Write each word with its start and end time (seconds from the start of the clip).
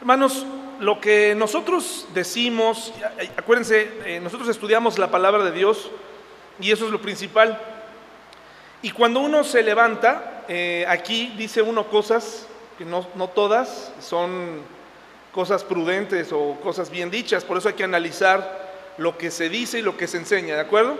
Hermanos, 0.00 0.46
lo 0.78 1.00
que 1.00 1.34
nosotros 1.34 2.06
decimos, 2.14 2.94
acuérdense, 3.36 3.90
eh, 4.04 4.20
nosotros 4.20 4.48
estudiamos 4.48 4.96
la 4.96 5.10
palabra 5.10 5.42
de 5.42 5.50
Dios 5.50 5.90
y 6.60 6.70
eso 6.70 6.86
es 6.86 6.92
lo 6.92 7.02
principal. 7.02 7.60
Y 8.80 8.92
cuando 8.92 9.18
uno 9.18 9.42
se 9.42 9.64
levanta, 9.64 10.44
eh, 10.46 10.84
aquí 10.88 11.34
dice 11.36 11.62
uno 11.62 11.88
cosas 11.88 12.46
que 12.78 12.84
no, 12.84 13.08
no 13.16 13.26
todas 13.26 13.92
son 14.00 14.62
cosas 15.32 15.64
prudentes 15.64 16.32
o 16.32 16.56
cosas 16.62 16.90
bien 16.90 17.10
dichas, 17.10 17.44
por 17.44 17.58
eso 17.58 17.68
hay 17.68 17.74
que 17.74 17.82
analizar 17.82 18.94
lo 18.98 19.18
que 19.18 19.32
se 19.32 19.48
dice 19.48 19.80
y 19.80 19.82
lo 19.82 19.96
que 19.96 20.06
se 20.06 20.18
enseña, 20.18 20.54
¿de 20.54 20.60
acuerdo? 20.60 20.96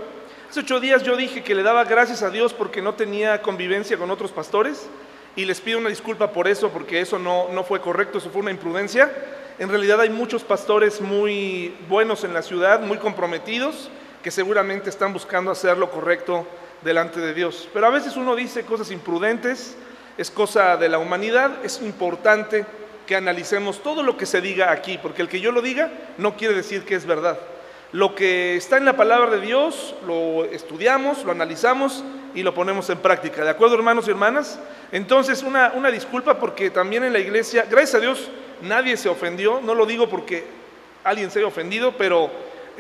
Hace 0.51 0.61
ocho 0.61 0.81
días 0.81 1.05
yo 1.05 1.17
dije 1.17 1.45
que 1.45 1.55
le 1.55 1.63
daba 1.63 1.85
gracias 1.85 2.25
a 2.25 2.31
Dios 2.31 2.53
porque 2.53 2.83
no 2.83 2.95
tenía 2.95 3.43
convivencia 3.43 3.97
con 3.97 4.11
otros 4.11 4.33
pastores 4.33 4.89
y 5.39 5.45
les 5.45 5.61
pido 5.61 5.79
una 5.79 5.89
disculpa 5.89 6.33
por 6.33 6.49
eso, 6.49 6.71
porque 6.71 7.01
eso 7.01 7.17
no, 7.17 7.47
no 7.53 7.63
fue 7.63 7.81
correcto, 7.81 8.19
eso 8.19 8.29
fue 8.29 8.41
una 8.41 8.51
imprudencia. 8.51 9.09
En 9.61 9.69
realidad 9.69 10.01
hay 10.01 10.11
muchos 10.11 10.43
pastores 10.43 11.01
muy 11.01 11.77
buenos 11.89 12.25
en 12.25 12.35
la 12.35 12.43
ciudad, 12.43 12.81
muy 12.81 12.99
comprometidos, 12.99 13.89
que 14.21 14.33
seguramente 14.33 14.91
están 14.91 15.13
buscando 15.13 15.53
hacer 15.53 15.79
lo 15.79 15.93
correcto 15.93 16.45
delante 16.83 17.21
de 17.21 17.35
Dios. 17.35 17.69
Pero 17.73 17.87
a 17.87 17.91
veces 17.91 18.17
uno 18.17 18.35
dice 18.35 18.65
cosas 18.65 18.91
imprudentes, 18.91 19.77
es 20.17 20.29
cosa 20.29 20.77
de 20.77 20.89
la 20.89 20.99
humanidad, 20.99 21.65
es 21.65 21.81
importante 21.83 22.67
que 23.07 23.15
analicemos 23.15 23.81
todo 23.81 24.03
lo 24.03 24.17
que 24.17 24.27
se 24.27 24.41
diga 24.41 24.73
aquí, 24.73 24.99
porque 25.01 25.23
el 25.23 25.29
que 25.29 25.39
yo 25.39 25.53
lo 25.53 25.63
diga 25.63 25.93
no 26.17 26.37
quiere 26.37 26.55
decir 26.55 26.85
que 26.85 26.97
es 26.97 27.07
verdad. 27.07 27.39
Lo 27.93 28.15
que 28.15 28.57
está 28.57 28.77
en 28.77 28.85
la 28.85 28.97
palabra 28.97 29.31
de 29.31 29.41
Dios 29.41 29.95
lo 30.07 30.45
estudiamos, 30.45 31.25
lo 31.25 31.33
analizamos 31.33 32.05
y 32.35 32.43
lo 32.43 32.53
ponemos 32.53 32.91
en 32.91 32.99
práctica. 32.99 33.43
¿De 33.45 33.51
acuerdo, 33.51 33.77
hermanos 33.77 34.07
y 34.07 34.11
hermanas? 34.11 34.61
Entonces, 34.93 35.43
una, 35.43 35.73
una 35.75 35.91
disculpa 35.91 36.39
porque 36.39 36.69
también 36.71 37.03
en 37.05 37.15
la 37.15 37.19
iglesia, 37.19 37.67
gracias 37.71 37.95
a 37.95 38.01
Dios, 38.01 38.31
nadie 38.61 38.97
se 38.99 39.09
ofendió. 39.09 39.61
No 39.63 39.75
lo 39.75 39.87
digo 39.87 40.09
porque 40.09 40.45
alguien 41.03 41.31
se 41.31 41.39
haya 41.39 41.49
ofendido, 41.49 41.95
pero 41.97 42.31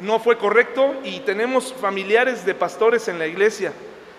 no 0.02 0.20
fue 0.20 0.36
correcto 0.36 0.94
y 1.02 1.20
tenemos 1.20 1.72
familiares 1.72 2.44
de 2.44 2.54
pastores 2.54 3.08
en 3.08 3.19
la 3.19 3.27
iglesia 3.27 3.72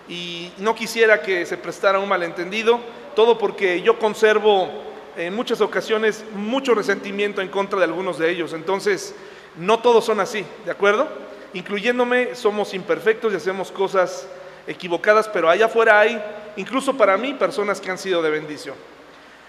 y 0.08 0.50
no 0.58 0.74
quisiera 0.74 1.22
que 1.22 1.46
se 1.46 1.56
prestara 1.56 2.00
un 2.00 2.08
malentendido, 2.08 2.80
todo 3.14 3.38
porque 3.38 3.80
yo 3.82 3.98
conservo 3.98 4.68
en 5.16 5.34
muchas 5.34 5.60
ocasiones 5.60 6.24
mucho 6.34 6.74
resentimiento 6.74 7.40
en 7.40 7.48
contra 7.48 7.78
de 7.78 7.84
algunos 7.84 8.18
de 8.18 8.30
ellos. 8.30 8.52
Entonces, 8.52 9.14
no 9.56 9.78
todos 9.80 10.04
son 10.04 10.20
así, 10.20 10.44
¿de 10.64 10.70
acuerdo? 10.70 11.08
Incluyéndome, 11.52 12.34
somos 12.34 12.74
imperfectos 12.74 13.32
y 13.32 13.36
hacemos 13.36 13.72
cosas 13.72 14.26
equivocadas, 14.66 15.28
pero 15.28 15.48
allá 15.48 15.66
afuera 15.66 15.98
hay, 15.98 16.22
incluso 16.56 16.96
para 16.96 17.16
mí, 17.16 17.34
personas 17.34 17.80
que 17.80 17.90
han 17.90 17.98
sido 17.98 18.22
de 18.22 18.30
bendición. 18.30 18.76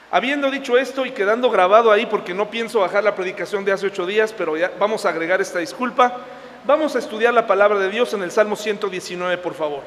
Habiendo 0.10 0.52
dicho 0.52 0.78
esto 0.78 1.06
y 1.06 1.12
quedando 1.12 1.50
grabado 1.50 1.92
ahí, 1.92 2.06
porque 2.06 2.34
no 2.34 2.50
pienso 2.50 2.80
bajar 2.80 3.04
la 3.04 3.16
predicación 3.16 3.64
de 3.64 3.72
hace 3.72 3.88
ocho 3.88 4.06
días, 4.06 4.34
pero 4.34 4.58
ya 4.58 4.72
vamos 4.80 5.06
a 5.06 5.10
agregar 5.10 5.40
esta 5.40 5.60
disculpa, 5.60 6.18
vamos 6.66 6.96
a 6.96 7.00
estudiar 7.00 7.34
la 7.34 7.48
palabra 7.48 7.80
de 7.80 7.90
Dios 7.90 8.14
en 8.14 8.24
el 8.24 8.32
Salmo 8.32 8.56
119, 8.56 9.38
por 9.38 9.54
favor. 9.54 9.84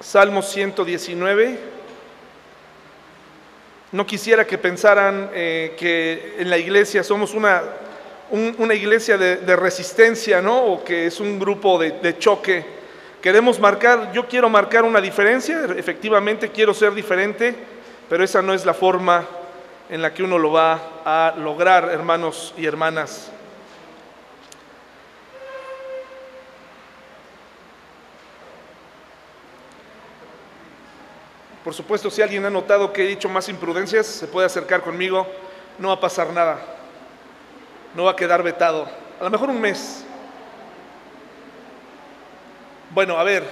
Salmo 0.00 0.42
119. 0.42 1.81
No 3.92 4.06
quisiera 4.06 4.46
que 4.46 4.58
pensaran 4.58 5.30
eh, 5.34 5.74
que 5.78 6.36
en 6.38 6.48
la 6.48 6.58
iglesia 6.58 7.02
somos 7.02 7.34
una, 7.34 7.62
una 8.30 8.74
iglesia 8.74 9.18
de, 9.18 9.56
resistencia, 9.56 10.40
¿no? 10.40 10.64
O 10.64 10.84
que 10.84 11.06
es 11.06 11.20
un 11.20 11.38
grupo 11.38 11.78
de, 11.78 11.92
de 11.92 12.18
choque. 12.18 12.64
Queremos 13.20 13.60
marcar, 13.60 14.10
yo 14.12 14.26
quiero 14.26 14.48
marcar 14.48 14.84
una 14.84 15.00
diferencia, 15.00 15.66
efectivamente 15.76 16.48
quiero 16.48 16.74
ser 16.74 16.94
diferente, 16.94 17.54
pero 18.08 18.24
esa 18.24 18.42
no 18.42 18.54
es 18.54 18.64
la 18.64 18.74
forma 18.74 19.26
en 19.88 20.00
la 20.00 20.12
que 20.12 20.22
uno 20.22 20.38
lo 20.38 20.50
va 20.52 20.80
a 21.04 21.34
lograr, 21.36 21.90
hermanos 21.92 22.54
y 22.56 22.66
hermanas. 22.66 23.30
Por 31.64 31.74
supuesto, 31.74 32.10
si 32.10 32.20
alguien 32.20 32.44
ha 32.44 32.50
notado 32.50 32.92
que 32.92 33.04
he 33.04 33.06
dicho 33.06 33.28
más 33.28 33.48
imprudencias, 33.48 34.06
se 34.06 34.26
puede 34.26 34.46
acercar 34.46 34.82
conmigo, 34.82 35.26
no 35.78 35.88
va 35.88 35.94
a 35.94 36.00
pasar 36.00 36.32
nada, 36.32 36.58
no 37.94 38.04
va 38.04 38.12
a 38.12 38.16
quedar 38.16 38.42
vetado, 38.42 38.88
a 39.20 39.24
lo 39.24 39.30
mejor 39.30 39.48
un 39.48 39.60
mes. 39.60 40.04
Bueno, 42.90 43.16
a 43.16 43.22
ver, 43.22 43.44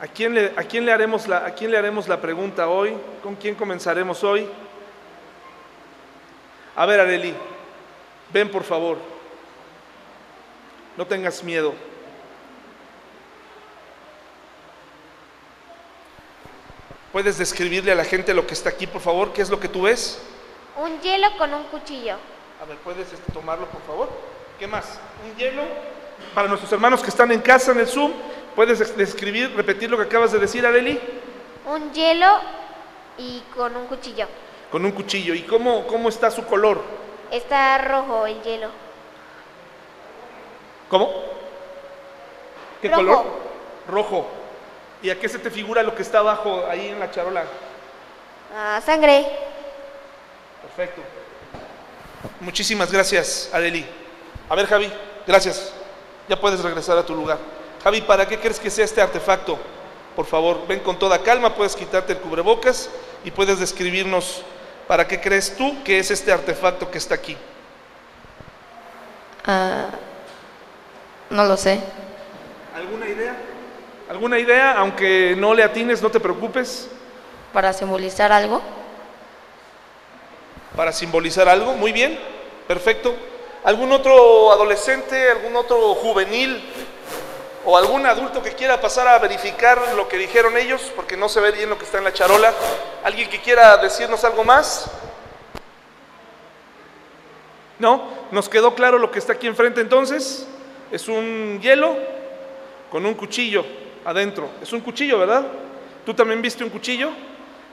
¿a 0.00 0.06
quién 0.06 0.34
le, 0.34 0.92
haremos, 0.92 1.28
la, 1.28 1.44
haremos 1.44 2.08
la 2.08 2.20
pregunta 2.20 2.68
hoy? 2.68 2.96
¿Con 3.22 3.36
quién 3.36 3.54
comenzaremos 3.54 4.24
hoy? 4.24 4.48
A 6.76 6.86
ver, 6.86 6.98
Areli, 6.98 7.34
ven 8.32 8.50
por 8.50 8.64
favor, 8.64 8.96
no 10.96 11.06
tengas 11.06 11.44
miedo. 11.44 11.74
¿Puedes 17.14 17.38
describirle 17.38 17.92
a 17.92 17.94
la 17.94 18.04
gente 18.04 18.34
lo 18.34 18.44
que 18.44 18.54
está 18.54 18.70
aquí, 18.70 18.88
por 18.88 19.00
favor? 19.00 19.32
¿Qué 19.32 19.40
es 19.40 19.48
lo 19.48 19.60
que 19.60 19.68
tú 19.68 19.82
ves? 19.82 20.20
Un 20.76 21.00
hielo 21.00 21.28
con 21.38 21.54
un 21.54 21.62
cuchillo. 21.66 22.16
A 22.60 22.64
ver, 22.64 22.76
¿puedes 22.78 23.12
este, 23.12 23.30
tomarlo, 23.30 23.66
por 23.66 23.80
favor? 23.82 24.08
¿Qué 24.58 24.66
más? 24.66 24.98
Un 25.24 25.36
hielo. 25.36 25.62
Para 26.34 26.48
nuestros 26.48 26.72
hermanos 26.72 27.02
que 27.04 27.10
están 27.10 27.30
en 27.30 27.40
casa 27.40 27.70
en 27.70 27.78
el 27.78 27.86
Zoom, 27.86 28.10
¿puedes 28.56 28.96
describir, 28.96 29.54
repetir 29.54 29.88
lo 29.92 29.96
que 29.96 30.02
acabas 30.02 30.32
de 30.32 30.40
decir, 30.40 30.66
Areli? 30.66 30.98
Un 31.66 31.92
hielo 31.92 32.40
y 33.16 33.44
con 33.54 33.76
un 33.76 33.86
cuchillo. 33.86 34.26
Con 34.72 34.84
un 34.84 34.90
cuchillo. 34.90 35.34
¿Y 35.34 35.42
cómo, 35.42 35.86
cómo 35.86 36.08
está 36.08 36.32
su 36.32 36.44
color? 36.44 36.82
Está 37.30 37.78
rojo 37.78 38.26
el 38.26 38.42
hielo. 38.42 38.70
¿Cómo? 40.88 41.12
¿Qué 42.82 42.88
Rojo. 42.88 43.00
color? 43.00 43.24
Rojo. 43.86 44.43
¿Y 45.04 45.10
a 45.10 45.20
qué 45.20 45.28
se 45.28 45.38
te 45.38 45.50
figura 45.50 45.82
lo 45.82 45.94
que 45.94 46.00
está 46.00 46.20
abajo 46.20 46.64
ahí 46.66 46.88
en 46.88 46.98
la 46.98 47.10
charola? 47.10 47.44
Ah, 48.56 48.80
sangre. 48.82 49.26
Perfecto. 50.62 51.02
Muchísimas 52.40 52.90
gracias, 52.90 53.50
Areli. 53.52 53.84
A 54.48 54.54
ver, 54.54 54.66
Javi, 54.66 54.90
gracias. 55.26 55.74
Ya 56.26 56.40
puedes 56.40 56.58
regresar 56.62 56.96
a 56.96 57.04
tu 57.04 57.14
lugar. 57.14 57.36
Javi, 57.82 58.00
¿para 58.00 58.26
qué 58.26 58.40
crees 58.40 58.58
que 58.58 58.70
sea 58.70 58.86
este 58.86 59.02
artefacto? 59.02 59.58
Por 60.16 60.24
favor, 60.24 60.66
ven 60.66 60.80
con 60.80 60.98
toda 60.98 61.18
calma, 61.22 61.54
puedes 61.54 61.76
quitarte 61.76 62.14
el 62.14 62.20
cubrebocas 62.20 62.88
y 63.24 63.30
puedes 63.30 63.60
describirnos 63.60 64.42
para 64.88 65.06
qué 65.06 65.20
crees 65.20 65.54
tú 65.54 65.84
que 65.84 65.98
es 65.98 66.10
este 66.10 66.32
artefacto 66.32 66.90
que 66.90 66.96
está 66.96 67.14
aquí. 67.14 67.36
Ah, 69.44 69.84
no 71.28 71.44
lo 71.44 71.58
sé. 71.58 71.78
¿Alguna 72.74 73.06
idea? 73.06 73.36
¿Alguna 74.08 74.38
idea? 74.38 74.72
Aunque 74.78 75.34
no 75.36 75.54
le 75.54 75.62
atines, 75.62 76.02
no 76.02 76.10
te 76.10 76.20
preocupes. 76.20 76.88
¿Para 77.54 77.72
simbolizar 77.72 78.32
algo? 78.32 78.60
Para 80.76 80.92
simbolizar 80.92 81.48
algo, 81.48 81.72
muy 81.72 81.90
bien, 81.90 82.18
perfecto. 82.68 83.14
¿Algún 83.64 83.92
otro 83.92 84.52
adolescente, 84.52 85.30
algún 85.30 85.56
otro 85.56 85.94
juvenil 85.94 86.62
o 87.64 87.78
algún 87.78 88.04
adulto 88.04 88.42
que 88.42 88.52
quiera 88.52 88.78
pasar 88.78 89.08
a 89.08 89.18
verificar 89.18 89.80
lo 89.96 90.06
que 90.06 90.18
dijeron 90.18 90.54
ellos, 90.58 90.92
porque 90.94 91.16
no 91.16 91.30
se 91.30 91.40
ve 91.40 91.52
bien 91.52 91.70
lo 91.70 91.78
que 91.78 91.84
está 91.84 91.96
en 91.96 92.04
la 92.04 92.12
charola? 92.12 92.52
¿Alguien 93.04 93.30
que 93.30 93.40
quiera 93.40 93.78
decirnos 93.78 94.22
algo 94.24 94.44
más? 94.44 94.90
¿No? 97.78 98.02
¿Nos 98.32 98.50
quedó 98.50 98.74
claro 98.74 98.98
lo 98.98 99.10
que 99.10 99.18
está 99.18 99.32
aquí 99.32 99.46
enfrente 99.46 99.80
entonces? 99.80 100.46
Es 100.90 101.08
un 101.08 101.58
hielo 101.62 101.96
con 102.90 103.06
un 103.06 103.14
cuchillo 103.14 103.64
adentro. 104.04 104.50
Es 104.62 104.72
un 104.72 104.80
cuchillo, 104.80 105.18
¿verdad? 105.18 105.46
¿Tú 106.04 106.14
también 106.14 106.42
viste 106.42 106.64
un 106.64 106.70
cuchillo? 106.70 107.10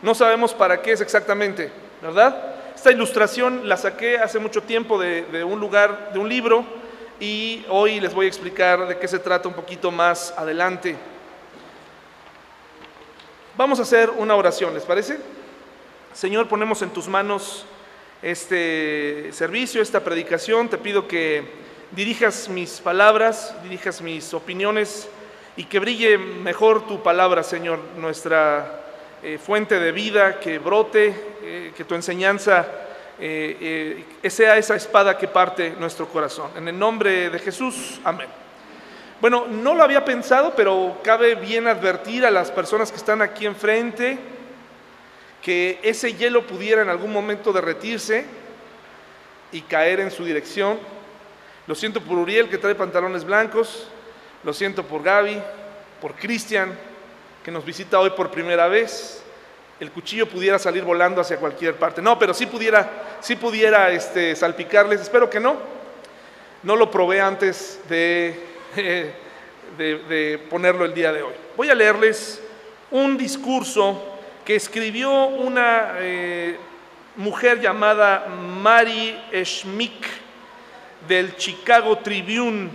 No 0.02 0.16
sabemos 0.16 0.54
para 0.54 0.82
qué 0.82 0.94
es 0.94 1.02
exactamente, 1.02 1.72
¿verdad? 2.02 2.56
Esta 2.76 2.92
ilustración 2.92 3.68
la 3.68 3.78
saqué 3.78 4.18
hace 4.18 4.40
mucho 4.40 4.64
tiempo 4.64 5.00
de, 5.00 5.44
un 5.44 5.60
lugar, 5.60 6.12
de 6.14 6.20
un 6.20 6.28
libro, 6.28 6.66
y 7.20 7.64
hoy 7.70 8.00
les 8.00 8.14
voy 8.14 8.26
a 8.26 8.30
explicar 8.30 8.88
de 8.88 8.98
qué 8.98 9.08
se 9.08 9.20
trata 9.20 9.48
un 9.48 9.54
poquito 9.54 9.92
más 9.92 10.34
adelante. 10.36 10.96
Vamos 13.56 13.78
a 13.80 13.84
hacer 13.84 14.10
una 14.10 14.36
oración, 14.36 14.74
¿les 14.74 14.84
parece? 14.84 15.20
Señor, 16.14 16.48
ponemos 16.48 16.82
en 16.82 16.90
tus 16.90 17.08
manos 17.08 17.66
este 18.24 19.30
servicio, 19.34 19.82
esta 19.82 20.00
predicación. 20.00 20.68
Te 20.68 20.78
pido 20.78 21.08
que 21.08 21.44
dirijas 21.92 22.50
mis 22.50 22.80
palabras, 22.80 23.56
dirijas 23.62 24.02
mis 24.02 24.34
opiniones 24.34 25.08
y 25.58 25.66
que 25.66 25.80
brille 25.80 26.18
mejor 26.18 26.88
tu 26.88 27.02
palabra, 27.04 27.44
Señor, 27.44 27.80
nuestra 27.98 28.84
eh, 29.24 29.38
fuente 29.38 29.80
de 29.80 29.92
vida, 29.92 30.40
que 30.40 30.60
brote, 30.60 31.14
eh, 31.44 31.74
que 31.76 31.84
tu 31.84 31.96
enseñanza 31.96 32.66
eh, 33.20 34.04
sea 34.28 34.58
esa 34.58 34.76
espada 34.76 35.18
que 35.18 35.28
parte 35.28 35.76
nuestro 35.80 36.08
corazón. 36.08 36.52
En 36.56 36.68
el 36.68 36.78
nombre 36.80 37.30
de 37.30 37.40
Jesús, 37.40 38.00
amén. 38.04 38.28
Bueno, 39.20 39.46
no 39.48 39.76
lo 39.76 39.84
había 39.84 40.04
pensado, 40.04 40.54
pero 40.56 41.00
cabe 41.04 41.36
bien 41.36 41.68
advertir 41.68 42.26
a 42.26 42.32
las 42.32 42.50
personas 42.50 42.90
que 42.90 42.98
están 42.98 43.22
aquí 43.22 43.46
enfrente 43.46 44.18
que 45.42 45.80
ese 45.84 46.14
hielo 46.14 46.46
pudiera 46.46 46.82
en 46.82 46.90
algún 46.90 47.12
momento 47.12 47.52
derretirse 47.52 48.26
y 49.52 49.62
caer 49.62 50.00
en 50.00 50.12
su 50.12 50.24
dirección. 50.24 50.80
Lo 51.68 51.76
siento 51.76 52.02
por 52.02 52.18
Uriel 52.18 52.50
que 52.50 52.58
trae 52.58 52.76
pantalones 52.76 53.24
blancos, 53.24 53.88
lo 54.44 54.54
siento 54.54 54.84
por 54.84 55.04
Gaby, 55.04 55.42
por 56.02 56.16
Cristian 56.16 56.78
que 57.44 57.52
nos 57.52 57.66
visita 57.66 58.00
hoy 58.00 58.12
por 58.12 58.30
primera 58.32 58.68
vez. 58.68 59.24
El 59.80 59.92
cuchillo 59.92 60.28
pudiera 60.28 60.60
salir 60.60 60.84
volando 60.84 61.22
hacia 61.22 61.38
cualquier 61.38 61.76
parte. 61.76 62.02
No, 62.02 62.20
pero 62.20 62.34
sí 62.34 62.46
pudiera, 62.46 63.18
sí 63.20 63.36
pudiera 63.36 63.90
este, 63.92 64.36
salpicarles. 64.36 65.02
Espero 65.02 65.30
que 65.30 65.40
no. 65.40 65.58
No 66.62 66.76
lo 66.76 66.92
probé 66.92 67.20
antes 67.20 67.80
de 67.90 68.40
ponerlo 70.50 70.86
el 70.86 70.94
día 70.94 71.12
de 71.12 71.24
hoy. 71.24 71.34
Voy 71.58 71.70
a 71.70 71.76
leerles 71.76 72.42
un 72.92 73.18
discurso 73.18 74.20
que 74.46 74.56
escribió 74.56 75.26
una 75.28 75.94
eh, 76.00 76.58
mujer 77.16 77.60
llamada 77.60 78.28
Mary 78.28 79.20
Schmick 79.44 80.06
del 81.08 81.36
Chicago 81.38 81.98
Tribune, 81.98 82.70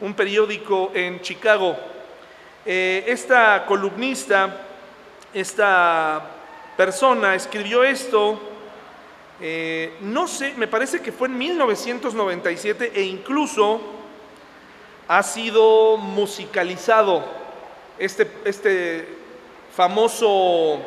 un 0.00 0.14
periódico 0.14 0.90
en 0.94 1.20
Chicago. 1.20 1.76
Eh, 2.64 3.04
esta 3.06 3.64
columnista, 3.66 4.56
esta 5.32 6.22
persona 6.76 7.34
escribió 7.34 7.82
esto, 7.82 8.40
eh, 9.40 9.94
no 10.00 10.26
sé, 10.26 10.54
me 10.56 10.66
parece 10.66 11.00
que 11.00 11.12
fue 11.12 11.28
en 11.28 11.38
1997 11.38 12.92
e 12.94 13.02
incluso 13.02 13.80
ha 15.06 15.22
sido 15.22 15.96
musicalizado 15.96 17.24
este, 17.98 18.30
este 18.44 19.08
famoso 19.74 20.80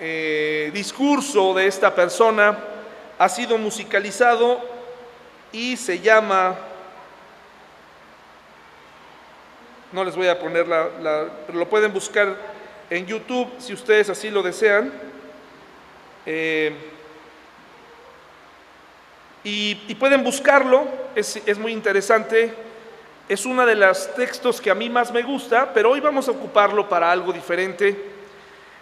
eh, 0.00 0.70
discurso 0.72 1.52
de 1.54 1.66
esta 1.66 1.94
persona, 1.94 2.56
ha 3.18 3.28
sido 3.28 3.58
musicalizado 3.58 4.60
y 5.50 5.76
se 5.76 5.98
llama, 5.98 6.56
no 9.92 10.04
les 10.04 10.16
voy 10.16 10.28
a 10.28 10.38
poner 10.38 10.66
la, 10.68 11.28
lo 11.52 11.68
pueden 11.68 11.92
buscar 11.92 12.36
en 12.90 13.06
YouTube 13.06 13.48
si 13.58 13.72
ustedes 13.72 14.10
así 14.10 14.30
lo 14.30 14.42
desean. 14.42 14.92
Eh, 16.26 16.72
y, 19.44 19.94
pueden 19.94 20.22
buscarlo, 20.22 20.86
es, 21.14 21.40
es 21.46 21.58
muy 21.58 21.72
interesante 21.72 22.52
es 23.28 23.44
uno 23.44 23.66
de 23.66 23.74
los 23.74 24.14
textos 24.14 24.58
que 24.58 24.70
a 24.70 24.74
mí 24.74 24.88
más 24.88 25.12
me 25.12 25.22
gusta, 25.22 25.70
pero 25.74 25.90
hoy 25.90 26.00
vamos 26.00 26.28
a 26.28 26.30
ocuparlo 26.30 26.88
para 26.88 27.12
algo 27.12 27.30
diferente. 27.30 27.94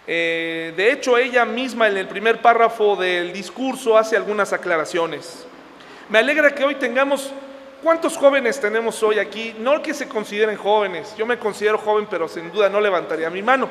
Eh, 0.07 0.73
de 0.77 0.91
hecho, 0.93 1.17
ella 1.17 1.43
misma 1.43 1.89
en 1.89 1.97
el 1.97 2.07
primer 2.07 2.41
párrafo 2.41 2.95
del 2.95 3.33
discurso 3.33 3.97
hace 3.97 4.15
algunas 4.15 4.53
aclaraciones. 4.53 5.45
Me 6.07 6.19
alegra 6.19 6.55
que 6.55 6.63
hoy 6.63 6.75
tengamos, 6.75 7.33
¿cuántos 7.83 8.17
jóvenes 8.17 8.59
tenemos 8.59 9.01
hoy 9.03 9.19
aquí? 9.19 9.55
No 9.59 9.81
que 9.81 9.93
se 9.93 10.07
consideren 10.07 10.57
jóvenes, 10.57 11.15
yo 11.17 11.25
me 11.25 11.37
considero 11.37 11.77
joven, 11.77 12.07
pero 12.09 12.27
sin 12.27 12.51
duda 12.51 12.69
no 12.69 12.81
levantaría 12.81 13.29
mi 13.29 13.41
mano. 13.41 13.69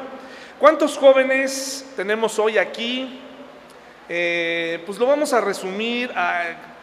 ¿Cuántos 0.58 0.96
jóvenes 0.96 1.84
tenemos 1.96 2.38
hoy 2.38 2.58
aquí? 2.58 3.20
Eh, 4.08 4.82
pues 4.86 4.98
lo 4.98 5.06
vamos 5.06 5.32
a 5.32 5.40
resumir 5.40 6.10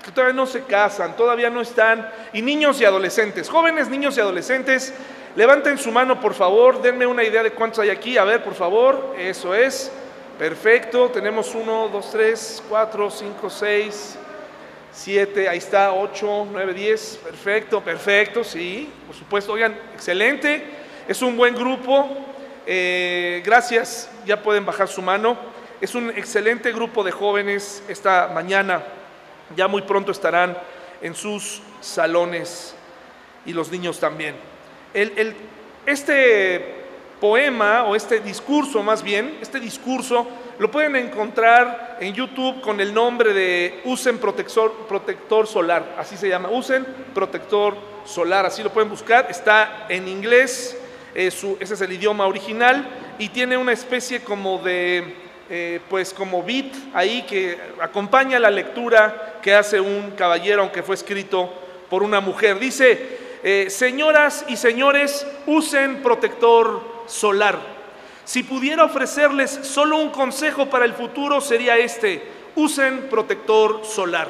que 0.03 0.11
todavía 0.11 0.35
no 0.35 0.45
se 0.45 0.63
casan, 0.63 1.15
todavía 1.15 1.49
no 1.49 1.61
están, 1.61 2.09
y 2.33 2.41
niños 2.41 2.81
y 2.81 2.85
adolescentes, 2.85 3.49
jóvenes, 3.49 3.87
niños 3.87 4.17
y 4.17 4.19
adolescentes, 4.19 4.93
levanten 5.35 5.77
su 5.77 5.91
mano 5.91 6.19
por 6.19 6.33
favor, 6.33 6.81
denme 6.81 7.07
una 7.07 7.23
idea 7.23 7.41
de 7.41 7.51
cuántos 7.51 7.79
hay 7.79 7.89
aquí, 7.89 8.17
a 8.17 8.25
ver 8.25 8.43
por 8.43 8.53
favor, 8.53 9.15
eso 9.17 9.55
es, 9.55 9.89
perfecto, 10.37 11.09
tenemos 11.09 11.55
uno, 11.55 11.87
dos, 11.87 12.11
tres, 12.11 12.61
cuatro, 12.67 13.09
cinco, 13.09 13.49
seis, 13.49 14.17
siete, 14.93 15.49
ahí 15.49 15.57
está, 15.57 15.91
ocho, 15.93 16.47
nueve, 16.49 16.73
diez, 16.73 17.19
perfecto, 17.23 17.81
perfecto, 17.81 18.43
sí, 18.43 18.89
por 19.07 19.15
supuesto, 19.15 19.53
oigan, 19.53 19.77
excelente, 19.93 20.63
es 21.07 21.21
un 21.21 21.35
buen 21.35 21.55
grupo, 21.55 22.07
eh, 22.65 23.41
gracias, 23.45 24.09
ya 24.25 24.41
pueden 24.41 24.65
bajar 24.65 24.87
su 24.87 25.01
mano, 25.01 25.37
es 25.83 25.95
un 25.95 26.11
excelente 26.11 26.71
grupo 26.71 27.03
de 27.03 27.11
jóvenes. 27.11 27.83
Esta 27.89 28.29
mañana 28.33 28.81
ya 29.53 29.67
muy 29.67 29.81
pronto 29.81 30.13
estarán 30.13 30.57
en 31.01 31.13
sus 31.13 31.61
salones. 31.81 32.73
Y 33.45 33.51
los 33.51 33.69
niños 33.69 33.99
también. 33.99 34.35
este 35.85 36.85
poema 37.19 37.83
o 37.83 37.97
este 37.97 38.21
discurso 38.21 38.81
más 38.81 39.03
bien, 39.03 39.37
este 39.41 39.59
discurso 39.59 40.25
lo 40.63 40.71
pueden 40.71 40.95
encontrar 40.95 41.97
en 41.99 42.13
YouTube 42.13 42.61
con 42.61 42.79
el 42.79 42.93
nombre 42.93 43.33
de 43.33 43.81
Usen 43.83 44.17
Protector, 44.17 45.45
Solar, 45.45 45.95
así 45.97 46.15
se 46.15 46.29
llama, 46.29 46.49
Usen 46.49 46.85
Protector 47.13 47.75
Solar, 48.05 48.45
así 48.45 48.63
lo 48.63 48.69
pueden 48.71 48.89
buscar, 48.89 49.27
está 49.29 49.87
en 49.89 50.07
inglés, 50.07 50.77
ese 51.13 51.57
es 51.59 51.81
el 51.81 51.91
idioma 51.91 52.27
original 52.27 52.87
y 53.19 53.27
tiene 53.27 53.57
una 53.57 53.73
especie 53.73 54.21
como 54.21 54.59
de 54.59 55.13
eh, 55.49 55.81
pues 55.89 56.13
como 56.13 56.41
beat 56.41 56.73
ahí 56.93 57.23
que 57.23 57.59
acompaña 57.81 58.39
la 58.39 58.49
lectura 58.49 59.39
que 59.41 59.53
hace 59.53 59.81
un 59.81 60.11
caballero, 60.11 60.61
aunque 60.61 60.81
fue 60.81 60.95
escrito 60.95 61.53
por 61.89 62.03
una 62.03 62.21
mujer. 62.21 62.57
Dice, 62.57 63.17
eh, 63.43 63.65
señoras 63.69 64.45
y 64.47 64.55
señores, 64.55 65.27
usen 65.45 66.01
protector 66.01 67.03
solar. 67.05 67.72
Si 68.25 68.43
pudiera 68.43 68.85
ofrecerles 68.85 69.51
solo 69.63 69.97
un 69.97 70.09
consejo 70.09 70.69
para 70.69 70.85
el 70.85 70.93
futuro 70.93 71.41
sería 71.41 71.77
este, 71.77 72.23
usen 72.55 73.07
protector 73.09 73.85
solar. 73.85 74.29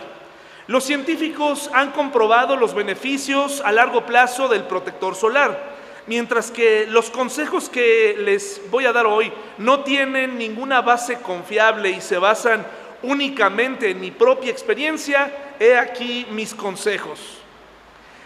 Los 0.68 0.84
científicos 0.84 1.70
han 1.74 1.92
comprobado 1.92 2.56
los 2.56 2.74
beneficios 2.74 3.62
a 3.66 3.72
largo 3.72 4.06
plazo 4.06 4.48
del 4.48 4.64
protector 4.64 5.16
solar 5.16 5.74
mientras 6.08 6.52
que 6.52 6.86
los 6.88 7.10
consejos 7.10 7.70
que 7.70 8.16
les 8.20 8.62
voy 8.70 8.86
a 8.86 8.94
dar 8.94 9.06
hoy 9.06 9.32
no 9.58 9.82
tienen 9.82 10.38
ninguna 10.38 10.82
base 10.82 11.20
confiable 11.20 11.90
y 11.90 12.02
se 12.02 12.18
basan 12.18 12.66
únicamente 13.04 13.90
en 13.90 14.00
mi 14.00 14.12
propia 14.12 14.52
experiencia, 14.52 15.56
he 15.60 15.78
aquí 15.78 16.26
mis 16.32 16.54
consejos. 16.54 17.20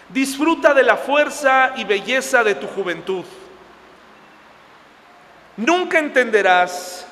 Disfruta 0.09 0.73
de 0.73 0.83
la 0.83 0.97
fuerza 0.97 1.73
y 1.75 1.83
belleza 1.83 2.43
de 2.43 2.55
tu 2.55 2.67
juventud. 2.67 3.25
Nunca 5.57 5.99
entenderás 5.99 7.05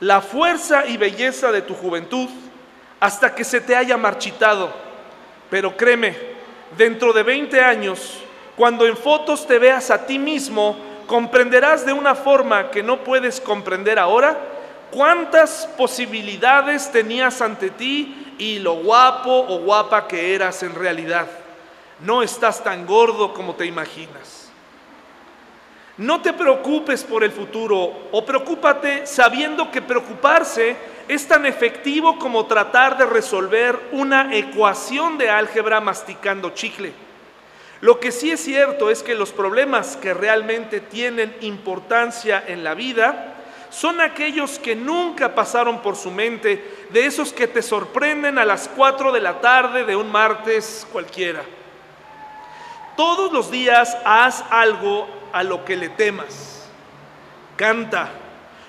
la 0.00 0.20
fuerza 0.20 0.86
y 0.86 0.96
belleza 0.96 1.50
de 1.50 1.62
tu 1.62 1.74
juventud 1.74 2.28
hasta 3.00 3.34
que 3.34 3.44
se 3.44 3.60
te 3.60 3.74
haya 3.74 3.96
marchitado. 3.96 4.72
Pero 5.48 5.76
créeme, 5.76 6.16
dentro 6.76 7.12
de 7.12 7.22
20 7.22 7.60
años 7.60 8.22
cuando 8.60 8.86
en 8.86 8.94
fotos 8.94 9.46
te 9.46 9.58
veas 9.58 9.90
a 9.90 10.04
ti 10.04 10.18
mismo, 10.18 10.76
comprenderás 11.06 11.86
de 11.86 11.94
una 11.94 12.14
forma 12.14 12.70
que 12.70 12.82
no 12.82 13.02
puedes 13.02 13.40
comprender 13.40 13.98
ahora 13.98 14.36
cuántas 14.90 15.66
posibilidades 15.78 16.92
tenías 16.92 17.40
ante 17.40 17.70
ti 17.70 18.34
y 18.38 18.58
lo 18.58 18.74
guapo 18.74 19.46
o 19.48 19.60
guapa 19.60 20.06
que 20.06 20.34
eras 20.34 20.62
en 20.62 20.74
realidad. 20.74 21.26
No 22.00 22.22
estás 22.22 22.62
tan 22.62 22.84
gordo 22.86 23.32
como 23.32 23.54
te 23.54 23.64
imaginas. 23.64 24.39
No 26.00 26.22
te 26.22 26.32
preocupes 26.32 27.04
por 27.04 27.22
el 27.22 27.30
futuro 27.30 28.08
o 28.10 28.24
preocúpate 28.24 29.06
sabiendo 29.06 29.70
que 29.70 29.82
preocuparse 29.82 30.74
es 31.06 31.28
tan 31.28 31.44
efectivo 31.44 32.18
como 32.18 32.46
tratar 32.46 32.96
de 32.96 33.04
resolver 33.04 33.78
una 33.92 34.34
ecuación 34.34 35.18
de 35.18 35.28
álgebra 35.28 35.78
masticando 35.82 36.54
chicle. 36.54 36.94
Lo 37.82 38.00
que 38.00 38.12
sí 38.12 38.30
es 38.30 38.40
cierto 38.40 38.88
es 38.88 39.02
que 39.02 39.14
los 39.14 39.32
problemas 39.32 39.98
que 39.98 40.14
realmente 40.14 40.80
tienen 40.80 41.36
importancia 41.42 42.42
en 42.46 42.64
la 42.64 42.72
vida 42.72 43.34
son 43.68 44.00
aquellos 44.00 44.58
que 44.58 44.74
nunca 44.74 45.34
pasaron 45.34 45.82
por 45.82 45.96
su 45.96 46.10
mente, 46.10 46.64
de 46.88 47.04
esos 47.04 47.30
que 47.30 47.46
te 47.46 47.60
sorprenden 47.60 48.38
a 48.38 48.46
las 48.46 48.68
4 48.68 49.12
de 49.12 49.20
la 49.20 49.42
tarde 49.42 49.84
de 49.84 49.96
un 49.96 50.10
martes 50.10 50.86
cualquiera. 50.90 51.42
Todos 53.00 53.32
los 53.32 53.50
días 53.50 53.96
haz 54.04 54.44
algo 54.50 55.08
a 55.32 55.42
lo 55.42 55.64
que 55.64 55.74
le 55.74 55.88
temas. 55.88 56.68
Canta. 57.56 58.10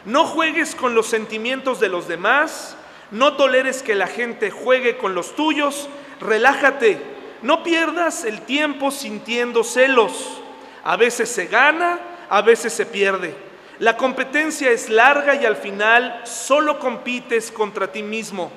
No 0.05 0.23
juegues 0.23 0.73
con 0.73 0.95
los 0.95 1.07
sentimientos 1.07 1.81
de 1.81 1.89
los 1.89 2.07
demás. 2.07 2.77
No 3.11 3.33
toleres 3.33 3.83
que 3.83 3.93
la 3.93 4.07
gente 4.07 4.50
juegue 4.50 4.95
con 4.97 5.15
los 5.15 5.35
tuyos. 5.35 5.89
Relájate 6.21 7.01
no 7.41 7.61
pierdas 7.61 8.23
el 8.23 8.39
tiempo 8.39 8.89
sintiendo 8.89 9.65
celos. 9.65 10.41
A 10.85 10.95
veces 10.95 11.29
se 11.29 11.47
gana, 11.47 12.00
a 12.29 12.41
veces 12.41 12.71
se 12.71 12.85
pierde. 12.85 13.35
La 13.79 13.97
competencia 13.97 14.71
es 14.71 14.88
larga 14.88 15.35
y 15.35 15.45
al 15.45 15.57
final 15.57 16.21
solo 16.23 16.79
compites 16.79 17.51
contra 17.51 17.91
ti 17.91 18.01
mismo. 18.01 18.50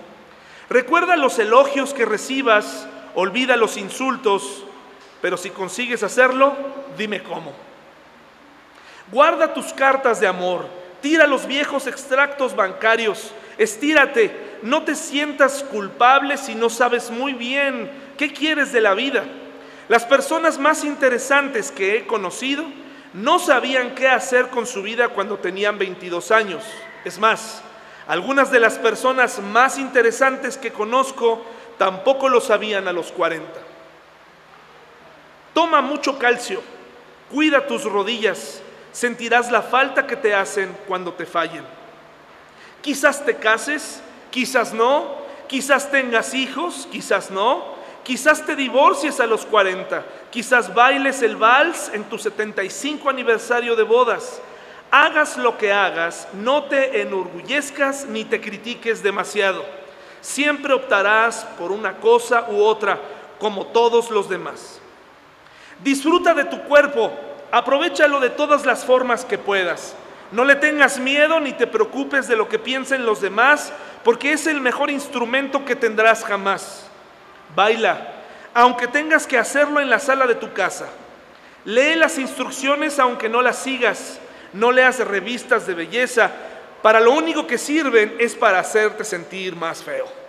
Recuerda 0.71 1.17
los 1.17 1.37
elogios 1.41 1.95
que 1.95 2.05
recibas, 2.05 2.87
olvida 3.17 3.57
los 3.57 3.77
insultos, 3.77 4.64
pero 5.25 5.39
si 5.39 5.49
consigues 5.49 6.03
hacerlo, 6.03 6.55
dime 6.99 7.23
cómo. 7.23 7.55
Guarda 9.11 9.55
tus 9.55 9.73
cartas 9.73 10.21
de 10.21 10.27
amor, 10.27 10.67
tira 11.01 11.27
los 11.27 11.47
viejos 11.47 11.87
extractos 11.87 12.55
bancarios, 12.55 13.33
estírate, 13.57 14.59
no 14.61 14.83
te 14.83 14.95
sientas 14.95 15.63
culpable 15.63 16.37
si 16.37 16.55
no 16.55 16.69
sabes 16.69 17.11
muy 17.11 17.33
bien 17.33 17.91
qué 18.19 18.35
quieres 18.35 18.71
de 18.71 18.83
la 18.83 18.93
vida. 18.93 19.25
Las 19.89 20.05
personas 20.05 20.59
más 20.59 20.85
interesantes 20.85 21.73
que 21.73 21.97
he 21.97 22.07
conocido 22.07 22.67
no 23.15 23.39
sabían 23.39 23.95
qué 23.95 24.09
hacer 24.09 24.49
con 24.49 24.67
su 24.67 24.83
vida 24.83 25.09
cuando 25.09 25.39
tenían 25.39 25.79
22 25.79 26.33
años. 26.33 26.63
Es 27.03 27.19
más, 27.19 27.63
algunas 28.07 28.51
de 28.51 28.61
las 28.61 28.79
personas 28.79 29.39
más 29.39 29.79
interesantes 29.79 30.59
que 30.59 30.71
conozco 30.71 31.43
tampoco 31.79 32.29
lo 32.29 32.43
sabían 32.43 32.89
a 32.89 32.93
los 32.93 33.11
40. 33.11 33.64
Toma 35.55 35.81
mucho 35.81 36.19
calcio, 36.19 36.61
cuida 37.31 37.67
tus 37.67 37.85
rodillas, 37.85 38.61
sentirás 38.91 39.53
la 39.53 39.63
falta 39.63 40.07
que 40.07 40.17
te 40.17 40.35
hacen 40.35 40.77
cuando 40.89 41.13
te 41.13 41.25
fallen. 41.25 41.65
Quizás 42.83 43.25
te 43.25 43.37
cases, 43.37 44.03
quizás 44.31 44.75
no, 44.75 45.15
quizás 45.47 45.91
tengas 45.93 46.35
hijos, 46.35 46.89
quizás 46.91 47.31
no, 47.31 47.65
quizás 48.03 48.45
te 48.45 48.57
divorcies 48.57 49.21
a 49.21 49.27
los 49.27 49.47
40, 49.47 50.05
quizás 50.31 50.75
bailes 50.75 51.23
el 51.23 51.37
vals 51.37 51.89
en 51.95 52.03
tu 52.05 52.19
75 52.19 53.09
aniversario 53.09 53.77
de 53.77 53.85
bodas. 53.85 54.43
Hagas 54.91 55.37
lo 55.37 55.57
que 55.57 55.73
hagas, 55.73 56.29
no 56.35 56.65
te 56.65 57.01
enorgullezcas 57.01 58.07
ni 58.07 58.25
te 58.25 58.41
critiques 58.41 59.03
demasiado. 59.03 59.65
Siempre 60.21 60.73
optarás 60.73 61.45
por 61.59 61.71
una 61.71 61.99
cosa 61.99 62.47
u 62.49 62.63
otra, 62.63 63.01
como 63.39 63.67
todos 63.69 64.11
los 64.11 64.29
demás. 64.29 64.81
Disfruta 65.83 66.35
de 66.35 66.45
tu 66.45 66.63
cuerpo, 66.63 67.13
Aprovechalo 67.55 68.19
de 68.19 68.31
todas 68.31 68.67
las 68.67 68.85
formas 68.85 69.25
que 69.25 69.39
puedas. 69.39 69.95
No 70.33 70.45
le 70.45 70.57
tengas 70.57 70.99
miedo 70.99 71.39
ni 71.39 71.53
te 71.53 71.69
preocupes 71.69 72.27
de 72.27 72.35
lo 72.35 72.49
que 72.49 72.59
piensen 72.59 73.07
los 73.07 73.21
demás, 73.21 73.73
porque 74.03 74.33
es 74.33 74.49
el 74.49 74.61
mejor 74.61 74.91
instrumento 74.91 75.65
que 75.65 75.77
tendrás 75.77 76.25
jamás. 76.25 76.89
Baila, 77.55 78.13
aunque 78.55 78.89
tengas 78.89 79.29
que 79.29 79.39
hacerlo 79.39 79.79
en 79.79 79.89
la 79.89 80.01
sala 80.01 80.27
de 80.27 80.35
tu 80.35 80.53
casa. 80.53 80.87
Lee 81.65 81.95
las 81.95 82.19
instrucciones 82.19 82.99
aunque 82.99 83.29
no 83.29 83.41
las 83.41 83.61
sigas. 83.61 84.19
No 84.53 84.73
leas 84.73 84.99
revistas 84.99 85.65
de 85.65 85.75
belleza. 85.75 86.33
Para 86.83 86.99
lo 86.99 87.13
único 87.13 87.47
que 87.47 87.57
sirven 87.57 88.17
es 88.19 88.35
para 88.35 88.59
hacerte 88.59 89.05
sentir 89.05 89.55
más 89.55 89.81
feo. 89.85 90.24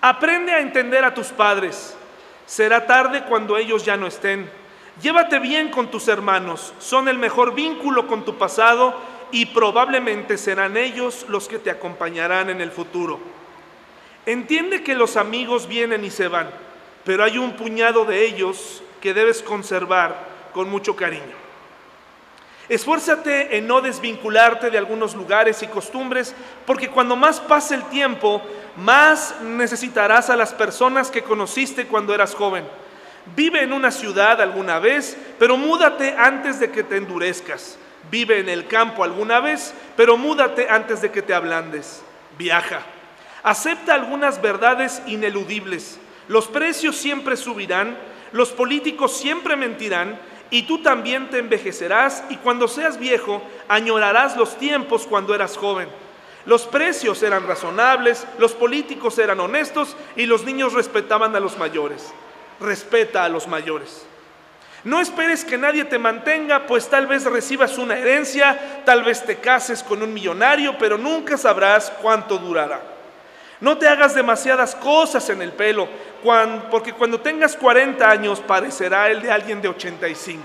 Aprende 0.00 0.52
a 0.52 0.60
entender 0.60 1.04
a 1.04 1.14
tus 1.14 1.28
padres. 1.28 1.96
Será 2.46 2.86
tarde 2.86 3.24
cuando 3.24 3.56
ellos 3.56 3.84
ya 3.84 3.96
no 3.96 4.06
estén. 4.06 4.48
Llévate 5.02 5.38
bien 5.38 5.70
con 5.70 5.90
tus 5.90 6.08
hermanos, 6.08 6.74
son 6.80 7.08
el 7.08 7.18
mejor 7.18 7.54
vínculo 7.54 8.08
con 8.08 8.24
tu 8.24 8.36
pasado 8.36 8.98
y 9.30 9.46
probablemente 9.46 10.36
serán 10.36 10.76
ellos 10.76 11.24
los 11.28 11.46
que 11.46 11.58
te 11.58 11.70
acompañarán 11.70 12.50
en 12.50 12.60
el 12.60 12.72
futuro. 12.72 13.20
Entiende 14.26 14.82
que 14.82 14.96
los 14.96 15.16
amigos 15.16 15.68
vienen 15.68 16.04
y 16.04 16.10
se 16.10 16.26
van, 16.26 16.50
pero 17.04 17.22
hay 17.22 17.38
un 17.38 17.52
puñado 17.52 18.04
de 18.04 18.26
ellos 18.26 18.82
que 19.00 19.14
debes 19.14 19.40
conservar 19.42 20.26
con 20.52 20.68
mucho 20.68 20.96
cariño. 20.96 21.37
Esfuérzate 22.68 23.56
en 23.56 23.66
no 23.66 23.80
desvincularte 23.80 24.70
de 24.70 24.76
algunos 24.76 25.14
lugares 25.14 25.62
y 25.62 25.66
costumbres, 25.68 26.34
porque 26.66 26.90
cuando 26.90 27.16
más 27.16 27.40
pase 27.40 27.74
el 27.74 27.84
tiempo, 27.84 28.42
más 28.76 29.36
necesitarás 29.42 30.28
a 30.28 30.36
las 30.36 30.52
personas 30.52 31.10
que 31.10 31.22
conociste 31.22 31.86
cuando 31.86 32.14
eras 32.14 32.34
joven. 32.34 32.64
Vive 33.34 33.62
en 33.62 33.72
una 33.72 33.90
ciudad 33.90 34.40
alguna 34.40 34.78
vez, 34.78 35.16
pero 35.38 35.56
múdate 35.56 36.14
antes 36.16 36.60
de 36.60 36.70
que 36.70 36.82
te 36.82 36.96
endurezcas. 36.96 37.78
Vive 38.10 38.38
en 38.38 38.48
el 38.48 38.66
campo 38.66 39.02
alguna 39.02 39.40
vez, 39.40 39.74
pero 39.96 40.16
múdate 40.16 40.68
antes 40.68 41.00
de 41.00 41.10
que 41.10 41.22
te 41.22 41.34
ablandes. 41.34 42.02
Viaja. 42.36 42.80
Acepta 43.42 43.94
algunas 43.94 44.40
verdades 44.42 45.02
ineludibles. 45.06 45.98
Los 46.28 46.48
precios 46.48 46.96
siempre 46.96 47.36
subirán, 47.36 47.96
los 48.32 48.50
políticos 48.50 49.16
siempre 49.16 49.56
mentirán 49.56 50.18
y 50.50 50.62
tú 50.62 50.82
también 50.82 51.28
te 51.30 51.38
envejecerás 51.38 52.24
y 52.30 52.36
cuando 52.36 52.68
seas 52.68 52.98
viejo 52.98 53.42
añorarás 53.68 54.36
los 54.36 54.56
tiempos 54.58 55.06
cuando 55.06 55.34
eras 55.34 55.56
joven. 55.56 55.88
Los 56.46 56.66
precios 56.66 57.22
eran 57.22 57.46
razonables, 57.46 58.26
los 58.38 58.54
políticos 58.54 59.18
eran 59.18 59.40
honestos 59.40 59.96
y 60.16 60.24
los 60.24 60.44
niños 60.44 60.72
respetaban 60.72 61.36
a 61.36 61.40
los 61.40 61.58
mayores. 61.58 62.12
Respeta 62.60 63.24
a 63.24 63.28
los 63.28 63.46
mayores. 63.46 64.06
No 64.84 65.00
esperes 65.00 65.44
que 65.44 65.58
nadie 65.58 65.84
te 65.84 65.98
mantenga, 65.98 66.66
pues 66.66 66.88
tal 66.88 67.06
vez 67.06 67.24
recibas 67.24 67.76
una 67.78 67.98
herencia, 67.98 68.82
tal 68.86 69.02
vez 69.02 69.24
te 69.24 69.36
cases 69.36 69.82
con 69.82 70.02
un 70.02 70.14
millonario, 70.14 70.78
pero 70.78 70.96
nunca 70.96 71.36
sabrás 71.36 71.92
cuánto 72.00 72.38
durará. 72.38 72.97
No 73.60 73.76
te 73.76 73.88
hagas 73.88 74.14
demasiadas 74.14 74.76
cosas 74.76 75.28
en 75.30 75.42
el 75.42 75.52
pelo, 75.52 75.88
porque 76.70 76.92
cuando 76.92 77.20
tengas 77.20 77.56
40 77.56 78.08
años 78.08 78.40
parecerá 78.40 79.08
el 79.08 79.20
de 79.20 79.32
alguien 79.32 79.60
de 79.60 79.68
85. 79.68 80.44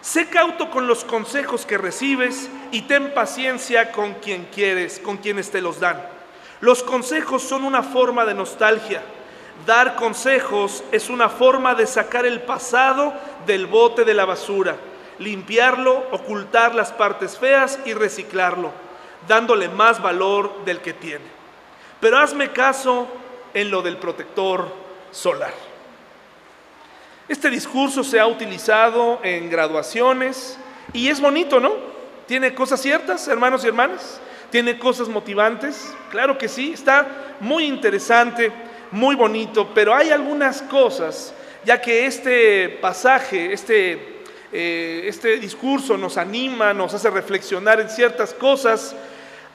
Sé 0.00 0.28
cauto 0.28 0.70
con 0.70 0.86
los 0.86 1.04
consejos 1.04 1.66
que 1.66 1.78
recibes 1.78 2.48
y 2.72 2.82
ten 2.82 3.12
paciencia 3.12 3.92
con 3.92 4.14
quien 4.14 4.46
quieres, 4.46 4.98
con 4.98 5.18
quienes 5.18 5.50
te 5.50 5.60
los 5.60 5.78
dan. 5.78 6.00
Los 6.60 6.82
consejos 6.82 7.42
son 7.42 7.64
una 7.64 7.82
forma 7.82 8.24
de 8.24 8.34
nostalgia. 8.34 9.02
Dar 9.66 9.96
consejos 9.96 10.82
es 10.90 11.10
una 11.10 11.28
forma 11.28 11.74
de 11.74 11.86
sacar 11.86 12.24
el 12.24 12.40
pasado 12.40 13.12
del 13.46 13.66
bote 13.66 14.04
de 14.04 14.14
la 14.14 14.24
basura, 14.24 14.76
limpiarlo, 15.18 16.06
ocultar 16.12 16.74
las 16.74 16.92
partes 16.92 17.38
feas 17.38 17.78
y 17.84 17.92
reciclarlo, 17.92 18.72
dándole 19.28 19.68
más 19.68 20.00
valor 20.02 20.64
del 20.64 20.80
que 20.80 20.94
tiene. 20.94 21.39
Pero 22.00 22.18
hazme 22.18 22.50
caso 22.50 23.06
en 23.54 23.70
lo 23.70 23.82
del 23.82 23.96
protector 23.98 24.72
solar. 25.10 25.52
Este 27.28 27.50
discurso 27.50 28.02
se 28.02 28.18
ha 28.18 28.26
utilizado 28.26 29.20
en 29.22 29.50
graduaciones 29.50 30.58
y 30.92 31.08
es 31.08 31.20
bonito, 31.20 31.60
¿no? 31.60 31.72
Tiene 32.26 32.54
cosas 32.54 32.80
ciertas, 32.80 33.28
hermanos 33.28 33.64
y 33.64 33.68
hermanas. 33.68 34.20
Tiene 34.50 34.78
cosas 34.78 35.08
motivantes, 35.08 35.94
claro 36.10 36.36
que 36.36 36.48
sí, 36.48 36.72
está 36.72 37.36
muy 37.38 37.66
interesante, 37.66 38.50
muy 38.90 39.14
bonito, 39.14 39.70
pero 39.72 39.94
hay 39.94 40.10
algunas 40.10 40.60
cosas, 40.62 41.32
ya 41.64 41.80
que 41.80 42.06
este 42.06 42.68
pasaje, 42.68 43.52
este, 43.52 44.22
eh, 44.52 45.02
este 45.04 45.36
discurso 45.36 45.96
nos 45.96 46.16
anima, 46.16 46.74
nos 46.74 46.92
hace 46.94 47.10
reflexionar 47.10 47.80
en 47.80 47.88
ciertas 47.88 48.34
cosas, 48.34 48.96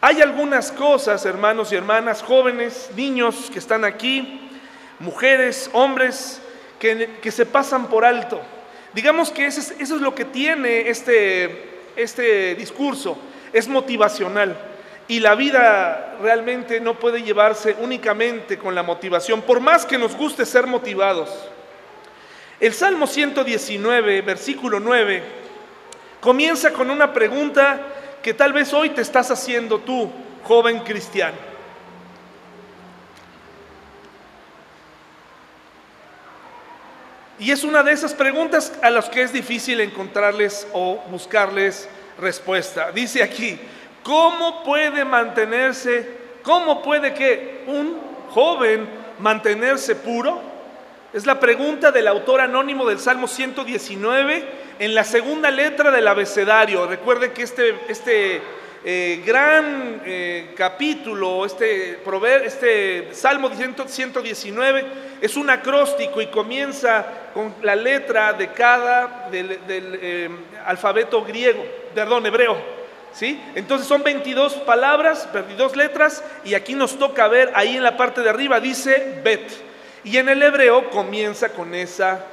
hay 0.06 0.22
algunas 0.22 0.72
cosas, 0.72 1.26
hermanos 1.26 1.72
y 1.72 1.76
hermanas, 1.76 2.22
jóvenes, 2.22 2.92
niños 2.96 3.50
que 3.52 3.58
están 3.58 3.84
aquí, 3.84 4.40
mujeres, 5.00 5.68
hombres, 5.74 6.40
que, 6.78 7.32
se 7.32 7.44
pasan 7.44 7.88
por 7.88 8.06
alto. 8.06 8.40
Digamos 8.94 9.32
que 9.32 9.48
eso 9.48 9.74
es, 9.80 9.90
lo 9.90 10.14
que 10.14 10.26
tiene 10.26 10.90
este, 10.90 11.88
este 11.96 12.54
discurso, 12.54 13.18
es 13.52 13.68
motivacional. 13.68 14.56
Y 15.08 15.22
la 15.22 15.34
vida 15.34 16.18
realmente 16.22 16.80
no 16.80 17.00
puede 17.00 17.24
llevarse 17.24 17.76
únicamente 17.80 18.60
con 18.60 18.76
la 18.76 18.84
motivación, 18.84 19.42
por 19.42 19.60
más 19.60 19.88
que 19.88 19.98
nos 19.98 20.16
guste 20.16 20.46
ser 20.46 20.68
motivados. 20.68 21.32
El 22.60 22.76
Salmo 22.76 23.08
119, 23.08 24.22
versículo 24.22 24.80
9, 24.80 25.24
comienza 26.22 26.72
con 26.74 26.92
una 26.92 27.12
pregunta 27.12 27.88
que 28.26 28.34
tal 28.34 28.54
vez 28.54 28.74
hoy 28.74 28.90
te 28.90 29.02
estás 29.02 29.30
haciendo 29.30 29.78
tú, 29.82 30.10
joven 30.46 30.80
cristiano. 30.80 31.38
Y 37.38 37.52
es 37.52 37.64
una 37.64 37.84
de 37.84 37.92
esas 37.92 38.16
preguntas 38.16 38.74
a 38.82 38.90
las 38.90 39.10
que 39.10 39.22
es 39.22 39.32
difícil 39.32 39.80
encontrarles 39.80 40.68
o 40.74 41.04
buscarles 41.12 41.88
respuesta. 42.18 42.92
Dice 42.92 43.22
aquí, 43.22 43.60
¿cómo 44.02 44.64
puede 44.64 45.06
mantenerse, 45.06 46.10
cómo 46.42 46.82
puede 46.82 47.14
que 47.14 47.64
un 47.68 47.96
joven 48.32 48.90
mantenerse 49.20 49.94
puro? 49.94 50.55
Es 51.16 51.26
la 51.26 51.40
pregunta 51.40 51.94
del 51.94 52.10
autor 52.10 52.42
anónimo 52.42 52.86
del 52.86 53.00
Salmo 53.00 53.26
119 53.26 54.44
en 54.80 54.94
la 54.94 55.06
segunda 55.06 55.50
letra 55.50 55.90
del 55.90 56.06
abecedario. 56.10 56.86
Recuerden 56.88 57.32
que 57.32 57.44
este, 57.44 57.74
este 57.88 58.42
eh, 58.84 59.24
gran 59.26 60.02
eh, 60.06 60.52
capítulo, 60.58 61.46
este, 61.46 62.02
este 62.44 63.14
Salmo 63.14 63.50
119 63.50 64.86
es 65.22 65.38
un 65.38 65.50
acróstico 65.50 66.20
y 66.20 66.28
comienza 66.28 67.06
con 67.34 67.56
la 67.62 67.78
letra 67.78 68.34
de 68.34 68.52
cada 68.52 69.30
del, 69.32 69.58
eh, 69.70 70.30
alfabeto 70.66 71.24
griego, 71.24 71.66
perdón, 71.96 72.26
hebreo. 72.26 72.58
¿Sí? 73.14 73.42
Entonces 73.56 73.88
son 73.88 74.04
22 74.04 74.56
palabras, 74.56 75.30
22 75.34 75.78
letras, 75.78 76.22
y 76.44 76.56
aquí 76.56 76.76
nos 76.76 77.00
toca 77.00 77.30
ver, 77.30 77.54
ahí 77.56 77.78
en 77.78 77.84
la 77.84 77.96
parte 77.96 78.20
de 78.20 78.30
arriba 78.30 78.60
dice 78.60 79.22
Bet. 79.24 79.65
Y 80.06 80.18
en 80.18 80.30
el 80.30 80.42
hebreo 80.44 80.92
comienza 80.92 81.50
con 81.50 81.74
esa, 81.74 82.24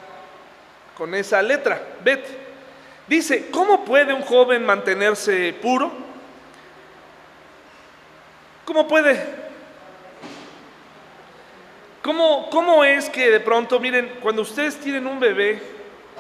con 0.97 1.15
esa 1.15 1.41
letra, 1.43 1.83
Bet. 2.05 2.25
Dice, 3.09 3.49
¿cómo 3.51 3.85
puede 3.85 4.13
un 4.13 4.23
joven 4.23 4.65
mantenerse 4.65 5.55
puro? 5.55 5.91
¿Cómo 8.67 8.87
puede? 8.87 9.19
¿Cómo, 12.03 12.51
¿Cómo 12.51 12.85
es 12.85 13.09
que 13.09 13.31
de 13.31 13.41
pronto, 13.41 13.81
miren, 13.81 14.19
cuando 14.21 14.43
ustedes 14.43 14.79
tienen 14.79 15.07
un 15.07 15.19
bebé 15.19 15.61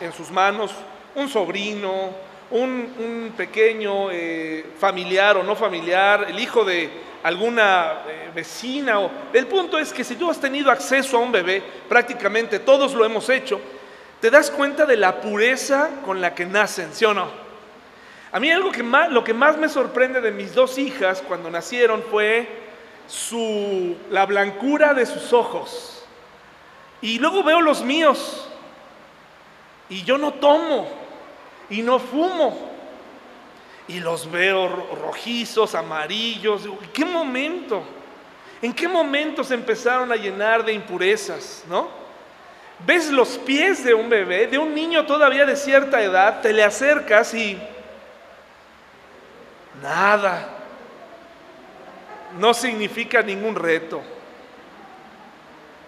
en 0.00 0.12
sus 0.12 0.30
manos, 0.30 0.72
un 1.14 1.28
sobrino, 1.28 2.10
un, 2.50 3.34
pequeño 3.36 4.10
eh, 4.10 4.64
familiar 4.78 5.36
o 5.36 5.42
no 5.42 5.54
familiar, 5.54 6.26
el 6.28 6.38
hijo 6.38 6.64
de 6.64 7.11
alguna 7.22 8.02
eh, 8.06 8.30
vecina. 8.34 9.00
O, 9.00 9.10
el 9.32 9.46
punto 9.46 9.78
es 9.78 9.92
que 9.92 10.04
si 10.04 10.16
tú 10.16 10.30
has 10.30 10.40
tenido 10.40 10.70
acceso 10.70 11.16
a 11.16 11.20
un 11.20 11.32
bebé, 11.32 11.62
prácticamente 11.88 12.58
todos 12.58 12.94
lo 12.94 13.04
hemos 13.04 13.28
hecho, 13.28 13.60
te 14.20 14.30
das 14.30 14.50
cuenta 14.50 14.86
de 14.86 14.96
la 14.96 15.20
pureza 15.20 15.90
con 16.04 16.20
la 16.20 16.34
que 16.34 16.46
nacen, 16.46 16.92
¿sí 16.92 17.04
o 17.04 17.14
no? 17.14 17.28
A 18.30 18.40
mí 18.40 18.50
algo 18.50 18.72
que 18.72 18.82
más, 18.82 19.10
lo 19.10 19.22
que 19.22 19.34
más 19.34 19.58
me 19.58 19.68
sorprende 19.68 20.20
de 20.20 20.30
mis 20.30 20.54
dos 20.54 20.78
hijas 20.78 21.22
cuando 21.26 21.50
nacieron 21.50 22.02
fue 22.10 22.48
su, 23.06 23.96
la 24.10 24.24
blancura 24.24 24.94
de 24.94 25.04
sus 25.04 25.32
ojos. 25.32 26.04
Y 27.02 27.18
luego 27.18 27.42
veo 27.42 27.60
los 27.60 27.82
míos 27.82 28.48
y 29.88 30.02
yo 30.04 30.16
no 30.16 30.32
tomo 30.34 30.88
y 31.68 31.82
no 31.82 31.98
fumo. 31.98 32.71
Y 33.88 34.00
los 34.00 34.30
veo 34.30 34.68
rojizos, 35.02 35.74
amarillos. 35.74 36.64
¿En 36.64 36.88
qué 36.92 37.04
momento? 37.04 37.82
¿En 38.60 38.72
qué 38.72 38.86
momento 38.86 39.42
se 39.42 39.54
empezaron 39.54 40.12
a 40.12 40.16
llenar 40.16 40.64
de 40.64 40.72
impurezas? 40.72 41.64
¿No? 41.68 41.88
Ves 42.84 43.10
los 43.10 43.38
pies 43.38 43.84
de 43.84 43.94
un 43.94 44.08
bebé, 44.08 44.46
de 44.46 44.58
un 44.58 44.74
niño 44.74 45.06
todavía 45.06 45.44
de 45.44 45.56
cierta 45.56 46.00
edad, 46.02 46.40
te 46.40 46.52
le 46.52 46.64
acercas 46.64 47.32
y 47.34 47.58
nada. 49.80 50.48
No 52.38 52.54
significa 52.54 53.22
ningún 53.22 53.54
reto. 53.54 54.02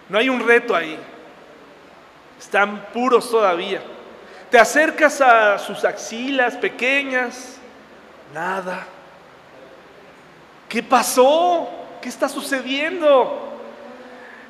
No 0.07 0.17
hay 0.17 0.29
un 0.29 0.45
reto 0.45 0.75
ahí. 0.75 0.97
Están 2.39 2.85
puros 2.93 3.29
todavía. 3.29 3.81
Te 4.49 4.59
acercas 4.59 5.19
a 5.19 5.57
sus 5.57 5.83
axilas 5.83 6.55
pequeñas, 6.55 7.54
nada. 8.35 8.85
¿Qué 10.67 10.83
pasó? 10.83 11.69
¿Qué 12.01 12.09
está 12.09 12.27
sucediendo? 12.27 13.53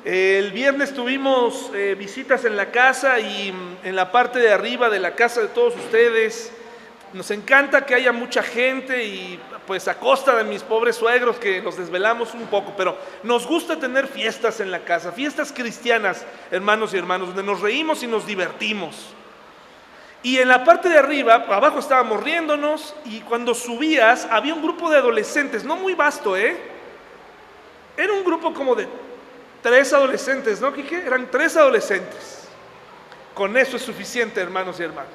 El 0.04 0.50
viernes 0.50 0.92
tuvimos 0.92 1.70
eh, 1.72 1.94
visitas 1.96 2.44
en 2.44 2.56
la 2.56 2.72
casa 2.72 3.20
y 3.20 3.52
mm, 3.52 3.86
en 3.86 3.94
la 3.94 4.10
parte 4.10 4.40
de 4.40 4.52
arriba 4.52 4.90
de 4.90 4.98
la 4.98 5.14
casa 5.14 5.40
de 5.40 5.46
todos 5.46 5.76
ustedes. 5.76 6.50
Nos 7.12 7.30
encanta 7.30 7.86
que 7.86 7.94
haya 7.94 8.10
mucha 8.10 8.42
gente 8.42 9.04
y 9.04 9.38
pues 9.68 9.86
a 9.86 10.00
costa 10.00 10.34
de 10.34 10.42
mis 10.42 10.64
pobres 10.64 10.96
suegros 10.96 11.36
que 11.36 11.62
nos 11.62 11.76
desvelamos 11.76 12.34
un 12.34 12.46
poco, 12.46 12.74
pero 12.76 12.98
nos 13.22 13.46
gusta 13.46 13.78
tener 13.78 14.08
fiestas 14.08 14.58
en 14.58 14.72
la 14.72 14.80
casa, 14.80 15.12
fiestas 15.12 15.52
cristianas, 15.52 16.26
hermanos 16.50 16.92
y 16.92 16.98
hermanos, 16.98 17.28
donde 17.28 17.44
nos 17.44 17.60
reímos 17.60 18.02
y 18.02 18.08
nos 18.08 18.26
divertimos. 18.26 19.14
Y 20.26 20.40
en 20.40 20.48
la 20.48 20.64
parte 20.64 20.88
de 20.88 20.98
arriba, 20.98 21.34
abajo 21.34 21.78
estábamos 21.78 22.20
riéndonos 22.20 22.96
y 23.04 23.20
cuando 23.20 23.54
subías 23.54 24.26
había 24.28 24.54
un 24.54 24.60
grupo 24.60 24.90
de 24.90 24.96
adolescentes, 24.96 25.62
no 25.62 25.76
muy 25.76 25.94
vasto, 25.94 26.36
¿eh? 26.36 26.56
Era 27.96 28.12
un 28.12 28.24
grupo 28.24 28.52
como 28.52 28.74
de 28.74 28.88
tres 29.62 29.92
adolescentes, 29.92 30.60
¿no, 30.60 30.72
Quique? 30.72 30.96
Eran 30.96 31.30
tres 31.30 31.56
adolescentes. 31.56 32.48
Con 33.34 33.56
eso 33.56 33.76
es 33.76 33.82
suficiente, 33.84 34.40
hermanos 34.40 34.80
y 34.80 34.82
hermanas. 34.82 35.12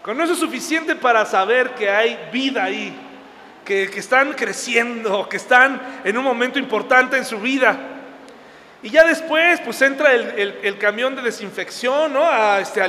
Con 0.00 0.18
eso 0.22 0.32
es 0.32 0.38
suficiente 0.38 0.96
para 0.96 1.26
saber 1.26 1.74
que 1.74 1.90
hay 1.90 2.30
vida 2.32 2.64
ahí, 2.64 2.98
que, 3.66 3.90
que 3.90 4.00
están 4.00 4.32
creciendo, 4.32 5.28
que 5.28 5.36
están 5.36 6.00
en 6.04 6.16
un 6.16 6.24
momento 6.24 6.58
importante 6.58 7.18
en 7.18 7.26
su 7.26 7.38
vida. 7.38 7.78
Y 8.82 8.88
ya 8.88 9.04
después, 9.04 9.60
pues 9.60 9.80
entra 9.82 10.12
el, 10.14 10.78
camión 10.78 11.14
de 11.14 11.20
desinfección, 11.20 12.14
¿no? 12.14 12.58
Este, 12.58 12.80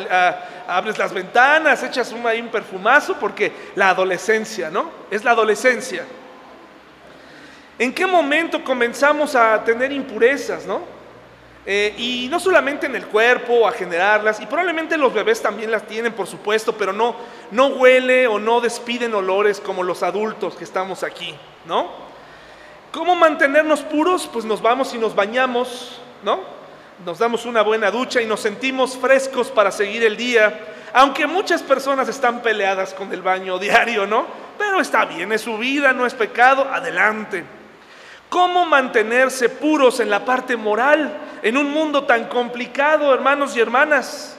abres 0.67 0.97
las 0.97 1.13
ventanas, 1.13 1.83
echas 1.83 2.13
un, 2.13 2.25
ahí 2.25 2.39
un 2.39 2.47
perfumazo, 2.47 3.17
porque 3.19 3.51
la 3.75 3.89
adolescencia, 3.89 4.69
¿no? 4.69 4.89
Es 5.11 5.25
la 5.25 5.31
adolescencia. 5.31 6.05
¿En 7.77 7.93
qué 7.93 8.05
momento 8.05 8.63
comenzamos 8.63 9.35
a 9.35 9.61
tener 9.65 9.91
impurezas, 9.91 10.65
¿no? 10.65 10.81
Eh, 11.65 11.93
y 11.97 12.27
no 12.31 12.39
solamente 12.39 12.85
en 12.85 12.95
el 12.95 13.05
cuerpo, 13.07 13.67
a 13.67 13.71
generarlas, 13.71 14.39
y 14.39 14.45
probablemente 14.45 14.97
los 14.97 15.13
bebés 15.13 15.41
también 15.41 15.69
las 15.71 15.85
tienen, 15.85 16.13
por 16.13 16.25
supuesto, 16.25 16.73
pero 16.75 16.93
no, 16.93 17.15
no 17.51 17.67
huele 17.67 18.27
o 18.27 18.39
no 18.39 18.61
despiden 18.61 19.13
olores 19.13 19.59
como 19.59 19.83
los 19.83 20.03
adultos 20.03 20.55
que 20.55 20.63
estamos 20.63 21.03
aquí, 21.03 21.35
¿no? 21.65 22.10
¿Cómo 22.91 23.15
mantenernos 23.15 23.81
puros? 23.83 24.29
Pues 24.31 24.43
nos 24.43 24.61
vamos 24.61 24.93
y 24.93 24.97
nos 24.97 25.15
bañamos, 25.15 26.01
¿no? 26.23 26.41
Nos 27.05 27.19
damos 27.19 27.45
una 27.45 27.61
buena 27.61 27.89
ducha 27.89 28.21
y 28.21 28.25
nos 28.25 28.41
sentimos 28.41 28.97
frescos 28.97 29.49
para 29.49 29.71
seguir 29.71 30.03
el 30.03 30.17
día, 30.17 30.59
aunque 30.93 31.25
muchas 31.25 31.63
personas 31.63 32.09
están 32.09 32.41
peleadas 32.41 32.93
con 32.93 33.13
el 33.13 33.21
baño 33.21 33.57
diario, 33.57 34.05
¿no? 34.05 34.25
Pero 34.57 34.81
está 34.81 35.05
bien, 35.05 35.31
es 35.31 35.39
su 35.39 35.57
vida, 35.57 35.93
no 35.93 36.05
es 36.05 36.13
pecado, 36.13 36.67
adelante. 36.69 37.45
¿Cómo 38.27 38.65
mantenerse 38.65 39.47
puros 39.47 40.01
en 40.01 40.09
la 40.09 40.25
parte 40.25 40.57
moral 40.57 41.17
en 41.41 41.55
un 41.55 41.71
mundo 41.71 42.03
tan 42.03 42.25
complicado, 42.25 43.13
hermanos 43.13 43.55
y 43.55 43.61
hermanas? 43.61 44.37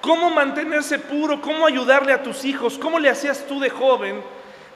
¿Cómo 0.00 0.30
mantenerse 0.30 1.00
puro? 1.00 1.40
¿Cómo 1.40 1.66
ayudarle 1.66 2.12
a 2.12 2.22
tus 2.22 2.44
hijos? 2.44 2.78
¿Cómo 2.78 3.00
le 3.00 3.10
hacías 3.10 3.44
tú 3.48 3.58
de 3.58 3.70
joven? 3.70 4.22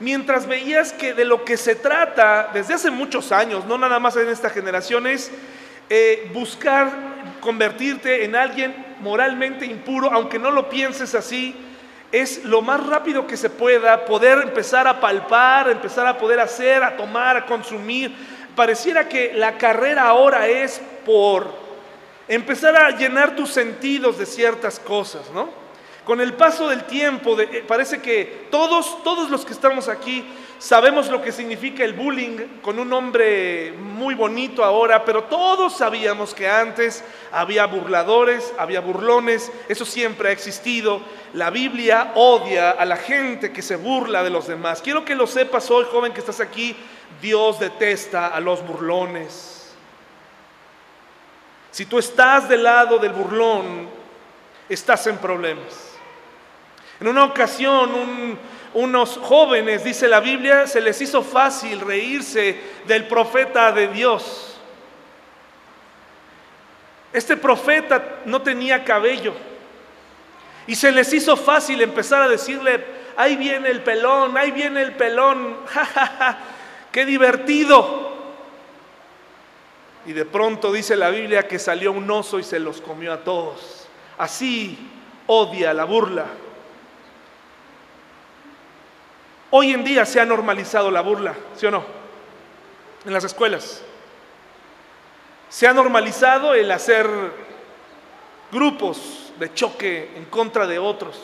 Mientras 0.01 0.47
veías 0.47 0.93
que 0.93 1.15
de 1.15 1.25
lo 1.25 1.45
que 1.45 1.57
se 1.57 1.75
trata 1.75 2.51
desde 2.53 2.75
hace 2.75 2.91
muchos 2.91 3.33
años, 3.33 3.65
no 3.67 3.79
nada 3.79 3.99
más 3.99 4.17
en 4.17 4.29
esta 4.29 4.51
generación, 4.51 5.07
es 5.07 5.31
eh, 5.91 6.31
buscar 6.33 6.91
convertirte 7.41 8.25
en 8.25 8.37
alguien 8.37 8.75
moralmente 9.01 9.67
impuro, 9.67 10.11
aunque 10.13 10.39
no 10.39 10.51
lo 10.51 10.69
pienses 10.69 11.15
así, 11.15 11.55
es 12.13 12.45
lo 12.45 12.63
más 12.63 12.87
rápido 12.87 13.27
que 13.27 13.37
se 13.37 13.51
pueda 13.51 14.05
poder 14.05 14.39
empezar 14.43 14.87
a 14.87 15.01
palpar, 15.01 15.71
empezar 15.71 16.07
a 16.07 16.19
poder 16.19 16.41
hacer, 16.41 16.83
a 16.83 16.97
tomar, 16.97 17.37
a 17.37 17.47
consumir. 17.47 18.15
Pareciera 18.55 19.09
que 19.09 19.33
la 19.35 19.57
carrera 19.57 20.05
ahora 20.05 20.47
es 20.47 20.81
por 21.07 21.53
empezar 22.29 22.77
a 22.77 22.91
llenar 22.91 23.35
tus 23.35 23.51
sentidos 23.51 24.19
de 24.19 24.27
ciertas 24.27 24.79
cosas, 24.79 25.31
¿no? 25.33 25.62
Con 26.05 26.21
el 26.21 26.35
paso 26.35 26.69
del 26.69 26.83
tiempo, 26.85 27.39
eh, 27.39 27.65
parece 27.67 28.03
que 28.03 28.49
todos, 28.51 29.05
todos 29.05 29.31
los 29.31 29.45
que 29.45 29.53
estamos 29.53 29.89
aquí 29.89 30.25
sabemos 30.59 31.09
lo 31.09 31.23
que 31.23 31.31
significa 31.31 31.85
el 31.85 31.93
bullying 31.93 32.61
con 32.61 32.79
un 32.81 32.89
nombre 32.89 33.73
muy 33.73 34.15
bonito 34.15 34.65
ahora, 34.65 35.05
pero 35.05 35.25
todos 35.25 35.77
sabíamos 35.77 36.35
que 36.35 36.49
antes 36.49 37.05
había 37.31 37.67
burladores, 37.67 38.53
había 38.59 38.81
burlones, 38.81 39.53
eso 39.69 39.85
siempre 39.85 40.31
ha 40.31 40.33
existido. 40.33 41.01
La 41.35 41.51
Biblia 41.51 42.13
odia 42.17 42.71
a 42.73 42.85
la 42.85 42.97
gente 42.97 43.53
que 43.53 43.63
se 43.63 43.77
burla 43.77 44.25
de 44.25 44.31
los 44.31 44.49
demás. 44.49 44.83
Quiero 44.83 45.05
que 45.05 45.15
lo 45.15 45.29
sepas 45.29 45.71
hoy, 45.71 45.87
joven 45.91 46.13
que 46.13 46.21
estás 46.21 46.41
aquí, 46.41 46.77
Dios 47.21 47.61
detesta 47.61 48.29
a 48.29 48.41
los 48.41 48.67
burlones. 48.67 49.73
Si 51.71 51.87
tú 51.87 51.99
estás 51.99 52.49
del 52.49 52.65
lado 52.65 52.99
del 52.99 53.13
burlón, 53.13 53.89
estás 54.69 55.07
en 55.07 55.19
problemas. 55.19 55.92
En 57.03 57.09
una 57.09 57.25
ocasión, 57.25 58.39
unos 58.75 59.19
jóvenes, 59.21 59.83
dice 59.83 60.07
la 60.07 60.21
Biblia, 60.21 60.69
se 60.69 60.81
les 60.81 61.01
hizo 61.01 61.25
fácil 61.25 61.81
reírse 61.81 62.57
del 62.87 63.09
profeta 63.09 63.73
de 63.73 63.89
Dios. 63.89 64.57
Este 67.13 67.37
profeta 67.37 68.21
no 68.25 68.41
tenía 68.41 68.85
cabello. 68.85 69.35
Y 70.69 70.77
se 70.77 70.93
les 70.93 71.13
hizo 71.13 71.37
fácil 71.37 71.83
empezar 71.83 72.23
a 72.23 72.29
decirle, 72.29 72.85
ahí 73.17 73.35
viene 73.35 73.71
el 73.71 73.83
pelón, 73.83 74.37
ahí 74.37 74.53
viene 74.53 74.83
el 74.83 74.93
pelón, 74.93 75.57
jajaja, 75.67 76.39
qué 76.93 77.05
divertido. 77.05 78.13
Y 80.07 80.13
de 80.13 80.25
pronto 80.25 80.71
dice 80.71 80.95
la 80.95 81.11
Biblia 81.11 81.49
que 81.49 81.59
salió 81.59 81.91
un 81.91 82.09
oso 82.09 82.39
y 82.39 82.45
se 82.45 82.61
los 82.61 82.81
comió 82.81 83.13
a 83.13 83.25
todos. 83.25 83.89
Así 84.19 84.79
odia 85.27 85.75
la 85.75 85.83
burla. 85.83 86.27
Hoy 89.55 89.75
en 89.75 89.85
día 89.85 90.07
se 90.07 90.19
ha 90.19 90.25
normalizado 90.25 90.91
la 90.91 91.03
burla, 91.03 91.35
¿sí 91.55 91.67
o 91.67 91.71
no? 91.71 91.85
En 93.05 93.13
las 93.13 93.23
escuelas. 93.23 93.83
Se 95.51 95.69
ha 95.69 95.75
normalizado 95.75 96.55
el 96.55 96.73
hacer 96.73 97.07
grupos 98.51 99.31
de 99.39 99.53
choque 99.53 100.11
en 100.17 100.25
contra 100.25 100.67
de 100.67 100.79
otros. 100.79 101.21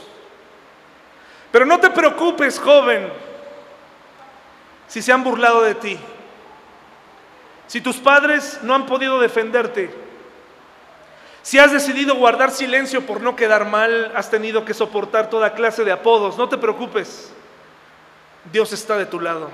Pero 1.51 1.65
no 1.65 1.81
te 1.81 1.89
preocupes, 1.89 2.59
joven, 2.59 3.11
si 4.89 5.01
se 5.01 5.11
han 5.11 5.25
burlado 5.25 5.63
de 5.63 5.75
ti. 5.77 5.99
Si 7.67 7.81
tus 7.81 7.97
padres 7.97 8.59
no 8.63 8.75
han 8.75 8.85
podido 8.85 9.19
defenderte. 9.21 9.91
Si 11.41 11.59
has 11.59 11.73
decidido 11.73 12.15
guardar 12.15 12.51
silencio 12.51 13.07
por 13.07 13.23
no 13.23 13.35
quedar 13.35 13.65
mal, 13.65 14.13
has 14.15 14.31
tenido 14.31 14.67
que 14.67 14.75
soportar 14.75 15.31
toda 15.31 15.55
clase 15.55 15.83
de 15.83 15.93
apodos. 15.93 16.37
No 16.37 16.47
te 16.51 16.59
preocupes. 16.59 17.33
Dios 18.53 18.73
está 18.73 18.97
de 18.97 19.07
tu 19.07 19.21
lado. 19.21 19.51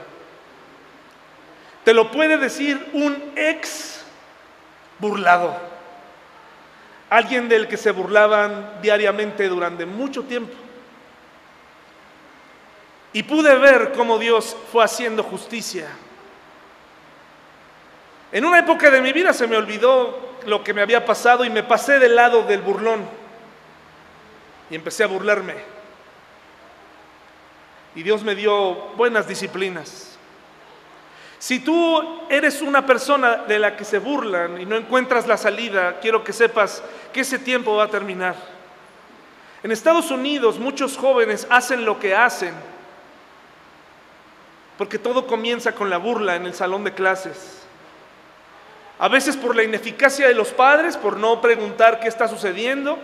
Te 1.85 1.93
lo 1.93 2.11
puede 2.11 2.39
decir 2.39 2.91
un 2.93 3.33
ex 3.37 4.05
burlado. 4.99 5.57
Alguien 7.11 7.49
del 7.49 7.69
que 7.69 7.77
se 7.77 7.91
burlaban 7.91 8.81
diariamente 8.81 9.49
durante 9.49 9.85
mucho 9.85 10.23
tiempo. 10.25 10.55
Y 13.13 13.23
pude 13.23 13.55
ver 13.57 13.93
cómo 13.93 14.19
Dios 14.19 14.57
fue 14.73 14.83
haciendo 14.83 15.23
justicia. 15.23 15.89
En 18.33 18.45
una 18.45 18.59
época 18.59 18.91
de 18.91 19.01
mi 19.01 19.13
vida 19.13 19.33
se 19.33 19.47
me 19.47 19.57
olvidó 19.57 20.39
lo 20.47 20.65
que 20.65 20.75
me 20.75 20.83
había 20.83 21.05
pasado 21.05 21.45
y 21.45 21.51
me 21.51 21.63
pasé 21.63 21.99
del 21.99 22.17
lado 22.17 22.43
del 22.43 22.63
burlón. 22.63 23.05
Y 24.71 24.75
empecé 24.75 25.05
a 25.05 25.09
burlarme. 25.09 25.74
Y 27.95 28.03
Dios 28.03 28.23
me 28.23 28.35
dio 28.35 28.75
buenas 28.97 29.29
disciplinas. 29.29 30.19
Si 31.39 31.61
tú 31.61 32.23
eres 32.31 32.63
una 32.63 32.87
persona 32.87 33.37
de 33.37 33.59
la 33.59 33.77
que 33.77 33.85
se 33.85 33.99
burlan 33.99 34.61
y 34.61 34.67
no 34.67 34.77
encuentras 34.77 35.27
la 35.27 35.37
salida, 35.37 36.01
quiero 36.01 36.25
que 36.25 36.33
sepas 36.33 36.83
que 37.13 37.21
ese 37.21 37.39
tiempo 37.39 37.77
va 37.77 37.85
a 37.85 37.91
terminar. 37.91 38.35
En 39.63 39.71
Estados 39.71 40.11
Unidos 40.11 40.59
muchos 40.59 40.97
jóvenes 40.97 41.47
hacen 41.51 41.85
lo 41.85 41.99
que 41.99 42.15
hacen 42.15 42.55
porque 44.77 44.99
todo 44.99 45.27
comienza 45.27 45.73
con 45.73 45.89
la 45.89 45.99
burla 45.99 46.37
en 46.37 46.47
el 46.47 46.55
salón 46.55 46.85
de 46.85 46.93
clases. 46.93 47.63
A 48.99 49.09
veces 49.09 49.37
por 49.37 49.55
la 49.55 49.63
ineficacia 49.63 50.27
de 50.29 50.35
los 50.35 50.49
padres, 50.49 50.97
por 50.97 51.17
no 51.17 51.41
preguntar 51.41 52.01
qué 52.01 52.09
está 52.09 52.29
sucediendo, 52.29 52.99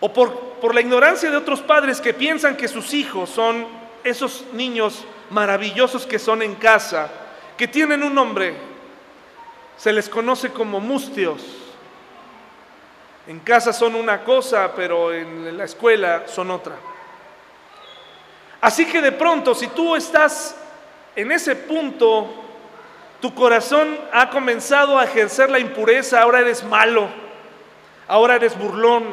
o 0.00 0.12
por, 0.12 0.32
por 0.60 0.74
la 0.74 0.80
ignorancia 0.80 1.30
de 1.30 1.36
otros 1.36 1.60
padres 1.60 2.00
que 2.00 2.14
piensan 2.14 2.56
que 2.56 2.68
sus 2.68 2.92
hijos 2.94 3.30
son 3.30 3.66
esos 4.04 4.44
niños 4.52 5.04
maravillosos 5.30 6.06
que 6.06 6.18
son 6.18 6.42
en 6.42 6.54
casa, 6.54 7.10
que 7.56 7.66
tienen 7.66 8.02
un 8.02 8.14
nombre, 8.14 8.54
se 9.76 9.92
les 9.92 10.08
conoce 10.08 10.50
como 10.50 10.80
mustios. 10.80 11.42
En 13.26 13.40
casa 13.40 13.72
son 13.72 13.96
una 13.96 14.22
cosa, 14.22 14.72
pero 14.74 15.12
en 15.12 15.56
la 15.56 15.64
escuela 15.64 16.24
son 16.26 16.50
otra. 16.50 16.76
Así 18.60 18.86
que 18.86 19.02
de 19.02 19.12
pronto, 19.12 19.54
si 19.54 19.66
tú 19.68 19.96
estás 19.96 20.56
en 21.14 21.32
ese 21.32 21.56
punto, 21.56 22.28
tu 23.20 23.34
corazón 23.34 23.98
ha 24.12 24.30
comenzado 24.30 24.98
a 24.98 25.04
ejercer 25.04 25.50
la 25.50 25.58
impureza, 25.58 26.22
ahora 26.22 26.40
eres 26.40 26.62
malo, 26.62 27.08
ahora 28.06 28.36
eres 28.36 28.56
burlón, 28.56 29.04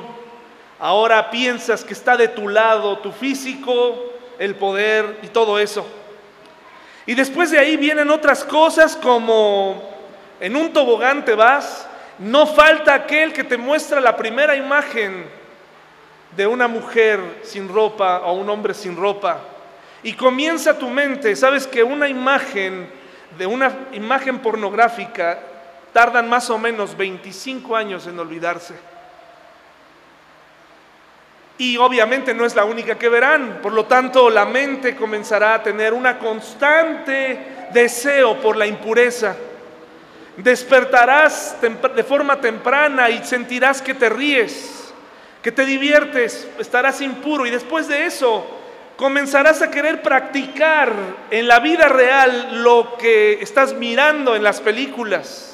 ahora 0.84 1.32
piensas 1.32 1.82
que 1.86 1.94
está 1.94 2.18
de 2.18 2.28
tu 2.28 2.50
lado 2.50 2.98
tu 2.98 3.14
físico, 3.14 4.12
el 4.38 4.56
poder 4.56 5.18
y 5.24 5.28
todo 5.28 5.58
eso. 5.58 5.88
Y 7.06 7.16
después 7.16 7.52
de 7.52 7.58
ahí 7.58 7.78
vienen 7.78 8.10
otras 8.10 8.44
cosas 8.44 8.98
como 8.98 9.82
en 10.42 10.58
un 10.58 10.74
tobogán 10.74 11.24
te 11.24 11.36
vas, 11.36 11.88
no 12.20 12.46
falta 12.46 12.94
aquel 12.94 13.32
que 13.32 13.46
te 13.46 13.56
muestra 13.56 14.02
la 14.02 14.18
primera 14.18 14.58
imagen 14.58 15.26
de 16.36 16.48
una 16.48 16.68
mujer 16.68 17.22
sin 17.44 17.70
ropa 17.70 18.20
o 18.26 18.34
un 18.34 18.50
hombre 18.50 18.74
sin 18.74 18.98
ropa. 18.98 19.40
Y 20.04 20.12
comienza 20.12 20.78
tu 20.78 20.90
mente, 20.90 21.34
sabes 21.38 21.66
que 21.66 21.82
una 21.82 22.10
imagen 22.10 22.90
de 23.38 23.46
una 23.46 23.74
imagen 23.94 24.40
pornográfica 24.40 25.40
tardan 25.94 26.28
más 26.28 26.50
o 26.50 26.58
menos 26.58 26.98
25 26.98 27.74
años 27.74 28.06
en 28.06 28.20
olvidarse. 28.20 28.93
Y 31.58 31.78
obviamente 31.78 32.34
no 32.34 32.46
es 32.46 32.56
la 32.56 32.66
única 32.66 32.98
que 32.98 33.10
verán, 33.10 33.60
por 33.62 33.74
lo 33.74 33.86
tanto 33.86 34.30
la 34.30 34.46
mente 34.46 34.96
comenzará 34.96 35.56
a 35.56 35.64
tener 35.64 35.94
una 35.94 36.18
constante 36.18 37.68
deseo 37.72 38.42
por 38.42 38.56
la 38.56 38.66
impureza. 38.66 39.36
Despertarás 40.36 41.58
de 41.62 42.04
forma 42.04 42.42
temprana 42.42 43.10
y 43.12 43.24
sentirás 43.24 43.84
que 43.84 43.94
te 43.94 44.10
ríes, 44.10 44.92
que 45.44 45.52
te 45.52 45.64
diviertes, 45.64 46.48
estarás 46.58 47.02
impuro 47.02 47.46
y 47.46 47.52
después 47.52 47.88
de 47.88 48.06
eso 48.06 48.46
comenzarás 48.96 49.62
a 49.62 49.70
querer 49.70 50.02
practicar 50.02 50.92
en 51.30 51.48
la 51.48 51.60
vida 51.60 51.88
real 51.88 52.64
lo 52.64 52.98
que 52.98 53.34
estás 53.42 53.74
mirando 53.74 54.36
en 54.36 54.44
las 54.44 54.60
películas. 54.60 55.53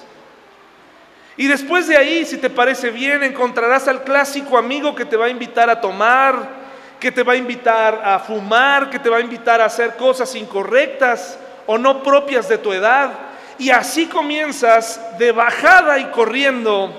Y 1.39 1.47
después 1.47 1.87
de 1.87 1.95
ahí, 1.95 2.25
si 2.25 2.35
te 2.35 2.49
parece 2.49 2.89
bien, 2.89 3.23
encontrarás 3.23 3.87
al 3.87 4.03
clásico 4.03 4.57
amigo 4.57 4.93
que 4.93 5.05
te 5.05 5.15
va 5.15 5.27
a 5.27 5.29
invitar 5.29 5.69
a 5.69 5.79
tomar, 5.79 6.49
que 6.99 7.13
te 7.13 7.23
va 7.23 7.31
a 7.31 7.37
invitar 7.37 8.01
a 8.03 8.19
fumar, 8.19 8.89
que 8.89 8.99
te 8.99 9.09
va 9.09 9.15
a 9.15 9.21
invitar 9.21 9.61
a 9.61 9.65
hacer 9.65 9.95
cosas 9.95 10.35
incorrectas 10.35 11.39
o 11.65 11.77
no 11.77 12.03
propias 12.03 12.49
de 12.49 12.57
tu 12.57 12.73
edad. 12.73 13.11
Y 13.57 13.69
así 13.69 14.07
comienzas 14.07 15.17
de 15.17 15.31
bajada 15.31 15.97
y 15.97 16.11
corriendo 16.11 16.91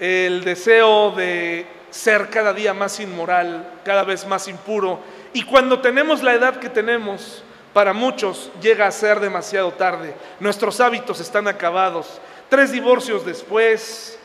el 0.00 0.42
deseo 0.42 1.12
de 1.12 1.64
ser 1.90 2.28
cada 2.28 2.52
día 2.52 2.74
más 2.74 2.98
inmoral, 2.98 3.70
cada 3.84 4.02
vez 4.02 4.26
más 4.26 4.48
impuro. 4.48 4.98
Y 5.32 5.44
cuando 5.44 5.80
tenemos 5.80 6.24
la 6.24 6.32
edad 6.32 6.56
que 6.56 6.68
tenemos, 6.68 7.44
para 7.72 7.92
muchos 7.92 8.50
llega 8.60 8.86
a 8.86 8.90
ser 8.90 9.20
demasiado 9.20 9.72
tarde. 9.72 10.14
Nuestros 10.40 10.80
hábitos 10.80 11.20
están 11.20 11.48
acabados. 11.48 12.20
Tres 12.48 12.70
divorcios 12.72 13.24
después, 13.24 14.18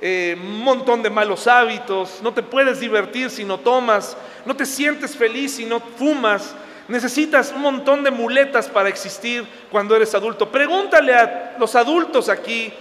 eh, 0.00 0.36
un 0.38 0.60
montón 0.60 1.02
de 1.02 1.10
malos 1.10 1.46
hábitos. 1.46 2.20
No 2.22 2.32
te 2.32 2.42
puedes 2.42 2.80
divertir 2.80 3.30
si 3.30 3.44
no 3.44 3.58
tomas. 3.58 4.16
No 4.44 4.54
te 4.54 4.66
sientes 4.66 5.16
feliz 5.16 5.56
si 5.56 5.64
no 5.64 5.80
fumas. 5.80 6.54
Necesitas 6.88 7.52
un 7.52 7.62
montón 7.62 8.04
de 8.04 8.10
muletas 8.10 8.68
para 8.68 8.88
existir 8.88 9.46
cuando 9.70 9.96
eres 9.96 10.14
adulto. 10.14 10.50
Pregúntale 10.50 11.14
a 11.14 11.56
los 11.58 11.74
adultos 11.74 12.28
aquí 12.28 12.72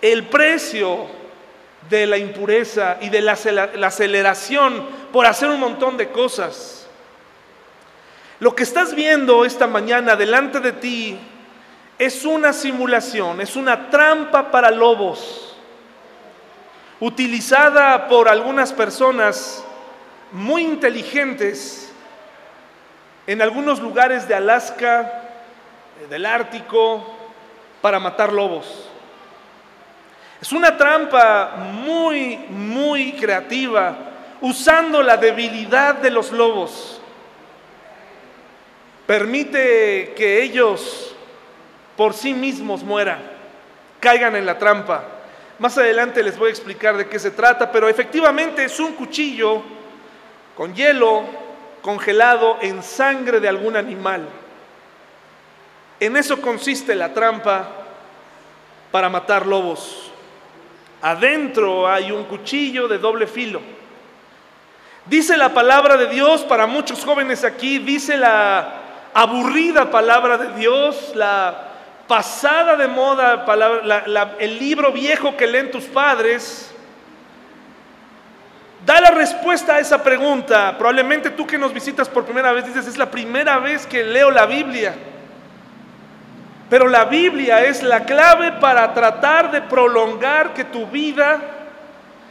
el 0.00 0.26
precio 0.26 1.06
de 1.88 2.06
la 2.06 2.18
impureza 2.18 2.98
y 3.00 3.08
de 3.08 3.20
la 3.20 3.32
aceleración 3.86 4.86
por 5.12 5.26
hacer 5.26 5.48
un 5.48 5.60
montón 5.60 5.96
de 5.96 6.08
cosas. 6.10 6.79
Lo 8.40 8.56
que 8.56 8.62
estás 8.62 8.94
viendo 8.94 9.44
esta 9.44 9.66
mañana 9.66 10.16
delante 10.16 10.60
de 10.60 10.72
ti 10.72 11.18
es 11.98 12.24
una 12.24 12.54
simulación, 12.54 13.42
es 13.42 13.54
una 13.54 13.90
trampa 13.90 14.50
para 14.50 14.70
lobos, 14.70 15.54
utilizada 17.00 18.08
por 18.08 18.30
algunas 18.30 18.72
personas 18.72 19.62
muy 20.32 20.62
inteligentes 20.62 21.92
en 23.26 23.42
algunos 23.42 23.78
lugares 23.78 24.26
de 24.26 24.34
Alaska, 24.34 25.28
del 26.08 26.24
Ártico, 26.24 27.14
para 27.82 28.00
matar 28.00 28.32
lobos. 28.32 28.88
Es 30.40 30.50
una 30.52 30.78
trampa 30.78 31.56
muy, 31.56 32.38
muy 32.48 33.12
creativa, 33.12 33.98
usando 34.40 35.02
la 35.02 35.18
debilidad 35.18 35.96
de 35.96 36.10
los 36.10 36.32
lobos 36.32 36.99
Permite 39.10 40.14
que 40.16 40.40
ellos 40.40 41.16
por 41.96 42.14
sí 42.14 42.32
mismos 42.32 42.84
mueran, 42.84 43.18
caigan 43.98 44.36
en 44.36 44.46
la 44.46 44.56
trampa. 44.56 45.02
Más 45.58 45.76
adelante 45.76 46.22
les 46.22 46.38
voy 46.38 46.46
a 46.46 46.50
explicar 46.50 46.96
de 46.96 47.08
qué 47.08 47.18
se 47.18 47.32
trata, 47.32 47.72
pero 47.72 47.88
efectivamente 47.88 48.62
es 48.62 48.78
un 48.78 48.92
cuchillo 48.92 49.64
con 50.56 50.72
hielo 50.76 51.24
congelado 51.82 52.58
en 52.60 52.84
sangre 52.84 53.40
de 53.40 53.48
algún 53.48 53.76
animal. 53.76 54.28
En 55.98 56.16
eso 56.16 56.40
consiste 56.40 56.94
la 56.94 57.12
trampa 57.12 57.68
para 58.92 59.08
matar 59.08 59.44
lobos. 59.44 60.12
Adentro 61.02 61.88
hay 61.88 62.12
un 62.12 62.26
cuchillo 62.26 62.86
de 62.86 62.98
doble 62.98 63.26
filo. 63.26 63.60
Dice 65.06 65.36
la 65.36 65.52
palabra 65.52 65.96
de 65.96 66.06
Dios 66.06 66.42
para 66.42 66.68
muchos 66.68 67.04
jóvenes 67.04 67.42
aquí, 67.42 67.80
dice 67.80 68.16
la 68.16 68.79
aburrida 69.14 69.90
palabra 69.90 70.38
de 70.38 70.58
Dios, 70.58 71.12
la 71.14 71.68
pasada 72.06 72.76
de 72.76 72.88
moda, 72.88 73.46
el 74.38 74.58
libro 74.58 74.92
viejo 74.92 75.36
que 75.36 75.46
leen 75.46 75.70
tus 75.70 75.84
padres, 75.84 76.74
da 78.84 79.00
la 79.00 79.10
respuesta 79.10 79.76
a 79.76 79.78
esa 79.78 80.02
pregunta. 80.02 80.76
Probablemente 80.76 81.30
tú 81.30 81.46
que 81.46 81.58
nos 81.58 81.72
visitas 81.72 82.08
por 82.08 82.24
primera 82.24 82.52
vez 82.52 82.66
dices, 82.66 82.86
es 82.86 82.96
la 82.96 83.10
primera 83.10 83.58
vez 83.58 83.86
que 83.86 84.02
leo 84.02 84.30
la 84.30 84.46
Biblia. 84.46 84.94
Pero 86.68 86.86
la 86.86 87.04
Biblia 87.04 87.64
es 87.64 87.82
la 87.82 88.04
clave 88.04 88.52
para 88.52 88.92
tratar 88.94 89.50
de 89.50 89.62
prolongar 89.62 90.54
que 90.54 90.64
tu 90.64 90.86
vida 90.86 91.40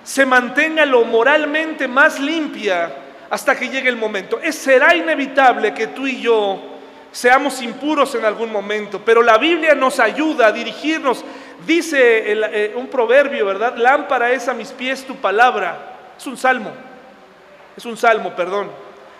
se 0.03 0.25
mantenga 0.25 0.85
lo 0.85 1.03
moralmente 1.03 1.87
más 1.87 2.19
limpia 2.19 2.91
hasta 3.29 3.55
que 3.55 3.69
llegue 3.69 3.89
el 3.89 3.97
momento. 3.97 4.39
Es, 4.41 4.55
será 4.55 4.95
inevitable 4.95 5.73
que 5.73 5.87
tú 5.87 6.07
y 6.07 6.21
yo 6.21 6.68
seamos 7.11 7.61
impuros 7.61 8.13
en 8.15 8.25
algún 8.25 8.51
momento, 8.51 9.01
pero 9.03 9.21
la 9.21 9.37
Biblia 9.37 9.75
nos 9.75 9.99
ayuda 9.99 10.47
a 10.47 10.51
dirigirnos 10.51 11.23
Dice 11.65 12.31
eh, 12.31 12.73
un 12.75 12.87
proverbio, 12.87 13.45
¿verdad? 13.45 13.75
Lámpara 13.77 14.31
es 14.31 14.47
a 14.47 14.53
mis 14.53 14.69
pies 14.71 15.05
tu 15.05 15.15
palabra. 15.15 16.13
Es 16.17 16.25
un 16.25 16.37
salmo. 16.37 16.71
Es 17.75 17.85
un 17.85 17.97
salmo, 17.97 18.35
perdón. 18.35 18.71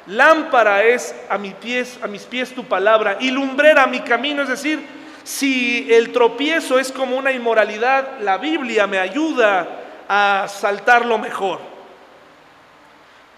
Lámpara 0.08 0.84
es 0.84 1.14
a 1.30 1.38
mis 1.38 1.54
pies, 1.54 2.00
a 2.02 2.08
mis 2.08 2.24
pies 2.24 2.56
tu 2.56 2.64
palabra 2.64 3.18
y 3.20 3.30
lumbrera 3.30 3.86
mi 3.86 4.00
camino, 4.00 4.42
es 4.42 4.50
decir, 4.50 4.84
si 5.24 5.88
el 5.94 6.12
tropiezo 6.12 6.80
es 6.80 6.92
como 6.92 7.16
una 7.16 7.32
inmoralidad, 7.32 8.20
la 8.22 8.38
Biblia 8.38 8.88
me 8.88 8.98
ayuda 8.98 9.68
a 10.08 10.48
saltarlo 10.48 11.20
mejor. 11.20 11.60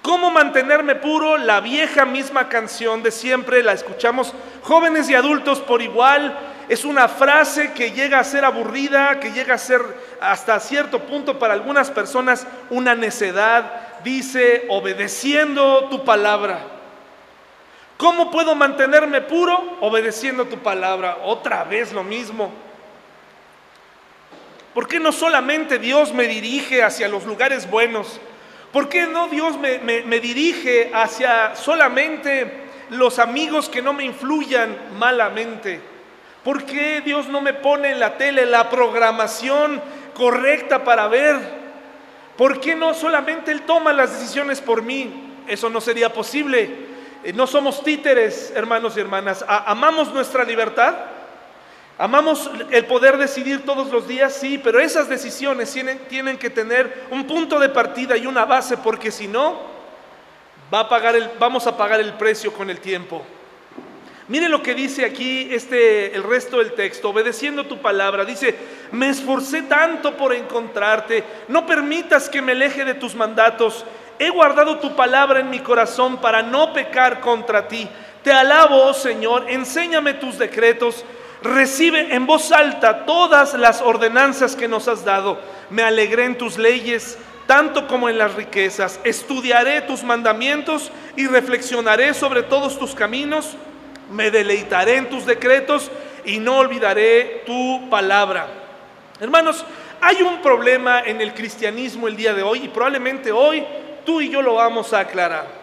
¿Cómo 0.01 0.31
mantenerme 0.31 0.95
puro? 0.95 1.37
La 1.37 1.59
vieja 1.59 2.05
misma 2.05 2.49
canción 2.49 3.03
de 3.03 3.11
siempre, 3.11 3.61
la 3.61 3.73
escuchamos 3.73 4.33
jóvenes 4.63 5.09
y 5.09 5.15
adultos 5.15 5.59
por 5.59 5.81
igual. 5.81 6.37
Es 6.69 6.85
una 6.85 7.07
frase 7.07 7.73
que 7.73 7.91
llega 7.91 8.17
a 8.17 8.23
ser 8.23 8.43
aburrida, 8.43 9.19
que 9.19 9.31
llega 9.31 9.55
a 9.55 9.59
ser 9.59 9.81
hasta 10.19 10.59
cierto 10.59 11.01
punto 11.01 11.37
para 11.37 11.53
algunas 11.53 11.91
personas 11.91 12.47
una 12.71 12.95
necedad. 12.95 13.99
Dice, 14.03 14.65
obedeciendo 14.69 15.87
tu 15.89 16.03
palabra. 16.03 16.59
¿Cómo 17.97 18.31
puedo 18.31 18.55
mantenerme 18.55 19.21
puro? 19.21 19.77
Obedeciendo 19.81 20.45
tu 20.45 20.57
palabra. 20.57 21.19
Otra 21.23 21.63
vez 21.63 21.93
lo 21.93 22.03
mismo. 22.03 22.51
¿Por 24.73 24.87
qué 24.87 24.99
no 24.99 25.11
solamente 25.11 25.77
Dios 25.77 26.11
me 26.11 26.27
dirige 26.27 26.81
hacia 26.81 27.07
los 27.07 27.25
lugares 27.25 27.69
buenos? 27.69 28.19
¿Por 28.71 28.87
qué 28.87 29.05
no 29.05 29.27
Dios 29.27 29.57
me, 29.57 29.79
me, 29.79 30.19
dirige 30.19 30.91
hacia 30.93 31.55
solamente 31.55 32.69
los 32.89 33.19
amigos 33.19 33.67
que 33.67 33.81
no 33.81 33.91
me 33.91 34.05
influyan 34.05 34.75
malamente? 34.97 35.81
¿Por 36.43 36.63
qué 36.63 37.01
Dios 37.01 37.27
no 37.27 37.41
me 37.41 37.53
pone 37.53 37.91
en 37.91 37.99
la 37.99 38.17
tele 38.17 38.45
la 38.45 38.69
programación 38.69 39.81
correcta 40.13 40.85
para 40.85 41.09
ver? 41.09 41.37
¿Por 42.37 42.61
qué 42.61 42.75
no 42.75 42.93
solamente 42.93 43.51
Él 43.51 43.63
toma 43.63 43.91
las 43.91 44.17
decisiones 44.17 44.61
por 44.61 44.81
mí? 44.81 45.33
Eso 45.47 45.69
no 45.69 45.81
sería 45.81 46.13
posible. 46.13 46.91
Eh, 47.23 47.33
no 47.33 47.47
somos 47.47 47.83
títeres, 47.83 48.53
hermanos 48.55 48.95
y 48.95 49.01
hermanas. 49.01 49.43
Amamos 49.47 50.13
nuestra 50.13 50.43
libertad, 50.45 50.95
Amamos 52.01 52.49
el 52.71 52.85
poder 52.85 53.15
decidir 53.19 53.63
todos 53.63 53.91
los 53.91 54.07
días, 54.07 54.33
sí, 54.33 54.57
pero 54.57 54.79
esas 54.79 55.07
decisiones 55.07 55.71
tienen, 55.71 55.99
tienen, 56.09 56.35
que 56.35 56.49
tener 56.49 57.05
un 57.11 57.27
punto 57.27 57.59
de 57.59 57.69
partida 57.69 58.17
y 58.17 58.25
una 58.25 58.43
base, 58.43 58.75
porque 58.75 59.11
si 59.11 59.27
no, 59.27 59.61
va 60.73 60.79
a 60.79 60.89
pagar 60.89 61.15
el, 61.15 61.29
vamos 61.37 61.67
a 61.67 61.77
pagar 61.77 61.99
el 61.99 62.13
precio 62.13 62.51
con 62.51 62.71
el 62.71 62.79
tiempo. 62.79 63.21
Mire 64.29 64.49
lo 64.49 64.63
que 64.63 64.73
dice 64.73 65.05
aquí 65.05 65.47
este, 65.51 66.15
el 66.15 66.23
resto 66.23 66.57
del 66.57 66.73
texto, 66.73 67.09
obedeciendo 67.09 67.67
tu 67.67 67.79
palabra. 67.83 68.25
Dice, 68.25 68.55
me 68.91 69.09
esforcé 69.09 69.61
tanto 69.61 70.17
por 70.17 70.33
encontrarte, 70.33 71.23
no 71.49 71.67
permitas 71.67 72.29
que 72.29 72.41
me 72.41 72.53
aleje 72.53 72.83
de 72.83 72.95
tus 72.95 73.13
mandatos. 73.13 73.85
He 74.17 74.31
guardado 74.31 74.79
tu 74.79 74.95
palabra 74.95 75.39
en 75.39 75.51
mi 75.51 75.59
corazón 75.59 76.17
para 76.19 76.41
no 76.41 76.73
pecar 76.73 77.19
contra 77.19 77.67
ti. 77.67 77.87
Te 78.23 78.31
alabo, 78.31 78.85
oh 78.85 78.93
Señor, 78.95 79.45
enséñame 79.47 80.15
tus 80.15 80.39
decretos 80.39 81.05
Recibe 81.43 82.13
en 82.13 82.27
voz 82.27 82.51
alta 82.51 83.05
todas 83.05 83.55
las 83.55 83.81
ordenanzas 83.81 84.55
que 84.55 84.67
nos 84.67 84.87
has 84.87 85.03
dado. 85.03 85.39
Me 85.71 85.81
alegré 85.81 86.25
en 86.25 86.37
tus 86.37 86.57
leyes, 86.57 87.17
tanto 87.47 87.87
como 87.87 88.09
en 88.09 88.19
las 88.19 88.35
riquezas. 88.35 88.99
Estudiaré 89.03 89.81
tus 89.81 90.03
mandamientos 90.03 90.91
y 91.15 91.25
reflexionaré 91.25 92.13
sobre 92.13 92.43
todos 92.43 92.77
tus 92.77 92.93
caminos. 92.93 93.55
Me 94.11 94.29
deleitaré 94.29 94.97
en 94.97 95.09
tus 95.09 95.25
decretos 95.25 95.89
y 96.25 96.39
no 96.39 96.59
olvidaré 96.59 97.43
tu 97.45 97.89
palabra. 97.89 98.47
Hermanos, 99.19 99.65
hay 99.99 100.21
un 100.21 100.41
problema 100.41 101.01
en 101.01 101.21
el 101.21 101.33
cristianismo 101.33 102.07
el 102.07 102.15
día 102.15 102.33
de 102.33 102.43
hoy 102.43 102.65
y 102.65 102.67
probablemente 102.67 103.31
hoy 103.31 103.63
tú 104.05 104.21
y 104.21 104.29
yo 104.29 104.43
lo 104.43 104.55
vamos 104.55 104.93
a 104.93 104.99
aclarar. 104.99 105.60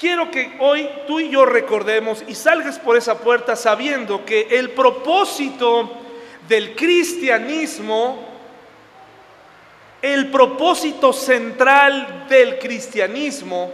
Quiero 0.00 0.30
que 0.30 0.56
hoy 0.60 0.88
tú 1.06 1.20
y 1.20 1.28
yo 1.28 1.44
recordemos 1.44 2.24
y 2.26 2.34
salgas 2.34 2.78
por 2.78 2.96
esa 2.96 3.18
puerta 3.18 3.54
sabiendo 3.54 4.24
que 4.24 4.48
el 4.50 4.70
propósito 4.70 5.90
del 6.48 6.74
cristianismo, 6.74 8.26
el 10.00 10.30
propósito 10.30 11.12
central 11.12 12.24
del 12.30 12.58
cristianismo, 12.58 13.70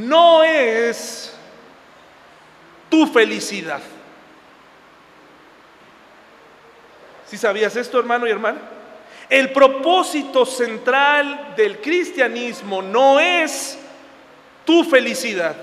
no 0.00 0.42
es 0.42 1.36
tu 2.88 3.06
felicidad. 3.06 3.80
¿Sí 7.28 7.38
sabías 7.38 7.76
esto, 7.76 8.00
hermano 8.00 8.26
y 8.26 8.30
hermana? 8.30 8.58
El 9.28 9.52
propósito 9.52 10.44
central 10.44 11.54
del 11.56 11.80
cristianismo 11.80 12.82
no 12.82 13.20
es 13.20 13.78
tu 14.64 14.84
felicidad. 14.84 15.56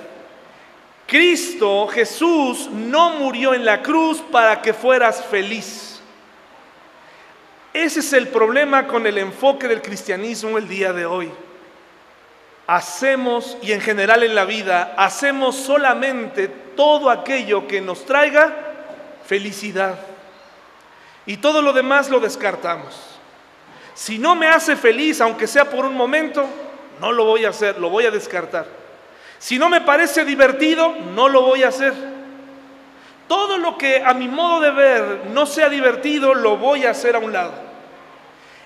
Cristo, 1.07 1.87
Jesús, 1.87 2.69
no 2.69 3.11
murió 3.11 3.53
en 3.53 3.63
la 3.63 3.81
cruz 3.81 4.21
para 4.31 4.61
que 4.61 4.73
fueras 4.73 5.23
feliz. 5.23 6.01
Ese 7.73 8.01
es 8.01 8.11
el 8.13 8.27
problema 8.27 8.87
con 8.87 9.07
el 9.07 9.17
enfoque 9.17 9.67
del 9.67 9.81
cristianismo 9.81 10.57
el 10.57 10.67
día 10.67 10.91
de 10.93 11.05
hoy. 11.05 11.31
Hacemos, 12.65 13.57
y 13.61 13.71
en 13.71 13.79
general 13.79 14.23
en 14.23 14.35
la 14.35 14.43
vida, 14.43 14.95
hacemos 14.97 15.55
solamente 15.55 16.49
todo 16.75 17.09
aquello 17.09 17.67
que 17.67 17.79
nos 17.79 18.05
traiga 18.05 18.53
felicidad. 19.25 19.97
Y 21.25 21.37
todo 21.37 21.61
lo 21.61 21.71
demás 21.71 22.09
lo 22.09 22.19
descartamos. 22.19 22.99
Si 23.93 24.17
no 24.17 24.35
me 24.35 24.47
hace 24.47 24.75
feliz, 24.75 25.21
aunque 25.21 25.47
sea 25.47 25.69
por 25.69 25.85
un 25.85 25.95
momento, 25.95 26.45
no 26.99 27.11
lo 27.11 27.25
voy 27.25 27.45
a 27.45 27.49
hacer, 27.49 27.79
lo 27.79 27.89
voy 27.89 28.05
a 28.05 28.11
descartar. 28.11 28.76
Si 29.39 29.59
no 29.59 29.69
me 29.69 29.81
parece 29.81 30.25
divertido, 30.25 30.95
no 31.13 31.29
lo 31.29 31.41
voy 31.41 31.63
a 31.63 31.69
hacer. 31.69 31.93
Todo 33.27 33.57
lo 33.57 33.77
que 33.77 34.03
a 34.03 34.13
mi 34.13 34.27
modo 34.27 34.61
de 34.61 34.71
ver 34.71 35.21
no 35.31 35.45
sea 35.45 35.69
divertido, 35.69 36.33
lo 36.33 36.57
voy 36.57 36.85
a 36.85 36.91
hacer 36.91 37.15
a 37.15 37.19
un 37.19 37.33
lado. 37.33 37.67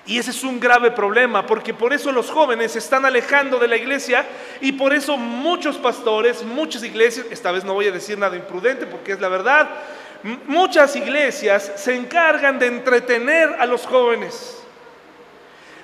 Y 0.04 0.18
ese 0.18 0.30
es 0.30 0.42
un 0.42 0.58
grave 0.58 0.90
problema, 0.90 1.46
porque 1.46 1.74
por 1.74 1.92
eso 1.92 2.10
los 2.10 2.30
jóvenes 2.30 2.72
se 2.72 2.80
están 2.80 3.04
alejando 3.04 3.58
de 3.58 3.68
la 3.68 3.76
iglesia 3.76 4.26
y 4.60 4.72
por 4.72 4.92
eso 4.92 5.16
muchos 5.16 5.76
pastores, 5.76 6.42
muchas 6.42 6.82
iglesias, 6.82 7.26
esta 7.30 7.52
vez 7.52 7.64
no 7.64 7.74
voy 7.74 7.86
a 7.86 7.92
decir 7.92 8.18
nada 8.18 8.34
imprudente 8.34 8.86
porque 8.86 9.12
es 9.12 9.20
la 9.20 9.28
verdad, 9.28 9.68
muchas 10.48 10.96
iglesias 10.96 11.72
se 11.76 11.94
encargan 11.94 12.58
de 12.58 12.66
entretener 12.66 13.56
a 13.60 13.66
los 13.66 13.86
jóvenes. 13.86 14.61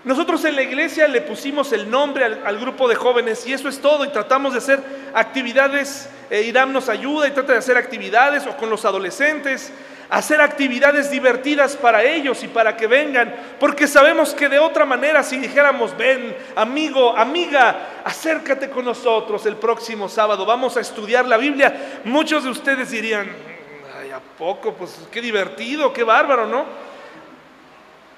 Nosotros 0.05 0.45
en 0.45 0.55
la 0.55 0.63
iglesia 0.63 1.09
le 1.09 1.21
pusimos 1.21 1.73
el 1.73 1.91
nombre 1.91 2.25
al, 2.25 2.59
grupo 2.59 2.89
de 2.89 2.95
jóvenes 2.95 3.47
y 3.47 3.53
eso 3.53 3.69
es 3.69 3.81
todo 3.81 4.05
y 4.05 4.09
tratamos 4.09 4.53
de 4.53 4.59
hacer 4.59 4.81
actividades, 5.13 6.09
eh, 6.31 6.43
Irán 6.43 6.73
nos 6.73 6.89
ayuda 6.89 7.27
y 7.27 7.33
trata 7.33 7.53
de 7.53 7.59
hacer 7.59 7.77
actividades 7.77 8.47
o 8.47 8.57
con 8.57 8.71
los 8.71 8.85
adolescentes, 8.85 9.73
hacer 10.09 10.41
actividades 10.41 11.11
divertidas 11.11 11.77
para 11.77 12.05
ellos 12.05 12.43
y 12.45 12.49
para 12.49 12.77
que 12.77 12.87
vengan, 12.87 13.35
porque 13.59 13.89
sabemos 13.89 14.35
que 14.35 14.49
de 14.49 14.61
otra 14.61 14.85
manera 14.85 15.25
si 15.25 15.37
dijéramos, 15.37 15.97
ven, 15.97 16.35
amigo, 16.55 17.17
amiga, 17.17 18.01
acércate 18.05 18.71
con 18.71 18.85
nosotros 18.85 19.45
el 19.47 19.57
próximo 19.57 20.09
sábado, 20.09 20.47
vamos 20.47 20.77
a 20.77 20.81
estudiar 20.81 21.27
la 21.27 21.37
Biblia, 21.37 22.01
muchos 22.05 22.45
de 22.45 22.51
ustedes 22.51 22.93
dirían, 22.93 23.29
ay, 24.01 24.11
¿a 24.11 24.21
poco? 24.21 24.75
Pues 24.75 24.97
qué 25.11 25.21
divertido, 25.21 25.93
qué 25.93 26.05
bárbaro, 26.05 26.47
¿no? 26.47 26.65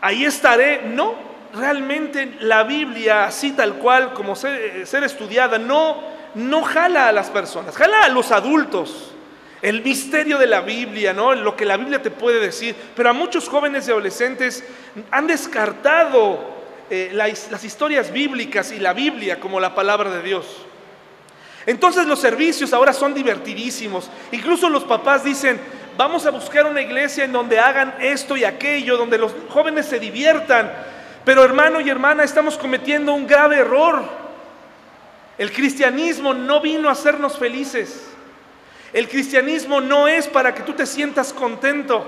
Ahí 0.02 0.24
estaré, 0.24 0.82
no, 0.84 1.29
realmente 1.54 2.36
la 2.40 2.64
Biblia, 2.64 3.24
así 3.24 3.52
tal 3.52 3.74
cual, 3.74 4.12
como 4.14 4.36
ser, 4.36 4.84
estudiada, 4.84 5.58
no, 5.58 6.02
no 6.34 6.62
jala 6.62 7.08
a 7.08 7.12
las 7.12 7.30
personas, 7.30 7.76
jala 7.76 8.04
a 8.04 8.08
los 8.08 8.30
adultos. 8.30 9.12
El 9.62 9.82
misterio 9.82 10.38
de 10.38 10.46
la 10.46 10.62
Biblia, 10.62 11.12
¿no? 11.12 11.34
Lo 11.34 11.54
que 11.54 11.66
la 11.66 11.76
Biblia 11.76 12.00
te 12.00 12.10
puede 12.10 12.40
decir. 12.40 12.74
Pero 12.96 13.10
a 13.10 13.12
muchos 13.12 13.46
jóvenes 13.46 13.86
y 13.86 13.90
adolescentes 13.90 14.64
han 15.10 15.26
descartado 15.26 16.40
eh, 16.88 17.10
las 17.12 17.62
historias 17.62 18.10
bíblicas 18.10 18.72
y 18.72 18.78
la 18.78 18.94
Biblia 18.94 19.38
como 19.38 19.60
la 19.60 19.74
palabra 19.74 20.10
de 20.10 20.22
Dios. 20.22 20.46
Entonces 21.66 22.06
los 22.06 22.18
servicios 22.18 22.72
ahora 22.72 22.92
son 22.92 23.12
divertidísimos. 23.12 24.10
Incluso 24.32 24.68
los 24.68 24.84
papás 24.84 25.24
dicen, 25.24 25.60
vamos 25.96 26.24
a 26.26 26.30
buscar 26.30 26.66
una 26.66 26.80
iglesia 26.80 27.24
en 27.24 27.32
donde 27.32 27.60
hagan 27.60 27.94
esto 28.00 28.36
y 28.36 28.44
aquello, 28.44 28.96
donde 28.96 29.18
los 29.18 29.32
jóvenes 29.50 29.86
se 29.86 30.00
diviertan. 30.00 30.72
Pero 31.30 31.44
hermano 31.44 31.80
y 31.80 31.88
hermana, 31.88 32.24
estamos 32.24 32.58
cometiendo 32.58 33.14
un 33.14 33.24
grave 33.24 33.58
error. 33.58 34.02
El 35.38 35.52
cristianismo 35.52 36.34
no 36.34 36.60
vino 36.60 36.88
a 36.88 36.92
hacernos 36.92 37.38
felices. 37.38 38.10
El 38.92 39.08
cristianismo 39.08 39.80
no 39.80 40.08
es 40.08 40.26
para 40.26 40.52
que 40.52 40.64
tú 40.64 40.72
te 40.72 40.86
sientas 40.86 41.32
contento. 41.32 42.04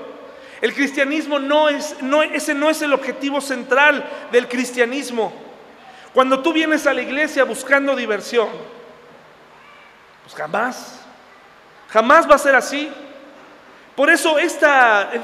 El 0.60 0.74
cristianismo 0.74 1.38
no 1.38 1.68
es, 1.68 2.02
no, 2.02 2.24
ese 2.24 2.52
no 2.52 2.68
es 2.68 2.82
el 2.82 2.92
objetivo 2.92 3.40
central 3.40 4.04
del 4.32 4.48
cristianismo. 4.48 5.32
Cuando 6.12 6.42
tú 6.42 6.52
vienes 6.52 6.84
a 6.88 6.92
la 6.92 7.02
iglesia 7.02 7.44
buscando 7.44 7.94
diversión, 7.94 8.48
pues 10.24 10.34
jamás, 10.34 10.98
jamás 11.90 12.28
va 12.28 12.34
a 12.34 12.38
ser 12.38 12.56
así. 12.56 12.90
Por 13.96 14.08
eso 14.08 14.38
este 14.38 14.66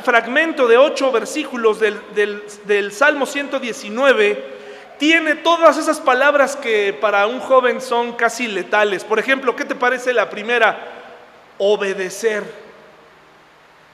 fragmento 0.04 0.68
de 0.68 0.76
ocho 0.76 1.10
versículos 1.10 1.80
del, 1.80 2.00
del, 2.64 2.92
Salmo 2.92 3.24
119 3.24 4.58
tiene 4.98 5.36
todas 5.36 5.78
esas 5.78 6.00
palabras 6.00 6.54
que 6.54 6.92
para 6.92 7.26
un 7.26 7.40
joven 7.40 7.80
son 7.80 8.12
casi 8.12 8.46
letales. 8.46 9.04
Por 9.04 9.18
ejemplo, 9.18 9.56
¿qué 9.56 9.64
te 9.64 9.74
parece 9.74 10.12
la 10.12 10.28
primera? 10.28 10.78
Obedecer. 11.56 12.44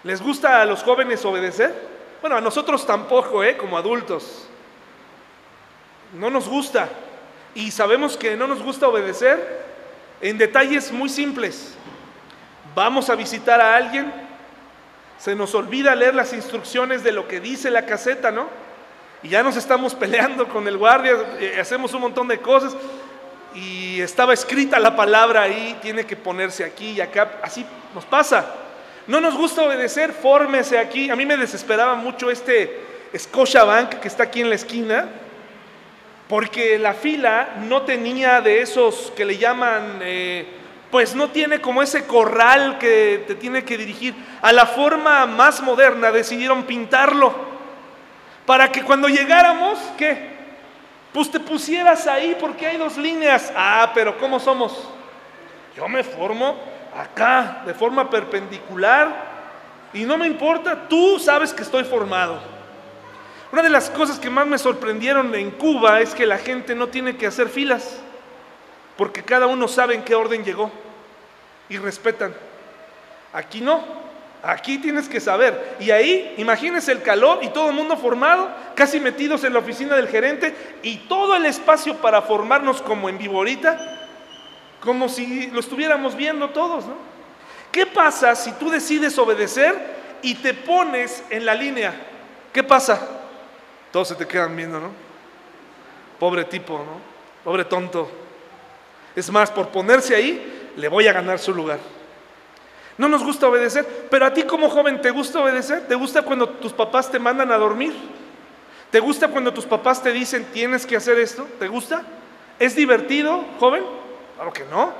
¿Les 0.02 0.20
gusta 0.20 0.60
a 0.60 0.64
los 0.64 0.82
jóvenes 0.82 1.24
obedecer? 1.24 1.72
Bueno, 2.20 2.36
a 2.36 2.40
nosotros 2.40 2.84
tampoco, 2.86 3.44
¿eh? 3.44 3.56
Como 3.56 3.78
adultos. 3.78 4.48
No 6.14 6.30
nos 6.30 6.48
gusta. 6.48 6.88
Y 7.54 7.70
sabemos 7.70 8.16
que 8.16 8.34
no 8.34 8.48
nos 8.48 8.62
gusta 8.62 8.88
obedecer 8.88 9.62
en 10.20 10.36
detalles 10.36 10.90
muy 10.90 11.08
simples. 11.08 11.74
Vamos 12.74 13.08
a 13.08 13.14
visitar 13.14 13.60
a 13.60 13.76
alguien, 13.76 14.12
se 15.24 15.34
nos 15.34 15.54
olvida 15.54 15.94
leer 15.94 16.14
las 16.14 16.34
instrucciones 16.34 17.02
de 17.02 17.10
lo 17.10 17.26
que 17.26 17.40
dice 17.40 17.70
la 17.70 17.86
caseta, 17.86 18.30
¿no? 18.30 18.46
Y 19.22 19.30
ya 19.30 19.42
nos 19.42 19.56
estamos 19.56 19.94
peleando 20.04 20.46
con 20.46 20.68
el 20.68 20.76
guardia, 20.76 21.14
eh, 21.40 21.56
hacemos 21.58 21.94
un 21.94 22.02
montón 22.02 22.28
de 22.28 22.40
cosas 22.40 22.76
y 23.54 24.02
estaba 24.02 24.34
escrita 24.34 24.78
la 24.78 24.94
palabra 24.94 25.40
ahí, 25.40 25.78
tiene 25.80 26.04
que 26.04 26.14
ponerse 26.14 26.62
aquí 26.62 26.90
y 26.90 27.00
acá, 27.00 27.40
así 27.42 27.64
nos 27.94 28.04
pasa. 28.04 28.54
No 29.06 29.18
nos 29.18 29.34
gusta 29.34 29.62
obedecer, 29.62 30.12
fórmese 30.12 30.78
aquí. 30.78 31.08
A 31.08 31.16
mí 31.16 31.24
me 31.24 31.38
desesperaba 31.38 31.94
mucho 31.94 32.30
este 32.30 32.82
Scotiabank 33.16 34.00
que 34.00 34.08
está 34.08 34.24
aquí 34.24 34.42
en 34.42 34.50
la 34.50 34.56
esquina, 34.56 35.08
porque 36.28 36.78
la 36.78 36.92
fila 36.92 37.54
no 37.66 37.80
tenía 37.80 38.42
de 38.42 38.60
esos 38.60 39.10
que 39.16 39.24
le 39.24 39.38
llaman, 39.38 40.00
eh, 40.02 40.46
pues 40.94 41.12
no 41.16 41.28
tiene 41.28 41.60
como 41.60 41.82
ese 41.82 42.06
corral 42.06 42.78
que 42.78 43.24
te 43.26 43.34
tiene 43.34 43.64
que 43.64 43.76
dirigir. 43.76 44.14
A 44.40 44.52
la 44.52 44.64
forma 44.64 45.26
más 45.26 45.60
moderna 45.60 46.12
decidieron 46.12 46.62
pintarlo 46.62 47.34
para 48.46 48.70
que 48.70 48.84
cuando 48.84 49.08
llegáramos, 49.08 49.76
¿qué? 49.98 50.28
Pues 51.12 51.32
te 51.32 51.40
pusieras 51.40 52.06
ahí 52.06 52.36
porque 52.38 52.68
hay 52.68 52.76
dos 52.76 52.96
líneas. 52.96 53.52
Ah, 53.56 53.90
pero 53.92 54.16
¿cómo 54.18 54.38
somos? 54.38 54.88
Yo 55.76 55.88
me 55.88 56.04
formo 56.04 56.60
acá, 56.96 57.64
de 57.66 57.74
forma 57.74 58.08
perpendicular, 58.08 59.90
y 59.92 60.04
no 60.04 60.16
me 60.16 60.28
importa, 60.28 60.86
tú 60.88 61.18
sabes 61.18 61.52
que 61.52 61.64
estoy 61.64 61.82
formado. 61.82 62.38
Una 63.50 63.62
de 63.62 63.70
las 63.70 63.90
cosas 63.90 64.20
que 64.20 64.30
más 64.30 64.46
me 64.46 64.58
sorprendieron 64.58 65.34
en 65.34 65.50
Cuba 65.50 66.00
es 66.00 66.14
que 66.14 66.24
la 66.24 66.38
gente 66.38 66.76
no 66.76 66.86
tiene 66.86 67.16
que 67.16 67.26
hacer 67.26 67.48
filas, 67.48 67.98
porque 68.96 69.24
cada 69.24 69.48
uno 69.48 69.66
sabe 69.66 69.96
en 69.96 70.04
qué 70.04 70.14
orden 70.14 70.44
llegó 70.44 70.83
y 71.68 71.78
respetan. 71.78 72.34
Aquí 73.32 73.60
no, 73.60 73.82
aquí 74.42 74.78
tienes 74.78 75.08
que 75.08 75.20
saber. 75.20 75.76
Y 75.80 75.90
ahí, 75.90 76.34
imagínense 76.38 76.92
el 76.92 77.02
calor 77.02 77.40
y 77.42 77.48
todo 77.48 77.70
el 77.70 77.74
mundo 77.74 77.96
formado, 77.96 78.48
casi 78.74 79.00
metidos 79.00 79.44
en 79.44 79.52
la 79.52 79.58
oficina 79.58 79.96
del 79.96 80.08
gerente 80.08 80.54
y 80.82 80.98
todo 81.08 81.34
el 81.34 81.46
espacio 81.46 81.96
para 81.96 82.22
formarnos 82.22 82.82
como 82.82 83.08
en 83.08 83.18
viborita, 83.18 84.08
como 84.80 85.08
si 85.08 85.48
lo 85.48 85.60
estuviéramos 85.60 86.14
viendo 86.14 86.50
todos, 86.50 86.86
¿no? 86.86 87.14
¿Qué 87.72 87.86
pasa 87.86 88.36
si 88.36 88.52
tú 88.52 88.70
decides 88.70 89.18
obedecer 89.18 89.74
y 90.22 90.36
te 90.36 90.54
pones 90.54 91.24
en 91.28 91.44
la 91.44 91.54
línea? 91.54 91.92
¿Qué 92.52 92.62
pasa? 92.62 93.00
Todos 93.90 94.08
se 94.08 94.14
te 94.14 94.28
quedan 94.28 94.54
viendo, 94.56 94.78
¿no? 94.78 94.90
Pobre 96.20 96.44
tipo, 96.44 96.78
¿no? 96.78 97.00
Pobre 97.42 97.64
tonto. 97.64 98.08
Es 99.16 99.28
más, 99.30 99.50
por 99.50 99.70
ponerse 99.70 100.14
ahí, 100.14 100.63
le 100.76 100.88
voy 100.88 101.06
a 101.08 101.12
ganar 101.12 101.38
su 101.38 101.54
lugar. 101.54 101.78
No 102.96 103.08
nos 103.08 103.24
gusta 103.24 103.48
obedecer, 103.48 103.86
pero 104.10 104.26
a 104.26 104.32
ti 104.32 104.44
como 104.44 104.70
joven, 104.70 105.00
¿te 105.00 105.10
gusta 105.10 105.40
obedecer? 105.40 105.86
¿Te 105.88 105.94
gusta 105.94 106.22
cuando 106.22 106.48
tus 106.48 106.72
papás 106.72 107.10
te 107.10 107.18
mandan 107.18 107.50
a 107.50 107.56
dormir? 107.56 107.92
¿Te 108.90 109.00
gusta 109.00 109.26
cuando 109.28 109.52
tus 109.52 109.64
papás 109.64 110.02
te 110.02 110.12
dicen 110.12 110.46
tienes 110.52 110.86
que 110.86 110.96
hacer 110.96 111.18
esto? 111.18 111.46
¿Te 111.58 111.66
gusta? 111.66 112.02
¿Es 112.58 112.76
divertido, 112.76 113.44
joven? 113.58 113.82
Claro 114.36 114.52
que 114.52 114.64
no. 114.66 114.92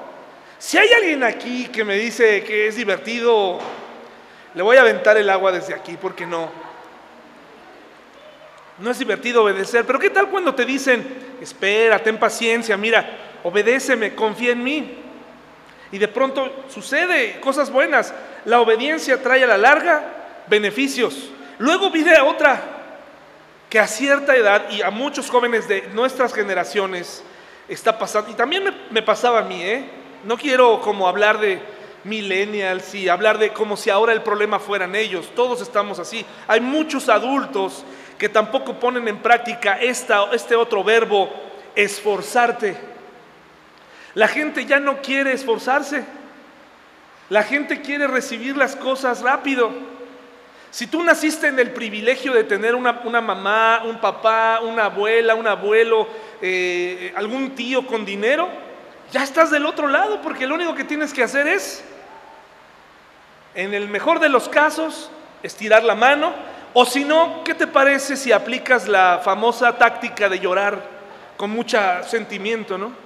Si 0.59 0.77
hay 0.79 0.89
alguien 0.93 1.23
aquí 1.23 1.69
que 1.69 1.85
me 1.85 1.97
dice 1.97 2.43
que 2.43 2.67
es 2.67 2.75
divertido, 2.75 3.61
le 4.55 4.63
voy 4.63 4.77
a 4.77 4.81
aventar 4.81 5.17
el 5.17 5.31
agua 5.31 5.53
desde 5.53 5.75
aquí, 5.75 5.97
porque 6.01 6.27
no. 6.27 6.51
No 8.79 8.91
es 8.91 8.99
divertido 8.99 9.45
obedecer, 9.45 9.87
pero 9.87 10.01
¿qué 10.01 10.11
tal 10.11 10.29
cuando 10.31 10.53
te 10.55 10.65
dicen, 10.65 11.37
espera, 11.41 12.01
ten 12.01 12.19
paciencia, 12.19 12.77
mira, 12.77 13.39
obedéceme, 13.45 14.17
confía 14.17 14.51
en 14.53 14.65
mí? 14.65 15.04
Y 15.95 15.99
de 15.99 16.09
pronto 16.09 16.51
sucede 16.69 17.39
cosas 17.39 17.71
buenas. 17.71 18.13
La 18.47 18.61
obediencia 18.61 19.23
trae 19.23 19.45
a 19.45 19.47
la 19.47 19.57
larga 19.57 20.03
beneficios. 20.49 21.31
Luego 21.59 21.89
viene 21.89 22.21
otra 22.21 22.61
que 23.71 23.79
a 23.79 23.87
cierta 23.87 24.35
edad 24.35 24.69
y 24.71 24.83
a 24.83 24.91
muchos 24.91 25.31
jóvenes 25.31 25.69
de 25.69 25.83
nuestras 25.95 26.35
generaciones 26.35 27.23
está 27.69 27.97
pasando, 27.97 28.29
y 28.33 28.35
también 28.35 28.65
me, 28.65 28.73
me 28.91 29.03
pasaba 29.03 29.39
a 29.39 29.43
mí, 29.43 29.63
¿eh? 29.63 29.85
No 30.25 30.37
quiero 30.37 30.81
como 30.81 31.07
hablar 31.07 31.39
de 31.39 31.63
millennials 32.03 32.93
y 32.97 33.09
hablar 33.09 33.39
de 33.39 33.53
como 33.53 33.77
si 33.77 33.89
ahora 33.89 34.13
el 34.13 34.23
problema 34.23 34.59
fueran 34.59 34.97
ellos, 34.97 35.31
todos 35.37 35.61
estamos 35.61 36.01
así. 36.01 36.27
Hay 36.49 36.61
muchos 36.61 37.09
adultos 37.09 37.85
que 38.19 38.29
tampoco 38.29 38.81
ponen 38.81 39.07
en 39.07 39.19
práctica 39.19 39.81
esta, 39.81 40.29
este 40.33 40.57
otro 40.57 40.83
verbo, 40.83 41.31
esforzarte. 41.77 42.94
La 44.15 44.29
gente 44.29 44.65
ya 44.65 44.79
no 44.79 45.03
quiere 45.03 45.33
esforzarse. 45.33 46.05
La 47.31 47.43
gente 47.43 47.81
quiere 47.81 48.07
recibir 48.07 48.57
las 48.57 48.77
cosas 48.77 49.23
rápido. 49.23 49.73
Si 50.71 50.87
tú 50.87 51.03
naciste 51.03 51.47
en 51.49 51.59
el 51.59 51.71
privilegio 51.71 52.33
de 52.33 52.45
tener 52.45 52.75
una, 52.75 52.93
mamá, 53.21 53.83
un 53.85 54.01
papá, 54.01 54.61
una 54.63 54.87
abuela, 54.87 55.35
un 55.35 55.47
abuelo, 55.47 56.09
eh, 56.43 57.13
algún 57.17 57.55
tío 57.55 57.87
con 57.87 58.05
dinero, 58.05 58.49
ya 59.13 59.23
estás 59.23 59.51
del 59.51 59.67
otro 59.67 59.87
lado 59.87 60.21
porque 60.21 60.47
lo 60.47 60.57
único 60.57 60.75
que 60.75 60.85
tienes 60.85 61.13
que 61.13 61.23
hacer 61.23 61.47
es, 61.47 61.85
en 63.55 63.73
el 63.73 63.89
mejor 63.89 64.19
de 64.19 64.29
los 64.29 64.49
casos, 64.49 65.11
estirar 65.45 65.85
la 65.85 65.95
mano 65.95 66.35
o 66.73 66.85
si 66.85 67.05
no, 67.05 67.45
¿qué 67.45 67.55
te 67.55 67.69
parece 67.69 68.17
si 68.17 68.33
aplicas 68.33 68.89
la 68.89 69.21
famosa 69.23 69.79
táctica 69.79 70.29
de 70.29 70.41
llorar 70.41 70.83
con 71.37 71.51
mucho 71.51 71.79
sentimiento, 72.05 72.77
no? 72.77 73.04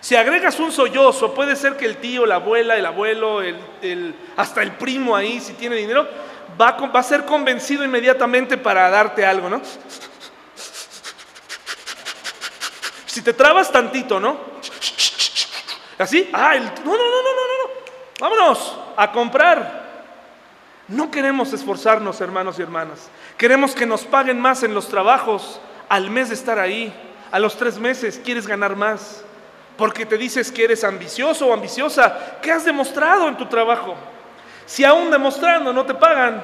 Si 0.00 0.16
agregas 0.16 0.58
un 0.58 0.72
sollozo, 0.72 1.34
puede 1.34 1.56
ser 1.56 1.76
que 1.76 1.84
el 1.84 1.98
tío, 1.98 2.24
la 2.24 2.36
abuela, 2.36 2.76
el 2.76 2.86
abuelo, 2.86 3.42
el, 3.42 4.14
hasta 4.36 4.62
el 4.62 4.72
primo 4.72 5.14
ahí, 5.14 5.40
si 5.40 5.52
tiene 5.52 5.76
dinero, 5.76 6.08
va, 6.60 6.72
va 6.72 7.00
a 7.00 7.02
ser 7.02 7.26
convencido 7.26 7.84
inmediatamente 7.84 8.56
para 8.56 8.88
darte 8.88 9.26
algo, 9.26 9.50
¿no? 9.50 9.60
Si 13.06 13.22
te 13.22 13.34
trabas 13.34 13.70
tantito, 13.70 14.18
¿no? 14.18 14.38
Así, 15.98 16.30
ah, 16.32 16.56
el, 16.56 16.64
no, 16.64 16.70
no, 16.70 16.96
no, 16.96 16.96
no, 16.96 17.32
no, 17.34 17.46
no, 17.62 17.70
vámonos 18.20 18.78
a 18.96 19.12
comprar. 19.12 19.80
No 20.88 21.10
queremos 21.10 21.52
esforzarnos, 21.52 22.20
hermanos 22.20 22.58
y 22.58 22.62
hermanas. 22.62 23.10
Queremos 23.36 23.74
que 23.74 23.86
nos 23.86 24.04
paguen 24.04 24.40
más 24.40 24.62
en 24.62 24.74
los 24.74 24.88
trabajos 24.88 25.60
al 25.88 26.10
mes 26.10 26.30
de 26.30 26.34
estar 26.34 26.58
ahí. 26.58 26.92
A 27.30 27.38
los 27.38 27.56
tres 27.56 27.78
meses 27.78 28.20
quieres 28.24 28.46
ganar 28.46 28.76
más. 28.76 29.24
Porque 29.80 30.04
te 30.04 30.18
dices 30.18 30.52
que 30.52 30.64
eres 30.64 30.84
ambicioso 30.84 31.46
o 31.46 31.54
ambiciosa. 31.54 32.36
¿Qué 32.42 32.52
has 32.52 32.66
demostrado 32.66 33.28
en 33.28 33.38
tu 33.38 33.46
trabajo? 33.46 33.96
Si 34.66 34.84
aún 34.84 35.10
demostrando 35.10 35.72
no 35.72 35.86
te 35.86 35.94
pagan, 35.94 36.42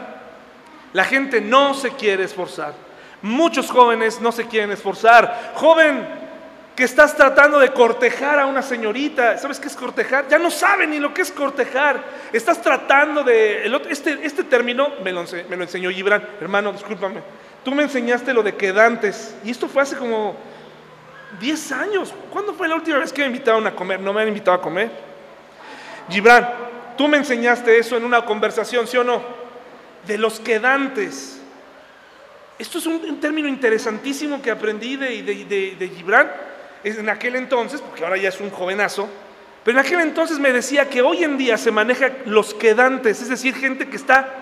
la 0.95 1.05
gente 1.05 1.43
no 1.43 1.75
se 1.75 1.91
quiere 1.91 2.25
esforzar. 2.25 2.73
Muchos 3.21 3.71
jóvenes 3.71 4.23
no 4.23 4.33
se 4.33 4.47
quieren 4.47 4.71
esforzar. 4.71 5.53
Joven, 5.55 6.09
que 6.75 6.85
estás 6.85 7.15
tratando 7.15 7.59
de 7.59 7.75
cortejar 7.75 8.39
a 8.39 8.47
una 8.47 8.63
señorita. 8.63 9.37
¿Sabes 9.37 9.61
qué 9.61 9.69
es 9.69 9.77
cortejar? 9.77 10.29
Ya 10.29 10.39
no 10.39 10.51
sabe 10.51 10.87
ni 10.87 10.99
lo 10.99 11.13
que 11.13 11.21
es 11.21 11.31
cortejar. 11.31 12.03
Estás 12.33 12.63
tratando 12.63 13.23
de... 13.23 13.71
este, 13.91 14.19
este 14.23 14.45
término 14.45 14.93
me 15.05 15.13
lo, 15.13 15.23
me 15.51 15.57
lo 15.59 15.63
enseñó 15.63 15.91
Gibran. 15.91 16.27
Hermano, 16.41 16.73
discúlpame. 16.73 17.21
Tú 17.63 17.73
me 17.73 17.83
enseñaste 17.83 18.33
lo 18.33 18.43
de 18.43 18.55
quedantes. 18.55 19.37
Y 19.45 19.51
esto 19.51 19.69
fue 19.69 19.83
hace 19.83 19.95
como 19.95 20.37
10 21.41 21.73
años. 21.73 22.15
¿Cuándo 22.33 22.55
fue 22.55 22.69
la 22.69 22.77
última 22.77 22.99
vez 22.99 23.13
que 23.13 23.23
me 23.23 23.29
invitaron 23.29 23.67
a 23.67 23.75
comer? 23.75 24.01
No 24.01 24.13
me 24.13 24.23
han 24.23 24.29
invitado 24.29 24.57
a 24.57 24.63
comer. 24.63 24.91
Gibran, 26.09 26.49
tú 26.97 27.09
me 27.09 27.17
enseñaste 27.17 27.79
eso 27.79 27.97
en 27.97 28.05
una 28.05 28.25
conversación, 28.25 28.87
¿sí 28.87 28.97
o 28.97 29.05
no? 29.05 29.23
De 30.07 30.19
los 30.19 30.41
quedantes. 30.41 31.41
Esto 32.59 32.79
es 32.79 32.87
un, 32.87 33.21
término 33.21 33.49
interesantísimo 33.49 34.41
que 34.41 34.51
aprendí 34.51 34.97
de, 34.97 35.93
Gibran 35.95 36.31
en 36.85 37.09
aquel 37.09 37.37
entonces, 37.37 37.81
porque 37.81 38.05
ahora 38.05 38.17
ya 38.17 38.29
es 38.29 38.41
un 38.41 38.51
jovenazo, 38.51 39.09
pero 39.65 39.79
en 39.79 39.85
aquel 39.85 40.01
entonces 40.01 40.39
me 40.39 40.53
decía 40.53 40.89
que 40.89 41.03
hoy 41.03 41.25
en 41.25 41.37
día 41.37 41.59
se 41.59 41.73
maneja 41.73 42.13
los 42.25 42.55
quedantes, 42.55 43.21
es 43.21 43.29
decir, 43.29 43.55
gente 43.55 43.89
que 43.89 43.97
está 43.97 44.33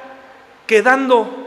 quedando. 0.66 1.43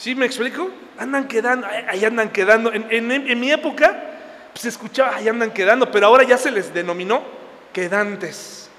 ¿Sí 0.00 0.14
me 0.14 0.24
explico? 0.24 0.70
Andan 0.98 1.28
quedando, 1.28 1.66
ahí 1.66 2.06
andan 2.06 2.30
quedando. 2.30 2.72
En, 2.72 3.38
mi 3.38 3.52
época 3.52 4.02
pues, 4.50 4.62
se 4.62 4.70
escuchaba, 4.70 5.16
ahí 5.16 5.28
andan 5.28 5.50
quedando, 5.50 5.90
pero 5.90 6.06
ahora 6.06 6.22
ya 6.24 6.38
se 6.38 6.50
les 6.50 6.72
denominó 6.72 7.22
quedantes. 7.74 8.70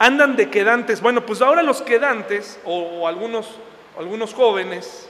Andan 0.00 0.34
de 0.34 0.50
quedantes. 0.50 1.00
Bueno, 1.00 1.24
pues 1.24 1.40
ahora 1.42 1.62
los 1.62 1.80
quedantes, 1.80 2.58
o, 2.64 2.76
o 2.76 3.06
algunos, 3.06 3.56
algunos 3.96 4.34
jóvenes, 4.34 5.08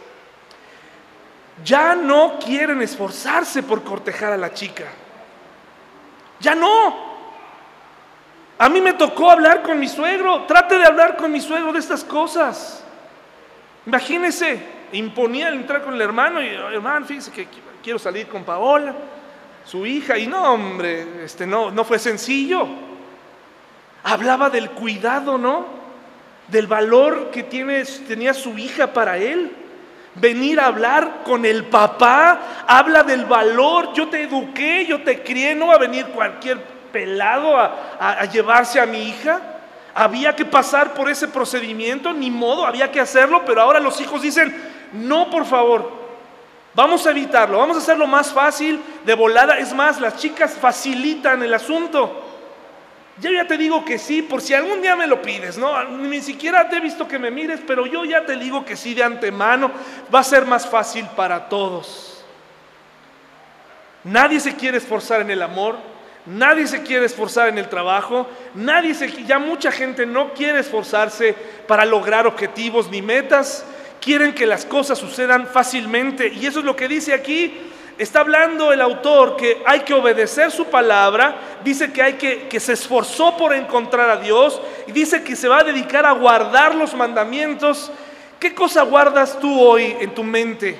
ya 1.65 1.95
no 1.95 2.39
quieren 2.45 2.83
esforzarse 2.83 3.63
por 3.63 3.83
cortejar 3.85 4.35
a 4.35 4.37
la 4.37 4.53
chica. 4.53 4.85
Ya 6.41 6.55
no. 6.55 7.15
A 8.59 8.69
mí 8.69 8.83
me 8.83 8.93
tocó 8.93 9.31
hablar 9.31 9.63
con 9.63 9.81
mi 9.81 9.89
suegro. 9.89 10.43
Trate 10.43 10.77
de 10.77 10.85
hablar 10.85 11.17
con 11.17 11.33
mi 11.33 11.41
suegro 11.41 11.73
de 11.73 11.79
estas 11.79 12.05
cosas. 12.05 12.85
Imagínese, 13.87 14.74
imponía 14.93 15.49
el 15.49 15.55
entrar 15.55 15.83
con 15.83 15.95
el 15.95 16.01
hermano 16.01 16.43
y, 16.43 16.49
hermano, 16.49 17.07
fíjese 17.07 17.31
que 17.31 17.47
quiero 17.83 17.99
salir 17.99 18.27
con 18.29 18.45
Paola, 18.45 18.95
su 19.65 19.87
hija, 19.87 20.19
y 20.19 20.27
no, 20.27 20.55
hombre, 20.55 21.25
este, 21.25 21.47
no, 21.47 21.71
no 21.71 21.85
fue 21.85 21.99
sencillo. 21.99 22.67
Hablaba 24.03 24.51
del 24.51 24.71
cuidado, 24.71 25.39
¿no? 25.39 25.67
Del 26.49 26.67
valor 26.67 27.31
que 27.31 27.43
tiene, 27.43 27.85
tenía 28.07 28.35
su 28.35 28.59
hija 28.59 28.93
para 28.93 29.17
él. 29.17 29.51
Venir 30.17 30.61
a 30.61 30.67
hablar 30.67 31.23
con 31.25 31.45
el 31.45 31.65
papá, 31.65 32.65
habla 32.67 33.03
del 33.03 33.25
valor, 33.25 33.93
yo 33.95 34.09
te 34.09 34.23
eduqué, 34.23 34.87
yo 34.87 35.03
te 35.03 35.23
crié, 35.23 35.55
no 35.55 35.69
va 35.69 35.75
a 35.75 35.79
venir 35.79 36.07
cualquier 36.07 36.63
pelado 36.93 37.59
a, 37.59 37.97
a 37.99 38.25
llevarse 38.27 38.79
a 38.79 38.87
mi 38.87 39.09
hija. 39.09 39.41
Había 39.95 40.37
que 40.37 40.45
pasar 40.45 40.95
por 40.95 41.09
ese 41.09 41.27
procedimiento, 41.29 42.13
ni 42.13 42.31
modo, 42.31 42.67
había 42.67 42.93
que 42.93 43.01
hacerlo, 43.01 43.43
pero 43.47 43.63
ahora 43.63 43.81
los 43.81 44.01
hijos 44.01 44.23
dicen, 44.23 44.74
no, 44.95 45.29
por 45.29 45.45
favor, 45.45 45.91
vamos 46.73 47.07
a 47.07 47.11
evitarlo, 47.11 47.59
vamos 47.59 47.77
a 47.77 47.81
hacerlo 47.81 48.07
más 48.07 48.33
fácil, 48.33 48.81
de 49.05 49.15
volada. 49.15 49.59
Es 49.59 49.75
más, 49.75 50.01
las 50.01 50.17
chicas 50.17 50.55
facilitan 50.55 51.43
el 51.43 51.53
asunto. 51.53 52.23
Yo 53.19 53.31
ya 53.31 53.47
te 53.47 53.57
digo 53.57 53.85
que 53.85 53.99
sí, 53.99 54.23
por 54.23 54.41
si 54.41 54.55
algún 54.55 54.83
día 54.83 54.97
me 54.97 55.07
lo 55.07 55.21
pides, 55.21 55.59
¿no? 55.59 55.85
Ni 55.85 56.21
siquiera 56.21 56.69
te 56.69 56.77
he 56.77 56.81
visto 56.81 57.07
que 57.07 57.19
me 57.19 57.31
mires, 57.31 57.61
pero 57.67 57.87
yo 57.87 58.05
ya 58.05 58.25
te 58.25 58.37
digo 58.37 58.65
que 58.65 58.77
sí 58.77 58.95
de 58.95 59.05
antemano, 59.05 59.71
va 60.13 60.21
a 60.21 60.25
ser 60.25 60.47
más 60.47 60.67
fácil 60.67 61.07
para 61.17 61.49
todos. 61.49 62.25
Nadie 64.05 64.39
se 64.39 64.55
quiere 64.55 64.79
esforzar 64.79 65.21
en 65.21 65.31
el 65.31 65.43
amor, 65.43 65.77
nadie 66.27 66.67
se 66.67 66.83
quiere 66.83 67.07
esforzar 67.07 67.49
en 67.49 67.59
el 67.59 67.69
trabajo, 67.69 68.29
nadie 68.55 68.95
se, 68.95 69.09
ya 69.25 69.39
mucha 69.39 69.71
gente 69.71 70.07
no 70.07 70.35
quiere 70.35 70.61
esforzarse 70.61 71.35
para 71.67 71.85
lograr 71.85 72.27
objetivos 72.27 72.91
ni 72.91 73.01
metas, 73.01 73.65
quieren 74.05 74.35
que 74.35 74.45
las 74.45 74.67
cosas 74.67 74.99
sucedan 74.99 75.47
fácilmente. 75.47 76.29
Y 76.29 76.45
eso 76.45 76.59
es 76.59 76.65
lo 76.67 76.77
que 76.77 76.89
dice 76.89 77.15
aquí. 77.15 77.55
Está 77.97 78.21
hablando 78.21 78.71
el 78.71 78.83
autor 78.83 79.37
que 79.37 79.63
hay 79.65 79.81
que 79.81 79.95
obedecer 79.95 80.51
su 80.51 80.67
palabra, 80.67 81.37
dice 81.65 81.93
que 81.93 82.03
hay 82.03 82.15
que 82.15 82.49
que 82.49 82.59
se 82.59 82.73
esforzó 82.73 83.37
por 83.37 83.55
encontrar 83.55 84.11
a 84.11 84.17
Dios 84.17 84.61
y 84.89 84.93
dice 84.93 85.23
que 85.23 85.37
se 85.37 85.47
va 85.47 85.61
a 85.61 85.65
dedicar 85.65 86.05
a 86.05 86.13
guardar 86.13 86.75
los 86.75 86.93
mandamientos. 86.95 87.91
¿Qué 88.41 88.53
cosa 88.53 88.83
guardas 88.83 89.39
tú 89.41 89.61
hoy 89.61 89.97
en 90.01 90.13
tu 90.13 90.25
mente? 90.25 90.77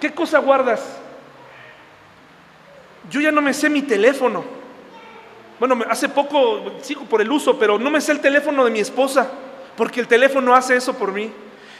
¿Qué 0.00 0.10
cosa 0.12 0.38
guardas? 0.38 0.82
Yo 3.10 3.20
ya 3.20 3.30
no 3.30 3.42
me 3.42 3.52
sé 3.52 3.68
mi 3.68 3.82
teléfono. 3.82 4.42
Bueno, 5.60 5.78
hace 5.88 6.08
poco 6.08 6.72
sigo 6.80 7.04
por 7.04 7.20
el 7.20 7.30
uso, 7.30 7.58
pero 7.58 7.78
no 7.78 7.90
me 7.90 8.00
sé 8.00 8.12
el 8.12 8.20
teléfono 8.20 8.64
de 8.64 8.70
mi 8.70 8.80
esposa, 8.80 9.30
porque 9.76 10.00
el 10.00 10.08
teléfono 10.08 10.54
hace 10.54 10.76
eso 10.76 10.94
por 10.94 11.12
mí. 11.12 11.30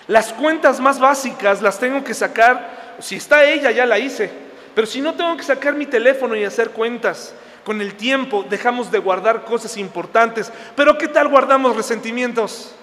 Las 0.06 0.32
cuentas 0.32 0.80
más 0.80 1.00
básicas 1.00 1.62
las 1.62 1.78
tengo 1.78 2.04
que 2.04 2.12
sacar, 2.12 2.96
si 2.98 3.16
está 3.16 3.44
ella 3.44 3.70
ya 3.70 3.86
la 3.86 3.98
hice, 3.98 4.30
pero 4.74 4.86
si 4.86 5.00
no 5.00 5.14
tengo 5.14 5.36
que 5.36 5.42
sacar 5.42 5.74
mi 5.74 5.86
teléfono 5.86 6.36
y 6.36 6.44
hacer 6.44 6.70
cuentas. 6.70 7.34
Con 7.64 7.80
el 7.80 7.94
tiempo 7.94 8.44
dejamos 8.48 8.90
de 8.90 8.98
guardar 8.98 9.44
cosas 9.44 9.78
importantes, 9.78 10.52
pero 10.76 10.98
¿qué 10.98 11.08
tal 11.08 11.28
guardamos 11.28 11.74
resentimientos? 11.74 12.74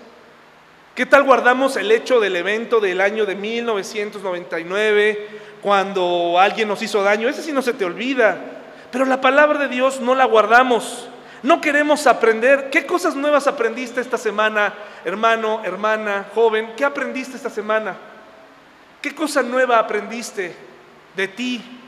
¿Qué 0.95 1.05
tal 1.05 1.23
guardamos 1.23 1.77
el 1.77 1.91
hecho 1.91 2.19
del 2.19 2.35
evento 2.35 2.79
del 2.79 2.99
año 2.99 3.27
de 3.27 3.35
1999, 3.35 5.27
cuando 5.61 6.39
alguien 6.39 6.67
nos 6.67 6.81
hizo 6.81 7.03
daño? 7.03 7.29
Ese 7.29 7.43
sí 7.43 7.51
no 7.51 7.61
se 7.61 7.73
te 7.73 7.85
olvida, 7.85 8.39
pero 8.91 9.05
la 9.05 9.21
palabra 9.21 9.59
de 9.59 9.67
Dios 9.67 10.01
no 10.01 10.15
la 10.15 10.25
guardamos. 10.25 11.07
No 11.43 11.59
queremos 11.59 12.05
aprender. 12.05 12.69
¿Qué 12.69 12.85
cosas 12.85 13.15
nuevas 13.15 13.47
aprendiste 13.47 13.99
esta 13.99 14.17
semana, 14.17 14.73
hermano, 15.03 15.61
hermana, 15.63 16.27
joven? 16.35 16.73
¿Qué 16.77 16.85
aprendiste 16.85 17.35
esta 17.35 17.49
semana? 17.49 17.95
¿Qué 19.01 19.15
cosa 19.15 19.41
nueva 19.41 19.79
aprendiste 19.79 20.55
de 21.15 21.27
ti? 21.27 21.79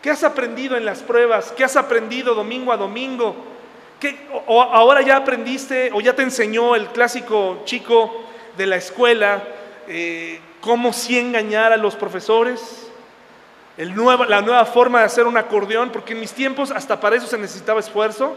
¿Qué 0.00 0.10
has 0.10 0.24
aprendido 0.24 0.76
en 0.76 0.86
las 0.86 1.00
pruebas? 1.00 1.52
¿Qué 1.54 1.62
has 1.62 1.76
aprendido 1.76 2.34
domingo 2.34 2.72
a 2.72 2.78
domingo? 2.78 3.36
¿Qué, 4.00 4.26
o 4.46 4.62
ahora 4.62 5.02
ya 5.02 5.16
aprendiste 5.16 5.90
o 5.92 6.00
ya 6.00 6.16
te 6.16 6.22
enseñó 6.22 6.74
el 6.74 6.88
clásico 6.88 7.60
chico 7.66 8.24
de 8.56 8.66
la 8.66 8.76
escuela 8.76 9.42
eh, 9.86 10.40
cómo 10.62 10.94
sí 10.94 11.18
engañar 11.18 11.74
a 11.74 11.76
los 11.76 11.96
profesores? 11.96 12.90
La 13.76 14.40
nueva 14.40 14.64
forma 14.64 15.00
de 15.00 15.04
hacer 15.04 15.26
un 15.26 15.36
acordeón, 15.36 15.90
porque 15.90 16.14
en 16.14 16.20
mis 16.20 16.32
tiempos 16.32 16.70
hasta 16.70 16.98
para 16.98 17.16
eso 17.16 17.26
se 17.26 17.36
necesitaba 17.36 17.80
esfuerzo. 17.80 18.36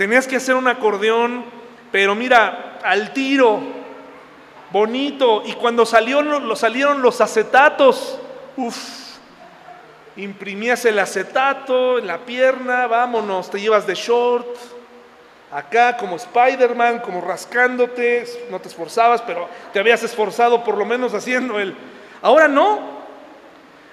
Tenías 0.00 0.26
que 0.26 0.36
hacer 0.36 0.54
un 0.54 0.66
acordeón, 0.66 1.44
pero 1.92 2.14
mira, 2.14 2.78
al 2.82 3.12
tiro, 3.12 3.60
bonito. 4.70 5.42
Y 5.44 5.52
cuando 5.52 5.84
salió, 5.84 6.22
lo, 6.22 6.56
salieron 6.56 7.02
los 7.02 7.20
acetatos, 7.20 8.18
uff, 8.56 8.78
imprimías 10.16 10.86
el 10.86 10.98
acetato 10.98 11.98
en 11.98 12.06
la 12.06 12.16
pierna, 12.16 12.86
vámonos, 12.86 13.50
te 13.50 13.60
llevas 13.60 13.86
de 13.86 13.94
short, 13.94 14.48
acá 15.52 15.98
como 15.98 16.16
Spider-Man, 16.16 17.00
como 17.00 17.20
rascándote, 17.20 18.24
no 18.50 18.58
te 18.58 18.68
esforzabas, 18.68 19.20
pero 19.20 19.50
te 19.70 19.80
habías 19.80 20.02
esforzado 20.02 20.64
por 20.64 20.78
lo 20.78 20.86
menos 20.86 21.12
haciendo 21.12 21.60
el... 21.60 21.76
Ahora 22.22 22.48
no, 22.48 23.02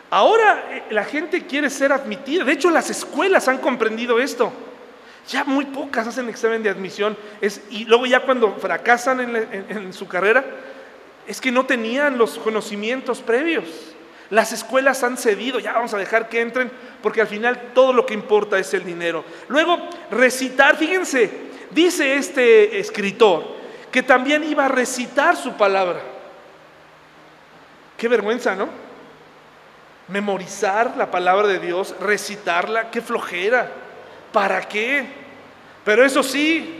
ahora 0.10 0.68
eh, 0.72 0.84
la 0.89 1.03
gente 1.03 1.45
quiere 1.45 1.70
ser 1.70 1.91
admitida, 1.91 2.45
de 2.45 2.53
hecho 2.53 2.70
las 2.70 2.89
escuelas 2.89 3.49
han 3.49 3.58
comprendido 3.58 4.20
esto. 4.20 4.53
Ya 5.28 5.43
muy 5.43 5.65
pocas 5.65 6.07
hacen 6.07 6.30
examen 6.30 6.63
de 6.63 6.69
admisión. 6.69 7.17
Y 7.69 7.86
luego 7.86 8.05
ya 8.05 8.21
cuando 8.21 8.55
fracasan 8.55 9.19
en, 9.19 9.36
en, 9.36 9.65
en 9.69 9.93
su 9.93 10.07
carrera, 10.07 10.45
es 11.28 11.41
que 11.41 11.51
no 11.51 11.65
tenían 11.65 12.17
los 12.17 12.38
conocimientos 12.39 13.19
previos. 13.19 13.65
Las 14.30 14.51
escuelas 14.51 15.03
han 15.03 15.17
cedido, 15.17 15.59
ya 15.59 15.73
vamos 15.73 15.93
a 15.93 15.97
dejar 15.97 16.30
que 16.30 16.41
entren, 16.41 16.71
porque 17.01 17.21
al 17.21 17.28
final 17.28 17.71
todo 17.73 17.93
lo 17.93 18.05
que 18.05 18.13
importa 18.13 18.57
es 18.59 18.73
el 18.73 18.84
dinero. 18.84 19.23
Luego, 19.47 19.78
recitar, 20.11 20.75
fíjense, 20.75 21.30
dice 21.71 22.15
este 22.15 22.80
escritor 22.80 23.57
que 23.91 24.03
también 24.03 24.43
iba 24.43 24.65
a 24.65 24.69
recitar 24.69 25.38
su 25.38 25.53
palabra. 25.53 26.01
Qué 27.97 28.07
vergüenza, 28.07 28.55
¿no? 28.55 28.69
Memorizar 30.09 30.95
la 30.97 31.09
palabra 31.09 31.47
de 31.47 31.59
Dios, 31.59 31.95
recitarla, 31.99 32.91
qué 32.91 33.01
flojera. 33.01 33.71
¿Para 34.32 34.61
qué? 34.61 35.05
Pero 35.84 36.03
eso 36.03 36.21
sí, 36.21 36.78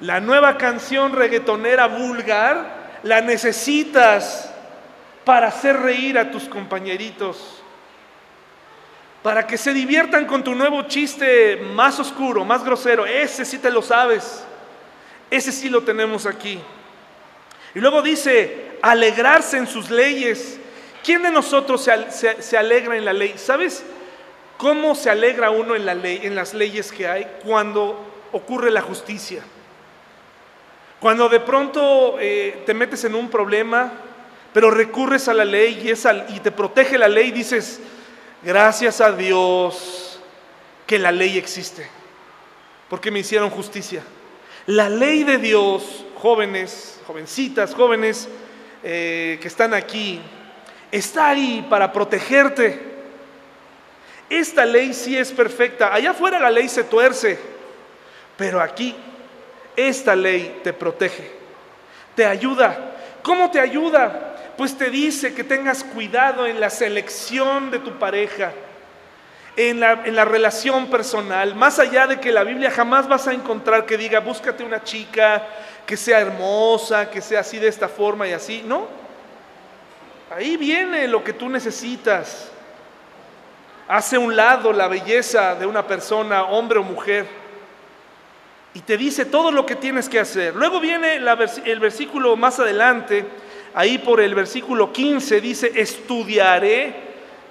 la 0.00 0.20
nueva 0.20 0.58
canción 0.58 1.12
reggaetonera 1.12 1.86
vulgar 1.86 2.98
la 3.02 3.20
necesitas 3.20 4.52
para 5.24 5.48
hacer 5.48 5.78
reír 5.78 6.18
a 6.18 6.30
tus 6.30 6.44
compañeritos, 6.44 7.62
para 9.22 9.46
que 9.46 9.56
se 9.56 9.72
diviertan 9.72 10.26
con 10.26 10.44
tu 10.44 10.54
nuevo 10.54 10.82
chiste 10.82 11.56
más 11.56 11.98
oscuro, 11.98 12.44
más 12.44 12.62
grosero. 12.62 13.06
Ese 13.06 13.44
sí 13.44 13.58
te 13.58 13.70
lo 13.70 13.80
sabes, 13.80 14.44
ese 15.30 15.50
sí 15.50 15.70
lo 15.70 15.82
tenemos 15.82 16.26
aquí. 16.26 16.60
Y 17.74 17.80
luego 17.80 18.02
dice, 18.02 18.78
alegrarse 18.82 19.56
en 19.56 19.66
sus 19.66 19.90
leyes. 19.90 20.60
¿Quién 21.02 21.22
de 21.22 21.30
nosotros 21.30 21.82
se, 21.82 22.10
se, 22.10 22.42
se 22.42 22.58
alegra 22.58 22.96
en 22.96 23.04
la 23.04 23.12
ley? 23.12 23.34
¿Sabes? 23.36 23.84
¿Cómo 24.64 24.94
se 24.94 25.10
alegra 25.10 25.50
uno 25.50 25.76
en, 25.76 25.84
la 25.84 25.94
ley, 25.94 26.20
en 26.22 26.34
las 26.34 26.54
leyes 26.54 26.90
que 26.90 27.06
hay 27.06 27.26
cuando 27.44 28.02
ocurre 28.32 28.70
la 28.70 28.80
justicia? 28.80 29.42
Cuando 30.98 31.28
de 31.28 31.40
pronto 31.40 32.16
eh, 32.18 32.62
te 32.64 32.72
metes 32.72 33.04
en 33.04 33.14
un 33.14 33.28
problema, 33.28 33.92
pero 34.54 34.70
recurres 34.70 35.28
a 35.28 35.34
la 35.34 35.44
ley 35.44 35.82
y, 35.84 35.90
esa, 35.90 36.24
y 36.30 36.40
te 36.40 36.50
protege 36.50 36.96
la 36.96 37.08
ley, 37.08 37.30
dices, 37.30 37.78
gracias 38.42 39.02
a 39.02 39.12
Dios 39.12 40.18
que 40.86 40.98
la 40.98 41.12
ley 41.12 41.36
existe, 41.36 41.86
porque 42.88 43.10
me 43.10 43.18
hicieron 43.18 43.50
justicia. 43.50 44.02
La 44.64 44.88
ley 44.88 45.24
de 45.24 45.36
Dios, 45.36 46.06
jóvenes, 46.14 47.02
jovencitas, 47.06 47.74
jóvenes 47.74 48.30
eh, 48.82 49.38
que 49.42 49.48
están 49.48 49.74
aquí, 49.74 50.22
está 50.90 51.28
ahí 51.28 51.66
para 51.68 51.92
protegerte. 51.92 52.93
Esta 54.34 54.64
ley 54.64 54.92
sí 54.92 55.16
es 55.16 55.30
perfecta. 55.30 55.94
Allá 55.94 56.10
afuera 56.10 56.40
la 56.40 56.50
ley 56.50 56.68
se 56.68 56.82
tuerce, 56.82 57.38
pero 58.36 58.60
aquí 58.60 58.96
esta 59.76 60.16
ley 60.16 60.60
te 60.64 60.72
protege, 60.72 61.30
te 62.16 62.26
ayuda. 62.26 62.96
¿Cómo 63.22 63.48
te 63.48 63.60
ayuda? 63.60 64.34
Pues 64.56 64.76
te 64.76 64.90
dice 64.90 65.34
que 65.34 65.44
tengas 65.44 65.84
cuidado 65.84 66.48
en 66.48 66.58
la 66.58 66.68
selección 66.68 67.70
de 67.70 67.78
tu 67.78 67.92
pareja. 67.96 68.52
en 69.56 69.78
la, 69.78 70.02
en 70.04 70.16
la 70.16 70.24
relación 70.24 70.90
personal, 70.90 71.54
más 71.54 71.78
allá 71.78 72.08
de 72.08 72.18
que 72.18 72.32
la 72.32 72.42
Biblia 72.42 72.72
jamás 72.72 73.06
vas 73.06 73.28
a 73.28 73.32
encontrar 73.32 73.86
que 73.86 73.96
diga, 73.96 74.18
búscate 74.18 74.64
una 74.64 74.82
chica 74.82 75.46
que 75.86 75.96
sea 75.96 76.18
hermosa, 76.18 77.08
que 77.08 77.20
sea 77.20 77.38
así 77.38 77.60
de 77.60 77.68
esta 77.68 77.86
forma 77.86 78.26
y 78.26 78.32
así, 78.32 78.64
no. 78.66 78.88
Ahí 80.34 80.56
viene 80.56 81.06
lo 81.06 81.22
que 81.22 81.34
tú 81.34 81.48
necesitas. 81.48 82.50
Hace 83.86 84.16
un 84.16 84.34
lado 84.34 84.72
la 84.72 84.88
belleza 84.88 85.54
de 85.54 85.66
una 85.66 85.86
persona, 85.86 86.44
hombre 86.44 86.78
o 86.78 86.82
mujer, 86.82 87.26
y 88.72 88.80
te 88.80 88.96
dice 88.96 89.26
todo 89.26 89.52
lo 89.52 89.66
que 89.66 89.76
tienes 89.76 90.08
que 90.08 90.18
hacer. 90.18 90.56
Luego 90.56 90.80
viene 90.80 91.16
el 91.16 91.80
versículo 91.80 92.34
más 92.34 92.58
adelante, 92.58 93.24
ahí 93.74 93.98
por 93.98 94.20
el 94.20 94.34
versículo 94.34 94.92
15, 94.92 95.40
dice, 95.40 95.72
estudiaré 95.74 96.94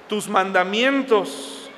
tus 0.10 0.28
mandamientos. 0.28 1.70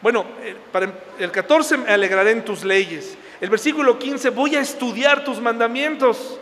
Bueno, 0.00 0.24
eh, 0.42 0.56
para 0.70 0.92
el 1.18 1.30
14 1.30 1.78
me 1.78 1.90
alegraré 1.90 2.30
en 2.30 2.44
tus 2.44 2.64
leyes. 2.64 3.18
El 3.40 3.50
versículo 3.50 3.98
15, 3.98 4.30
voy 4.30 4.54
a 4.54 4.60
estudiar 4.60 5.24
tus 5.24 5.40
mandamientos. 5.40 6.38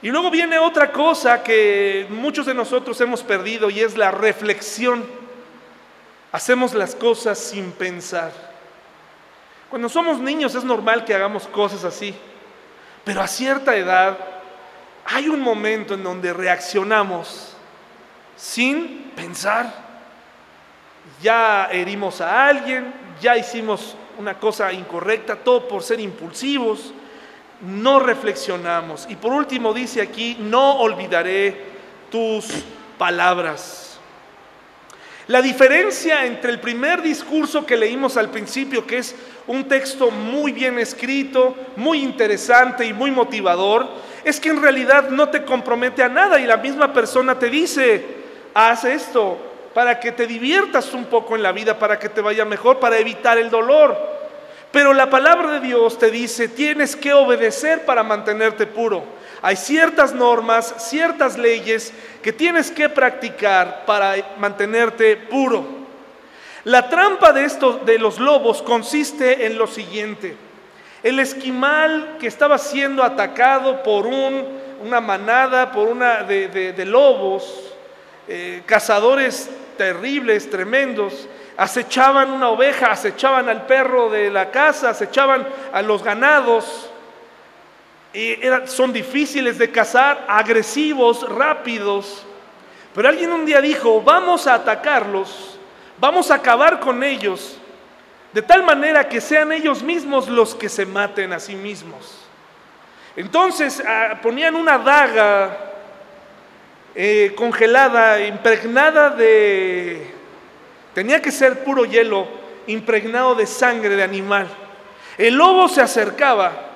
Y 0.00 0.10
luego 0.10 0.30
viene 0.30 0.58
otra 0.58 0.92
cosa 0.92 1.42
que 1.42 2.06
muchos 2.08 2.46
de 2.46 2.54
nosotros 2.54 3.00
hemos 3.00 3.22
perdido 3.22 3.68
y 3.68 3.80
es 3.80 3.96
la 3.96 4.10
reflexión. 4.10 5.23
Hacemos 6.34 6.74
las 6.74 6.96
cosas 6.96 7.38
sin 7.38 7.70
pensar. 7.70 8.32
Cuando 9.70 9.88
somos 9.88 10.18
niños 10.18 10.52
es 10.56 10.64
normal 10.64 11.04
que 11.04 11.14
hagamos 11.14 11.46
cosas 11.46 11.84
así, 11.84 12.12
pero 13.04 13.20
a 13.20 13.28
cierta 13.28 13.76
edad 13.76 14.18
hay 15.04 15.28
un 15.28 15.40
momento 15.40 15.94
en 15.94 16.02
donde 16.02 16.32
reaccionamos 16.32 17.54
sin 18.34 19.12
pensar. 19.14 19.72
Ya 21.22 21.68
herimos 21.70 22.20
a 22.20 22.48
alguien, 22.48 22.92
ya 23.20 23.36
hicimos 23.36 23.94
una 24.18 24.36
cosa 24.36 24.72
incorrecta, 24.72 25.36
todo 25.36 25.68
por 25.68 25.84
ser 25.84 26.00
impulsivos, 26.00 26.92
no 27.60 28.00
reflexionamos. 28.00 29.06
Y 29.08 29.14
por 29.14 29.32
último 29.32 29.72
dice 29.72 30.02
aquí, 30.02 30.36
no 30.40 30.80
olvidaré 30.80 31.64
tus 32.10 32.64
palabras. 32.98 33.83
La 35.28 35.40
diferencia 35.40 36.26
entre 36.26 36.50
el 36.50 36.60
primer 36.60 37.00
discurso 37.00 37.64
que 37.64 37.78
leímos 37.78 38.18
al 38.18 38.28
principio, 38.28 38.86
que 38.86 38.98
es 38.98 39.14
un 39.46 39.66
texto 39.66 40.10
muy 40.10 40.52
bien 40.52 40.78
escrito, 40.78 41.54
muy 41.76 42.02
interesante 42.02 42.84
y 42.84 42.92
muy 42.92 43.10
motivador, 43.10 43.88
es 44.22 44.38
que 44.38 44.50
en 44.50 44.60
realidad 44.60 45.08
no 45.08 45.30
te 45.30 45.44
compromete 45.44 46.02
a 46.02 46.10
nada 46.10 46.38
y 46.38 46.46
la 46.46 46.58
misma 46.58 46.92
persona 46.92 47.38
te 47.38 47.48
dice, 47.48 48.04
haz 48.52 48.84
esto 48.84 49.38
para 49.72 49.98
que 49.98 50.12
te 50.12 50.26
diviertas 50.26 50.92
un 50.92 51.06
poco 51.06 51.36
en 51.36 51.42
la 51.42 51.52
vida, 51.52 51.78
para 51.78 51.98
que 51.98 52.10
te 52.10 52.20
vaya 52.20 52.44
mejor, 52.44 52.78
para 52.78 52.98
evitar 52.98 53.38
el 53.38 53.48
dolor. 53.48 53.96
Pero 54.70 54.92
la 54.92 55.08
palabra 55.08 55.52
de 55.52 55.60
Dios 55.60 55.98
te 55.98 56.10
dice, 56.10 56.48
tienes 56.48 56.96
que 56.96 57.14
obedecer 57.14 57.86
para 57.86 58.02
mantenerte 58.02 58.66
puro. 58.66 59.04
Hay 59.42 59.56
ciertas 59.56 60.14
normas, 60.14 60.74
ciertas 60.78 61.36
leyes 61.36 61.92
que 62.22 62.32
tienes 62.32 62.70
que 62.70 62.88
practicar 62.88 63.84
para 63.84 64.14
mantenerte 64.38 65.16
puro. 65.16 65.84
La 66.64 66.88
trampa 66.88 67.32
de 67.32 67.44
estos 67.44 67.84
de 67.84 67.98
los 67.98 68.18
lobos 68.18 68.62
consiste 68.62 69.46
en 69.46 69.58
lo 69.58 69.66
siguiente. 69.66 70.34
El 71.02 71.20
esquimal 71.20 72.16
que 72.18 72.26
estaba 72.26 72.56
siendo 72.56 73.02
atacado 73.02 73.82
por 73.82 74.06
una 74.06 75.00
manada, 75.02 75.70
por 75.70 75.88
una 75.88 76.22
de, 76.22 76.84
lobos, 76.86 77.74
eh, 78.26 78.62
cazadores 78.64 79.50
terribles, 79.76 80.48
tremendos, 80.48 81.28
acechaban 81.58 82.30
una 82.30 82.48
oveja, 82.48 82.92
acechaban 82.92 83.48
al 83.50 83.66
perro 83.66 84.08
de 84.08 84.30
la 84.30 84.50
casa, 84.50 84.90
acechaban 84.90 85.46
a 85.72 85.82
los 85.82 86.02
ganados 86.02 86.90
son 88.66 88.92
difíciles 88.92 89.58
de 89.58 89.70
cazar, 89.70 90.24
agresivos, 90.28 91.28
rápidos. 91.28 92.24
Pero 92.94 93.08
alguien 93.08 93.32
un 93.32 93.44
día 93.44 93.60
dijo, 93.60 94.00
vamos 94.02 94.46
a 94.46 94.54
atacarlos, 94.54 95.58
vamos 95.98 96.30
a 96.30 96.36
acabar 96.36 96.78
con 96.78 97.02
ellos, 97.02 97.58
de 98.32 98.42
tal 98.42 98.62
manera 98.62 99.08
que 99.08 99.20
sean 99.20 99.50
ellos 99.52 99.82
mismos 99.82 100.28
los 100.28 100.54
que 100.54 100.68
se 100.68 100.86
maten 100.86 101.32
a 101.32 101.40
sí 101.40 101.56
mismos. 101.56 102.20
Entonces 103.16 103.82
ah, 103.86 104.18
ponían 104.22 104.54
una 104.54 104.78
daga 104.78 105.56
eh, 106.94 107.32
congelada, 107.36 108.24
impregnada 108.24 109.10
de... 109.10 110.12
Tenía 110.94 111.20
que 111.20 111.32
ser 111.32 111.64
puro 111.64 111.84
hielo, 111.84 112.28
impregnado 112.68 113.34
de 113.34 113.46
sangre 113.46 113.96
de 113.96 114.02
animal. 114.04 114.46
El 115.18 115.34
lobo 115.34 115.68
se 115.68 115.80
acercaba 115.80 116.73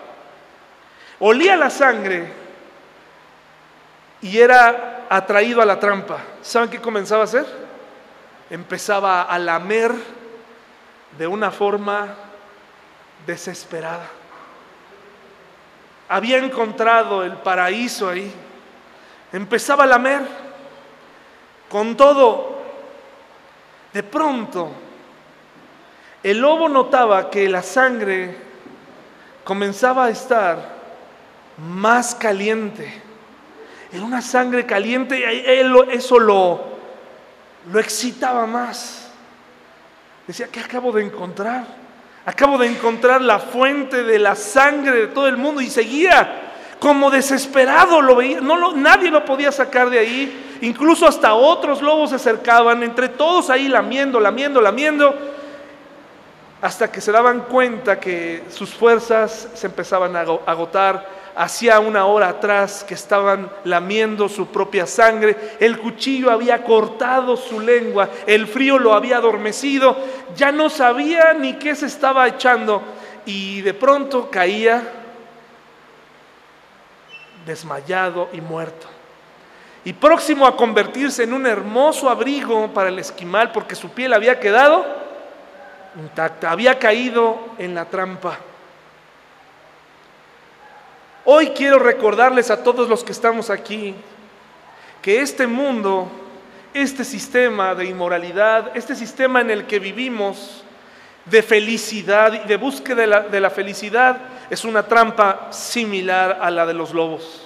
olía 1.20 1.56
la 1.56 1.70
sangre 1.70 2.32
y 4.20 4.38
era 4.38 5.06
atraído 5.08 5.62
a 5.62 5.66
la 5.66 5.78
trampa. 5.78 6.18
¿Saben 6.42 6.70
qué 6.70 6.80
comenzaba 6.80 7.22
a 7.22 7.24
hacer? 7.24 7.46
Empezaba 8.50 9.22
a 9.22 9.38
lamer 9.38 9.92
de 11.16 11.26
una 11.26 11.50
forma 11.50 12.14
desesperada. 13.26 14.06
Había 16.08 16.38
encontrado 16.38 17.22
el 17.22 17.32
paraíso 17.34 18.08
ahí. 18.08 18.32
Empezaba 19.32 19.84
a 19.84 19.86
lamer. 19.86 20.22
Con 21.68 21.96
todo, 21.98 22.62
de 23.92 24.02
pronto, 24.02 24.72
el 26.22 26.38
lobo 26.38 26.66
notaba 26.68 27.28
que 27.28 27.46
la 27.46 27.62
sangre 27.62 28.34
comenzaba 29.44 30.06
a 30.06 30.10
estar 30.10 30.77
más 31.58 32.14
caliente. 32.14 33.02
Era 33.92 34.04
una 34.04 34.22
sangre 34.22 34.66
caliente 34.66 35.18
y 35.18 35.92
eso 35.92 36.18
lo, 36.18 36.60
lo 37.72 37.80
excitaba 37.80 38.46
más. 38.46 39.10
Decía, 40.26 40.48
¿qué 40.52 40.60
acabo 40.60 40.92
de 40.92 41.04
encontrar? 41.04 41.64
Acabo 42.26 42.58
de 42.58 42.66
encontrar 42.66 43.22
la 43.22 43.38
fuente 43.38 44.04
de 44.04 44.18
la 44.18 44.34
sangre 44.34 44.92
de 44.92 45.06
todo 45.08 45.26
el 45.26 45.38
mundo 45.38 45.62
y 45.62 45.70
seguía 45.70 46.44
como 46.78 47.10
desesperado, 47.10 48.02
lo 48.02 48.16
veía, 48.16 48.40
no 48.40 48.72
nadie 48.72 49.10
lo 49.10 49.24
podía 49.24 49.50
sacar 49.50 49.90
de 49.90 49.98
ahí, 49.98 50.58
incluso 50.60 51.08
hasta 51.08 51.34
otros 51.34 51.82
lobos 51.82 52.10
se 52.10 52.16
acercaban, 52.16 52.82
entre 52.82 53.08
todos 53.08 53.50
ahí 53.50 53.68
lamiendo, 53.68 54.20
lamiendo, 54.20 54.60
lamiendo, 54.60 55.12
hasta 56.60 56.92
que 56.92 57.00
se 57.00 57.10
daban 57.10 57.40
cuenta 57.40 57.98
que 57.98 58.44
sus 58.50 58.70
fuerzas 58.74 59.48
se 59.54 59.66
empezaban 59.66 60.14
a 60.14 60.20
agotar 60.20 61.17
hacía 61.38 61.78
una 61.78 62.04
hora 62.06 62.28
atrás 62.28 62.84
que 62.84 62.94
estaban 62.94 63.48
lamiendo 63.62 64.28
su 64.28 64.48
propia 64.48 64.86
sangre, 64.86 65.56
el 65.60 65.78
cuchillo 65.78 66.32
había 66.32 66.64
cortado 66.64 67.36
su 67.36 67.60
lengua, 67.60 68.08
el 68.26 68.48
frío 68.48 68.78
lo 68.78 68.92
había 68.92 69.18
adormecido, 69.18 69.96
ya 70.34 70.50
no 70.50 70.68
sabía 70.68 71.32
ni 71.34 71.54
qué 71.54 71.76
se 71.76 71.86
estaba 71.86 72.26
echando 72.26 72.82
y 73.24 73.60
de 73.60 73.72
pronto 73.72 74.28
caía 74.28 74.82
desmayado 77.46 78.28
y 78.32 78.40
muerto. 78.40 78.88
Y 79.84 79.92
próximo 79.92 80.44
a 80.44 80.56
convertirse 80.56 81.22
en 81.22 81.32
un 81.32 81.46
hermoso 81.46 82.10
abrigo 82.10 82.68
para 82.74 82.88
el 82.88 82.98
esquimal 82.98 83.52
porque 83.52 83.76
su 83.76 83.90
piel 83.90 84.12
había 84.12 84.40
quedado 84.40 84.84
intacta, 85.96 86.50
había 86.50 86.78
caído 86.78 87.38
en 87.58 87.74
la 87.74 87.84
trampa. 87.84 88.38
Hoy 91.30 91.48
quiero 91.48 91.78
recordarles 91.78 92.50
a 92.50 92.62
todos 92.62 92.88
los 92.88 93.04
que 93.04 93.12
estamos 93.12 93.50
aquí 93.50 93.94
que 95.02 95.20
este 95.20 95.46
mundo, 95.46 96.10
este 96.72 97.04
sistema 97.04 97.74
de 97.74 97.84
inmoralidad, 97.84 98.74
este 98.74 98.94
sistema 98.94 99.42
en 99.42 99.50
el 99.50 99.66
que 99.66 99.78
vivimos 99.78 100.64
de 101.26 101.42
felicidad 101.42 102.32
y 102.32 102.48
de 102.48 102.56
búsqueda 102.56 103.20
de 103.20 103.40
la, 103.40 103.50
felicidad 103.50 104.22
es 104.48 104.64
una 104.64 104.84
trampa 104.84 105.48
similar 105.50 106.38
a 106.40 106.50
la 106.50 106.64
de 106.64 106.72
los 106.72 106.94
lobos. 106.94 107.42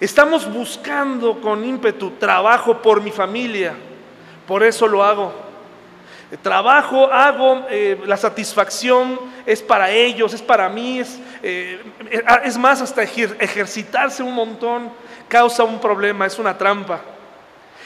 Estamos 0.00 0.52
buscando 0.52 1.40
con 1.40 1.64
ímpetu 1.64 2.10
trabajo 2.18 2.82
por 2.82 3.00
mi 3.00 3.12
familia, 3.12 3.74
por 4.44 4.64
eso 4.64 4.88
lo 4.88 5.04
hago 5.04 5.32
trabajo, 6.36 7.10
hago, 7.10 7.66
eh, 7.70 7.98
la 8.04 8.16
satisfacción 8.16 9.18
es 9.46 9.62
para 9.62 9.90
ellos, 9.90 10.34
es 10.34 10.42
para 10.42 10.68
mí, 10.68 11.00
es, 11.00 11.18
eh, 11.42 11.80
es 12.44 12.58
más, 12.58 12.80
hasta 12.80 13.02
ejercitarse 13.02 14.22
un 14.22 14.34
montón 14.34 14.90
causa 15.28 15.64
un 15.64 15.80
problema, 15.80 16.26
es 16.26 16.38
una 16.38 16.56
trampa. 16.56 17.00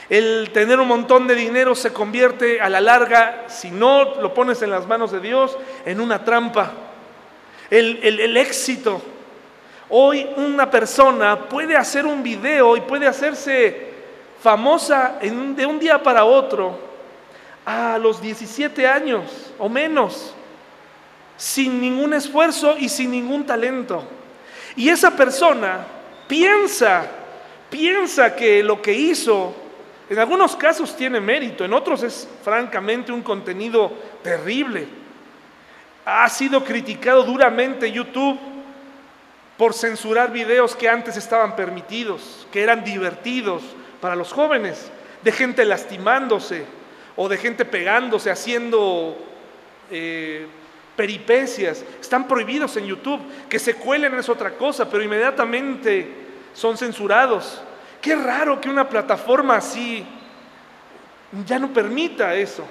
El 0.08 0.50
tener 0.52 0.78
un 0.78 0.88
montón 0.88 1.26
de 1.26 1.34
dinero 1.34 1.74
se 1.74 1.92
convierte 1.92 2.60
a 2.60 2.68
la 2.68 2.80
larga, 2.80 3.44
si 3.48 3.70
no 3.70 4.20
lo 4.20 4.34
pones 4.34 4.60
en 4.62 4.70
las 4.70 4.86
manos 4.86 5.12
de 5.12 5.20
Dios, 5.20 5.56
en 5.84 6.00
una 6.00 6.24
trampa. 6.24 6.72
El, 7.70 8.00
el 8.02 8.36
éxito. 8.36 9.00
Hoy 9.88 10.28
una 10.36 10.70
persona 10.70 11.38
puede 11.38 11.76
hacer 11.76 12.06
un 12.06 12.22
video 12.22 12.76
y 12.76 12.80
puede 12.82 13.06
hacerse 13.06 13.92
famosa 14.42 15.18
de 15.20 15.66
un 15.66 15.78
día 15.78 16.02
para 16.02 16.24
otro 16.24 16.92
a 17.64 17.98
los 17.98 18.20
17 18.20 18.86
años 18.88 19.52
o 19.58 19.68
menos, 19.68 20.34
sin 21.36 21.80
ningún 21.80 22.14
esfuerzo 22.14 22.76
y 22.78 22.88
sin 22.88 23.10
ningún 23.10 23.44
talento. 23.44 24.04
Y 24.76 24.88
esa 24.88 25.10
persona 25.16 25.86
piensa, 26.26 27.06
piensa 27.68 28.34
que 28.34 28.62
lo 28.62 28.80
que 28.80 28.92
hizo, 28.92 29.54
en 30.08 30.18
algunos 30.18 30.56
casos 30.56 30.96
tiene 30.96 31.20
mérito, 31.20 31.64
en 31.64 31.72
otros 31.72 32.02
es 32.02 32.28
francamente 32.42 33.12
un 33.12 33.22
contenido 33.22 33.92
terrible. 34.22 34.86
Ha 36.04 36.28
sido 36.28 36.64
criticado 36.64 37.22
duramente 37.22 37.90
YouTube 37.90 38.38
por 39.56 39.74
censurar 39.74 40.32
videos 40.32 40.74
que 40.74 40.88
antes 40.88 41.16
estaban 41.16 41.54
permitidos, 41.54 42.46
que 42.50 42.62
eran 42.62 42.82
divertidos 42.82 43.62
para 44.00 44.16
los 44.16 44.32
jóvenes, 44.32 44.90
de 45.22 45.32
gente 45.32 45.64
lastimándose 45.64 46.64
o 47.14 47.28
de 47.28 47.36
gente 47.36 47.64
pegándose, 47.64 48.30
haciendo 48.30 49.16
eh, 49.90 50.46
peripecias. 50.96 51.84
Están 52.00 52.26
prohibidos 52.26 52.76
en 52.76 52.86
YouTube. 52.86 53.20
Que 53.48 53.58
se 53.58 53.74
cuelen 53.74 54.14
es 54.14 54.28
otra 54.28 54.52
cosa, 54.56 54.88
pero 54.88 55.02
inmediatamente 55.02 56.08
son 56.54 56.76
censurados. 56.76 57.62
Qué 58.00 58.14
raro 58.16 58.60
que 58.60 58.68
una 58.68 58.88
plataforma 58.88 59.56
así 59.56 60.04
ya 61.46 61.58
no 61.58 61.72
permita 61.72 62.34
eso. 62.34 62.64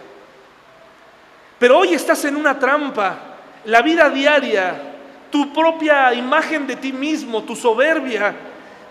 Pero 1.57 1.79
hoy 1.79 1.93
estás 1.93 2.25
en 2.25 2.35
una 2.35 2.57
trampa. 2.57 3.37
La 3.65 3.81
vida 3.81 4.09
diaria 4.09 4.91
tu 5.31 5.53
propia 5.53 6.13
imagen 6.13 6.67
de 6.67 6.75
ti 6.75 6.91
mismo, 6.91 7.43
tu 7.43 7.55
soberbia, 7.55 8.35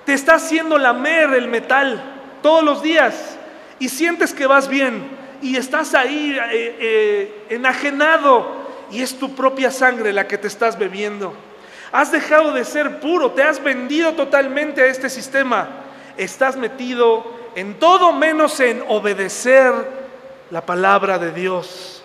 te 0.04 0.14
está 0.14 0.34
haciendo 0.34 0.78
lamer 0.78 1.34
el 1.34 1.46
metal 1.46 2.02
todos 2.42 2.64
los 2.64 2.82
días 2.82 3.38
y 3.78 3.88
sientes 3.88 4.32
que 4.32 4.46
vas 4.46 4.66
bien 4.66 5.02
y 5.42 5.56
estás 5.56 5.94
ahí 5.94 6.36
eh, 6.50 6.76
eh, 6.80 7.46
enajenado 7.50 8.59
y 8.90 9.02
es 9.02 9.18
tu 9.18 9.34
propia 9.34 9.70
sangre 9.70 10.12
la 10.12 10.26
que 10.26 10.38
te 10.38 10.48
estás 10.48 10.78
bebiendo. 10.78 11.34
Has 11.92 12.12
dejado 12.12 12.52
de 12.52 12.64
ser 12.64 13.00
puro, 13.00 13.32
te 13.32 13.42
has 13.42 13.62
vendido 13.62 14.12
totalmente 14.14 14.82
a 14.82 14.86
este 14.86 15.10
sistema. 15.10 15.68
Estás 16.16 16.56
metido 16.56 17.24
en 17.54 17.78
todo 17.78 18.12
menos 18.12 18.60
en 18.60 18.84
obedecer 18.88 19.72
la 20.50 20.64
palabra 20.64 21.18
de 21.18 21.32
Dios. 21.32 22.02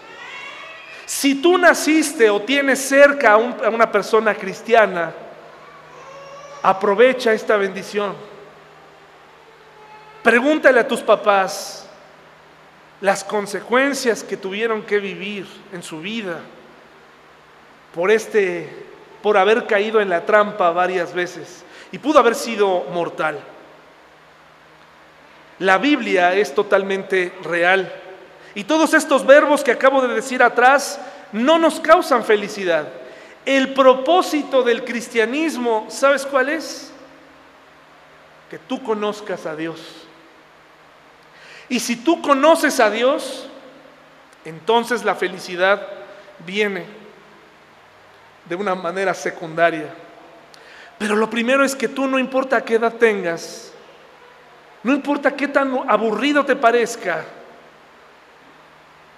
Si 1.06 1.36
tú 1.36 1.58
naciste 1.58 2.30
o 2.30 2.42
tienes 2.42 2.80
cerca 2.80 3.34
a, 3.34 3.38
una 3.38 3.92
persona 3.92 4.34
cristiana, 4.34 5.14
aprovecha 6.64 7.32
esta 7.34 7.58
bendición. 7.58 8.16
Pregúntale 10.24 10.80
a 10.80 10.88
tus 10.88 11.02
papás 11.02 11.88
las 13.02 13.24
consecuencias 13.24 14.24
que 14.24 14.38
tuvieron 14.38 14.82
que 14.82 14.98
vivir 14.98 15.46
en 15.72 15.84
su 15.84 16.00
vida 16.00 16.40
por 17.96 18.12
este 18.12 18.70
por 19.24 19.38
haber 19.38 19.66
caído 19.66 20.02
en 20.02 20.10
la 20.10 20.24
trampa 20.24 20.70
varias 20.70 21.12
veces 21.12 21.64
y 21.91 21.98
pudo 21.98 22.20
haber 22.20 22.36
sido 22.36 22.84
mortal. 22.93 23.39
La 25.58 25.80
Biblia 25.80 26.36
es 26.36 26.54
totalmente 26.54 27.34
real. 27.41 27.91
Y 28.54 28.66
todos 28.66 28.93
estos 28.93 29.26
verbos 29.26 29.64
que 29.64 29.72
acabo 29.72 30.02
de 30.02 30.14
decir 30.14 30.43
atrás 30.43 31.00
no 31.32 31.58
nos 31.58 31.80
causan 31.80 32.24
felicidad. 32.24 32.88
El 33.46 33.74
propósito 33.74 34.62
del 34.62 34.84
cristianismo, 34.84 35.88
¿sabes 35.89 36.26
cuál 36.26 36.50
es? 36.50 36.91
Que 38.50 38.60
tú 38.60 38.84
conozcas 38.84 39.46
a 39.46 39.56
Dios. 39.56 39.80
Y 41.68 41.80
si 41.80 41.96
tú 41.96 42.22
conoces 42.22 42.80
a 42.80 42.91
Dios, 42.91 43.48
entonces 44.43 45.04
la 45.04 45.16
felicidad 45.16 45.88
viene 46.46 47.05
de 48.46 48.56
una 48.56 48.76
manera 48.76 49.14
secundaria. 49.14 49.93
Pero 50.98 51.16
lo 51.16 51.30
primero 51.30 51.64
es 51.64 51.76
que 51.76 51.88
tú 51.88 52.08
no 52.08 52.18
importa 52.18 52.64
qué 52.64 52.76
edad 52.76 52.93
tengas, 52.93 53.74
no 54.84 54.93
importa 54.93 55.36
qué 55.36 55.48
tan 55.48 55.78
aburrido 55.88 56.46
te 56.46 56.56
parezca, 56.56 57.26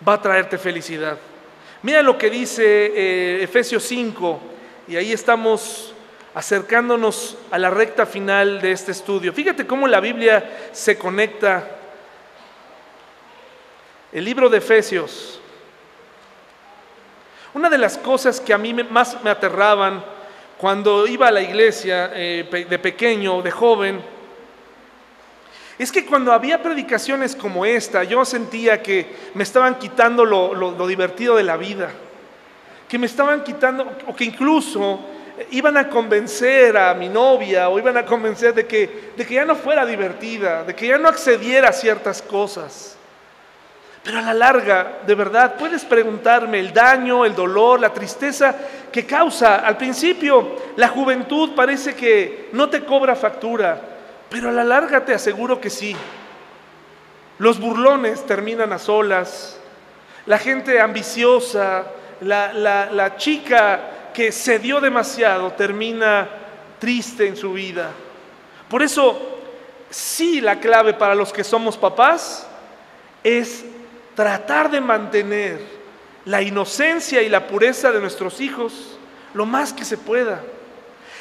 va 0.08 0.14
a 0.14 0.22
traerte 0.22 0.58
felicidad. 0.58 1.18
Mira 1.84 2.02
lo 2.02 2.18
que 2.18 2.30
dice 2.30 2.64
eh, 2.64 3.44
Efesios 3.44 3.84
5, 3.84 4.40
y 4.88 4.96
ahí 4.96 5.12
estamos 5.12 5.94
acercándonos 6.34 7.38
a 7.52 7.58
la 7.58 7.70
recta 7.70 8.06
final 8.06 8.62
de 8.62 8.72
este 8.72 8.92
estudio. 8.92 9.34
Fíjate 9.34 9.68
cómo 9.68 9.88
la 9.88 10.00
Biblia 10.00 10.70
se 10.72 10.98
conecta. 10.98 11.68
El 14.12 14.24
libro 14.24 14.50
de 14.50 14.60
Efesios. 14.60 15.42
Una 17.58 17.72
de 17.72 17.80
las 17.80 17.98
cosas 17.98 18.40
que 18.40 18.54
a 18.54 18.60
mí 18.60 18.72
más 18.72 19.18
me 19.24 19.32
aterraban 19.32 20.04
cuando 20.60 21.08
iba 21.08 21.28
a 21.28 21.32
la 21.32 21.42
iglesia 21.42 22.12
eh, 22.14 22.68
de 22.70 22.78
pequeño, 22.78 23.42
de 23.42 23.50
joven, 23.50 24.00
es 25.80 25.92
que 25.92 26.06
cuando 26.06 26.32
había 26.32 26.62
predicaciones 26.62 27.36
como 27.36 27.66
esta, 27.66 28.04
yo 28.04 28.24
sentía 28.26 28.84
que 28.84 29.08
me 29.34 29.42
estaban 29.42 29.80
quitando 29.80 30.24
lo, 30.24 30.88
divertido 30.88 31.36
de 31.36 31.44
la 31.46 31.58
vida, 31.58 31.90
que 32.88 33.00
me 33.00 33.08
estaban 33.08 33.44
quitando, 33.44 33.92
o 34.06 34.16
que 34.16 34.26
incluso 34.26 35.00
iban 35.50 35.78
a 35.78 35.90
convencer 35.90 36.78
a 36.78 36.94
mi 36.94 37.10
novia 37.10 37.70
o 37.70 37.80
iban 37.80 37.98
a 37.98 38.06
convencer 38.06 38.54
de 38.54 38.68
que, 38.68 39.14
de 39.18 39.26
que 39.26 39.34
ya 39.34 39.46
no 39.46 39.56
fuera 39.56 39.84
divertida, 39.84 40.64
de 40.64 40.76
que 40.76 40.86
ya 40.86 41.00
no 41.00 41.10
accediera 41.10 41.70
a 41.70 41.74
ciertas 41.74 42.22
cosas. 42.22 42.97
Pero 44.08 44.20
a 44.20 44.22
la 44.22 44.34
larga, 44.34 45.00
de 45.06 45.16
verdad, 45.16 45.56
puedes 45.60 45.84
preguntarme 45.84 46.62
el 46.62 46.72
daño, 46.72 47.26
el 47.26 47.36
dolor, 47.36 47.78
la 47.78 47.94
tristeza 47.94 48.56
que 48.90 49.06
causa. 49.06 49.58
Al 49.58 49.76
principio, 49.76 50.56
la 50.78 50.88
juventud 50.88 51.54
parece 51.54 51.94
que 51.94 52.48
no 52.54 52.70
te 52.70 52.86
cobra 52.86 53.18
factura, 53.18 53.82
pero 54.30 54.48
a 54.48 54.54
la 54.54 54.64
larga 54.64 55.04
te 55.04 55.14
aseguro 55.14 55.60
que 55.60 55.70
sí. 55.70 55.94
Los 57.38 57.60
burlones 57.60 58.26
terminan 58.26 58.72
a 58.72 58.80
solas, 58.80 59.60
la 60.26 60.38
gente 60.38 60.80
ambiciosa, 60.80 61.88
la, 62.22 63.14
chica 63.18 64.12
que 64.14 64.32
se 64.32 64.58
dio 64.58 64.80
demasiado 64.80 65.52
termina 65.52 66.30
triste 66.80 67.28
en 67.28 67.36
su 67.36 67.52
vida. 67.52 67.92
Por 68.70 68.82
eso, 68.82 69.42
sí, 69.90 70.40
la 70.40 70.62
clave 70.62 70.94
para 70.94 71.14
los 71.14 71.34
que 71.34 71.44
somos 71.44 71.76
papás 71.76 72.48
es 73.22 73.66
tratar 74.18 74.72
de 74.72 74.82
mantener 74.82 75.62
la 76.26 76.42
inocencia 76.42 77.22
y 77.22 77.30
la 77.30 77.46
pureza 77.46 77.92
de 77.92 78.00
nuestros 78.00 78.42
hijos 78.42 78.98
lo 79.36 79.46
más 79.46 79.74
que 79.74 79.86
se 79.86 79.96
pueda 79.96 80.42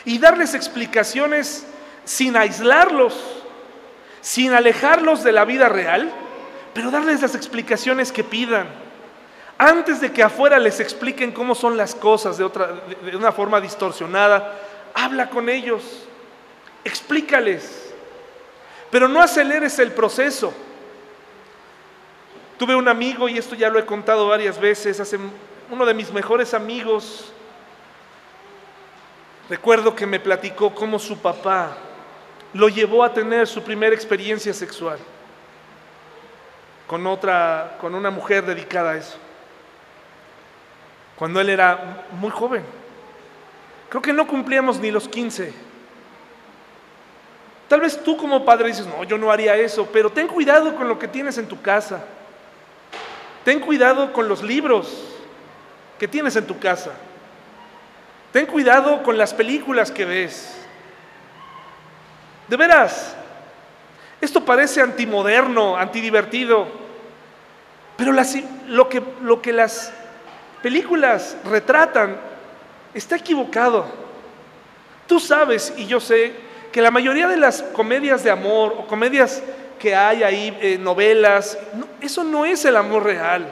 y 0.06 0.18
darles 0.18 0.54
explicaciones 0.54 1.66
sin 2.06 2.38
aislarlos, 2.38 3.14
sin 4.22 4.54
alejarlos 4.54 5.22
de 5.22 5.32
la 5.32 5.44
vida 5.44 5.68
real, 5.68 6.10
pero 6.72 6.90
darles 6.90 7.20
las 7.20 7.34
explicaciones 7.34 8.12
que 8.12 8.24
pidan. 8.24 8.66
Antes 9.58 10.00
de 10.00 10.10
que 10.10 10.22
afuera 10.22 10.58
les 10.58 10.80
expliquen 10.80 11.32
cómo 11.32 11.54
son 11.54 11.76
las 11.76 11.94
cosas 11.94 12.38
de, 12.38 12.44
otra, 12.44 12.80
de 13.02 13.14
una 13.14 13.30
forma 13.30 13.60
distorsionada, 13.60 14.54
habla 14.94 15.28
con 15.28 15.50
ellos, 15.50 15.82
explícales, 16.82 17.92
pero 18.90 19.06
no 19.06 19.20
aceleres 19.20 19.78
el 19.80 19.92
proceso. 19.92 20.54
Tuve 22.58 22.74
un 22.74 22.88
amigo, 22.88 23.28
y 23.28 23.36
esto 23.36 23.54
ya 23.54 23.68
lo 23.68 23.78
he 23.78 23.84
contado 23.84 24.28
varias 24.28 24.58
veces, 24.58 24.98
hace 25.00 25.18
uno 25.70 25.84
de 25.84 25.94
mis 25.94 26.12
mejores 26.12 26.54
amigos, 26.54 27.32
recuerdo 29.50 29.94
que 29.94 30.06
me 30.06 30.20
platicó 30.20 30.74
cómo 30.74 30.98
su 30.98 31.18
papá 31.18 31.76
lo 32.54 32.68
llevó 32.68 33.04
a 33.04 33.12
tener 33.12 33.46
su 33.46 33.62
primera 33.62 33.94
experiencia 33.94 34.54
sexual 34.54 34.98
con 36.86 37.06
otra, 37.06 37.76
con 37.80 37.94
una 37.94 38.10
mujer 38.10 38.46
dedicada 38.46 38.92
a 38.92 38.96
eso. 38.96 39.18
Cuando 41.16 41.40
él 41.40 41.48
era 41.48 42.06
muy 42.12 42.30
joven. 42.30 42.62
Creo 43.88 44.02
que 44.02 44.12
no 44.12 44.26
cumplíamos 44.26 44.78
ni 44.78 44.90
los 44.90 45.08
15. 45.08 45.52
Tal 47.68 47.80
vez 47.80 48.02
tú 48.02 48.16
como 48.16 48.44
padre 48.44 48.68
dices, 48.68 48.86
no, 48.86 49.02
yo 49.04 49.18
no 49.18 49.30
haría 49.30 49.56
eso, 49.56 49.88
pero 49.92 50.10
ten 50.10 50.28
cuidado 50.28 50.76
con 50.76 50.88
lo 50.88 50.98
que 50.98 51.08
tienes 51.08 51.38
en 51.38 51.48
tu 51.48 51.60
casa. 51.60 52.04
Ten 53.46 53.60
cuidado 53.60 54.12
con 54.12 54.28
los 54.28 54.42
libros 54.42 54.88
que 56.00 56.08
tienes 56.08 56.34
en 56.34 56.48
tu 56.48 56.58
casa. 56.58 56.90
Ten 58.32 58.44
cuidado 58.44 59.04
con 59.04 59.16
las 59.16 59.32
películas 59.32 59.92
que 59.92 60.04
ves. 60.04 60.52
De 62.48 62.56
veras, 62.56 63.14
esto 64.20 64.44
parece 64.44 64.82
antimoderno, 64.82 65.76
antidivertido, 65.76 66.66
pero 67.96 68.10
lo, 68.10 69.40
que, 69.40 69.52
las 69.52 69.92
películas 70.60 71.36
retratan 71.44 72.16
está 72.94 73.14
equivocado. 73.14 73.86
Tú 75.06 75.20
sabes 75.20 75.72
y 75.76 75.86
yo 75.86 76.00
sé 76.00 76.34
que 76.72 76.82
la 76.82 76.90
mayoría 76.90 77.28
de 77.28 77.36
las 77.36 77.62
comedias 77.62 78.24
de 78.24 78.30
amor 78.32 78.74
o 78.76 78.88
comedias 78.88 79.40
que 79.78 79.94
hay 79.94 80.22
ahí, 80.22 80.56
eh, 80.60 80.78
novelas. 80.78 81.58
No, 81.74 81.86
eso 82.00 82.24
no 82.24 82.44
es 82.44 82.64
el 82.64 82.76
amor 82.76 83.04
real. 83.04 83.48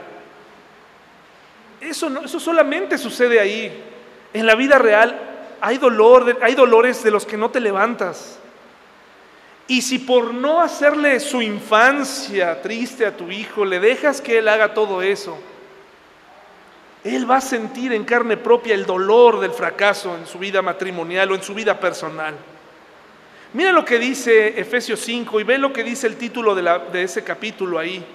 Eso, 1.81 2.09
no, 2.09 2.25
eso 2.25 2.39
solamente 2.39 2.97
sucede 2.97 3.39
ahí. 3.39 3.83
En 4.33 4.45
la 4.45 4.55
vida 4.55 4.77
real 4.77 5.19
hay 5.61 5.77
dolor, 5.77 6.39
hay 6.41 6.55
dolores 6.55 7.03
de 7.03 7.11
los 7.11 7.25
que 7.25 7.37
no 7.37 7.49
te 7.49 7.59
levantas. 7.59 8.39
Y 9.67 9.81
si 9.81 9.99
por 9.99 10.33
no 10.33 10.61
hacerle 10.61 11.19
su 11.19 11.41
infancia 11.41 12.61
triste 12.61 13.05
a 13.05 13.17
tu 13.17 13.31
hijo, 13.31 13.65
le 13.65 13.79
dejas 13.79 14.21
que 14.21 14.37
él 14.37 14.47
haga 14.47 14.73
todo 14.73 15.01
eso, 15.01 15.37
él 17.03 17.29
va 17.29 17.37
a 17.37 17.41
sentir 17.41 17.93
en 17.93 18.03
carne 18.03 18.37
propia 18.37 18.75
el 18.75 18.85
dolor 18.85 19.39
del 19.39 19.51
fracaso 19.51 20.15
en 20.15 20.25
su 20.27 20.37
vida 20.37 20.61
matrimonial 20.61 21.31
o 21.31 21.35
en 21.35 21.43
su 21.43 21.53
vida 21.53 21.79
personal. 21.79 22.35
Mira 23.55 23.71
lo 23.71 23.85
que 23.85 23.97
dice 23.97 24.59
Efesios 24.59 24.99
5 24.99 25.39
y 25.39 25.43
ve 25.45 25.57
lo 25.57 25.71
que 25.71 25.81
dice 25.81 26.07
el 26.07 26.17
título 26.17 26.53
de, 26.55 27.01
ese 27.01 27.23
capítulo 27.23 27.79
ahí. 27.79 28.05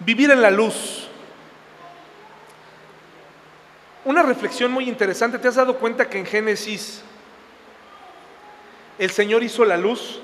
Vivir 0.00 0.32
en 0.32 0.42
la 0.42 0.50
luz. 0.50 1.06
Una 4.04 4.24
reflexión 4.24 4.72
muy 4.72 4.88
interesante. 4.88 5.38
¿Te 5.38 5.46
has 5.46 5.54
dado 5.54 5.78
cuenta 5.78 6.10
que 6.10 6.18
en 6.18 6.26
Génesis 6.26 7.04
el 8.98 9.12
Señor 9.12 9.44
hizo 9.44 9.64
la 9.64 9.76
luz? 9.76 10.20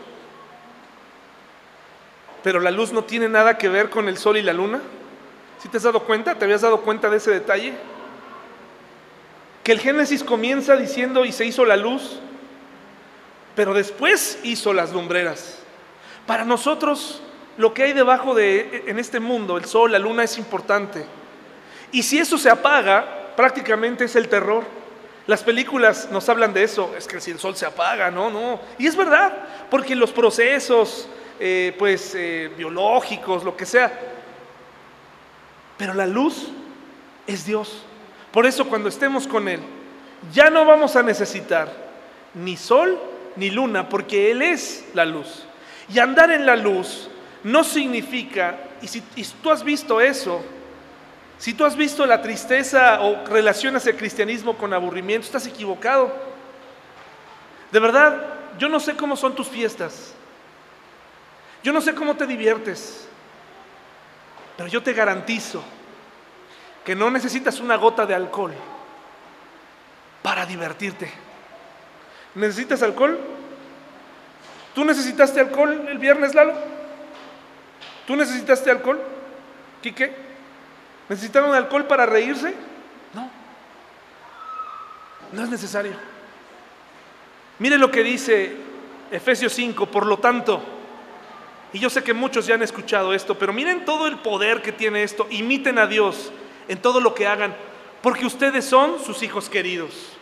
Pero 2.43 2.59
la 2.59 2.73
luz 2.73 2.93
no 2.93 3.05
tiene 3.05 3.29
nada 3.29 3.57
que 3.57 3.69
ver 3.69 3.91
con 3.91 4.09
el 4.09 4.19
sol 4.19 4.37
y 4.37 4.43
la 4.43 4.55
luna. 4.55 4.81
¿Sí 5.63 5.69
te 5.69 5.77
has 5.77 5.85
dado 5.85 6.01
cuenta? 6.01 6.35
¿Te 6.35 6.47
habías 6.47 6.63
dado 6.63 6.81
cuenta 6.81 7.09
de 7.09 7.19
ese 7.19 7.31
detalle? 7.31 7.75
Que 9.69 9.73
el 9.73 9.81
Génesis 9.81 10.25
comienza 10.25 10.77
diciendo 10.77 11.27
y 11.27 11.31
se 11.31 11.45
hizo 11.45 11.63
la 11.67 11.77
luz, 11.77 12.21
pero 13.55 13.75
después 13.75 14.39
hizo 14.43 14.73
las 14.73 14.95
lumbreras. 14.95 15.59
Para 16.27 16.47
nosotros 16.47 17.21
lo 17.59 17.75
que 17.75 17.83
hay 17.83 17.93
debajo 17.93 18.35
de 18.35 18.85
en 18.87 18.99
este 18.99 19.21
mundo, 19.21 19.59
el 19.59 19.67
sol, 19.67 19.93
la 19.93 19.99
luna 19.99 20.25
es 20.25 20.39
importante. 20.39 21.05
Y 21.93 22.03
si 22.03 22.19
eso 22.19 22.39
se 22.39 22.49
apaga, 22.49 23.35
prácticamente 23.37 24.05
es 24.05 24.17
el 24.17 24.31
terror. 24.31 24.65
Las 25.27 25.43
películas 25.43 26.09
nos 26.11 26.27
hablan 26.31 26.55
de 26.55 26.63
eso, 26.63 26.95
es 26.97 27.07
que 27.07 27.21
si 27.21 27.31
el 27.31 27.39
sol 27.39 27.55
se 27.55 27.67
apaga, 27.67 28.11
no, 28.11 28.31
no. 28.31 28.61
Y 28.79 28.87
es 28.87 28.97
verdad, 28.97 29.37
porque 29.71 29.95
los 29.95 30.13
procesos, 30.13 31.11
eh, 31.39 31.77
pues, 31.79 32.15
eh, 32.15 32.51
biológicos, 32.57 33.45
lo 33.45 33.55
que 33.55 33.67
sea. 33.67 33.93
Pero 35.77 35.93
la 35.93 36.07
luz 36.07 36.49
es 37.27 37.45
Dios. 37.45 37.85
Por 38.33 38.47
eso 38.47 38.69
cuando 38.69 38.89
estemos 38.89 39.27
con 39.27 39.49
Él, 39.49 39.61
ya 40.33 40.51
no 40.51 40.65
vamos 40.65 40.97
a 40.97 41.03
necesitar 41.03 41.73
ni 42.35 42.57
sol 42.57 42.99
ni 43.37 43.51
luna, 43.51 43.89
porque 43.89 44.31
Él 44.31 44.43
es 44.43 44.85
la 44.95 45.05
luz. 45.05 45.45
Y 45.93 45.99
andar 45.99 46.31
en 46.31 46.45
la 46.45 46.57
luz 46.57 47.09
no 47.45 47.65
significa, 47.65 48.59
y 48.83 48.89
si, 48.89 49.01
tú 49.43 49.51
has 49.51 49.63
visto 49.63 50.01
eso, 50.01 50.43
si 51.39 51.55
tú 51.55 51.65
has 51.65 51.77
visto 51.77 52.05
la 52.05 52.21
tristeza 52.21 53.01
o 53.01 53.25
relacionas 53.27 53.87
el 53.87 53.97
cristianismo 53.97 54.57
con 54.57 54.75
aburrimiento, 54.75 55.27
estás 55.27 55.47
equivocado. 55.47 56.13
De 57.71 57.79
verdad, 57.79 58.27
yo 58.59 58.69
no 58.69 58.81
sé 58.81 58.97
cómo 58.97 59.17
son 59.17 59.35
tus 59.35 59.49
fiestas. 59.49 60.15
Yo 61.63 61.73
no 61.73 61.81
sé 61.81 61.95
cómo 61.95 62.17
te 62.17 62.27
diviertes. 62.27 63.07
Pero 64.57 64.69
yo 64.69 64.83
te 64.83 64.93
garantizo 64.93 65.63
que 66.89 66.95
no 66.95 67.11
necesitas 67.11 67.61
una 67.61 67.77
gota 67.77 68.07
de 68.07 68.15
alcohol 68.15 68.55
para 70.23 70.47
divertirte. 70.47 71.13
¿Necesitas 72.35 72.83
alcohol? 72.83 73.21
¿Tú 74.75 74.87
necesitaste 74.87 75.39
alcohol 75.39 75.85
el 75.87 75.99
viernes, 75.99 76.35
Lalo? 76.35 76.55
¿Tú 78.07 78.17
necesitaste 78.17 78.71
alcohol? 78.71 79.03
¿Quique? 79.83 80.17
¿Necesitaron 81.11 81.55
alcohol 81.55 81.85
para 81.85 82.07
reírse? 82.07 82.55
No. 83.13 83.31
No 85.33 85.45
es 85.45 85.51
necesario. 85.51 85.93
Mire 87.59 87.77
lo 87.77 87.91
que 87.91 88.03
dice 88.03 88.57
Efesios 89.11 89.53
5, 89.53 89.91
por 89.91 90.07
lo 90.07 90.21
tanto, 90.21 90.63
y 91.75 91.81
yo 91.81 91.91
sé 91.91 92.03
que 92.03 92.15
muchos 92.15 92.47
ya 92.47 92.55
han 92.55 92.63
escuchado 92.63 93.13
esto, 93.13 93.39
pero 93.39 93.53
miren 93.53 93.85
todo 93.85 94.07
el 94.07 94.17
poder 94.21 94.63
que 94.63 94.73
tiene 94.73 95.03
esto, 95.03 95.27
imiten 95.29 95.79
a 95.79 95.87
Dios 95.87 96.33
en 96.69 96.81
todo 96.81 97.01
lo 97.01 97.15
que 97.15 97.27
hagan, 97.27 97.57
porque 98.03 98.27
ustedes 98.27 98.65
son 98.65 99.03
sus 99.03 99.23
hijos 99.23 99.49
queridos. 99.49 100.13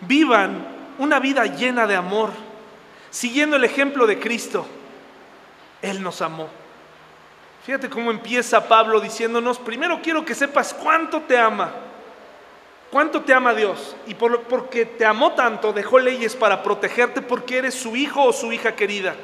Vivan 0.00 0.66
una 0.98 1.18
vida 1.18 1.44
llena 1.46 1.86
de 1.86 1.96
amor, 1.96 2.30
siguiendo 3.10 3.56
el 3.56 3.64
ejemplo 3.64 4.06
de 4.06 4.18
Cristo. 4.18 4.66
Él 5.82 6.02
nos 6.02 6.22
amó. 6.22 6.48
Fíjate 7.64 7.88
cómo 7.88 8.10
empieza 8.10 8.68
Pablo 8.68 9.00
diciéndonos, 9.00 9.58
primero 9.58 10.00
quiero 10.02 10.24
que 10.24 10.34
sepas 10.34 10.74
cuánto 10.74 11.22
te 11.22 11.38
ama, 11.38 11.72
cuánto 12.90 13.22
te 13.22 13.32
ama 13.32 13.54
Dios. 13.54 13.96
Y 14.06 14.14
por, 14.14 14.42
porque 14.42 14.84
te 14.84 15.06
amó 15.06 15.32
tanto, 15.32 15.72
dejó 15.72 15.98
leyes 15.98 16.36
para 16.36 16.62
protegerte 16.62 17.22
porque 17.22 17.58
eres 17.58 17.74
su 17.74 17.96
hijo 17.96 18.22
o 18.22 18.32
su 18.32 18.52
hija 18.52 18.76
querida. 18.76 19.14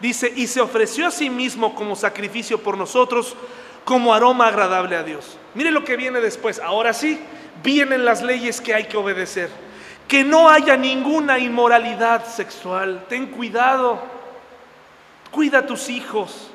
Dice, 0.00 0.32
y 0.34 0.48
se 0.48 0.60
ofreció 0.60 1.06
a 1.06 1.10
sí 1.10 1.30
mismo 1.30 1.74
como 1.74 1.96
sacrificio 1.96 2.58
por 2.58 2.76
nosotros, 2.76 3.36
como 3.84 4.14
aroma 4.14 4.48
agradable 4.48 4.96
a 4.96 5.02
Dios. 5.02 5.38
Mire 5.54 5.70
lo 5.70 5.84
que 5.84 5.96
viene 5.96 6.20
después. 6.20 6.60
Ahora 6.60 6.92
sí, 6.92 7.20
vienen 7.62 8.04
las 8.04 8.22
leyes 8.22 8.60
que 8.60 8.74
hay 8.74 8.84
que 8.84 8.96
obedecer. 8.96 9.50
Que 10.08 10.24
no 10.24 10.48
haya 10.48 10.76
ninguna 10.76 11.38
inmoralidad 11.38 12.26
sexual. 12.26 13.06
Ten 13.08 13.26
cuidado. 13.26 14.00
Cuida 15.30 15.60
a 15.60 15.66
tus 15.66 15.88
hijos 15.88 16.50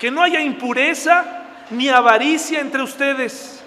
que 0.00 0.10
no 0.10 0.22
haya 0.22 0.40
impureza 0.40 1.44
ni 1.68 1.90
avaricia 1.90 2.58
entre 2.60 2.82
ustedes. 2.82 3.62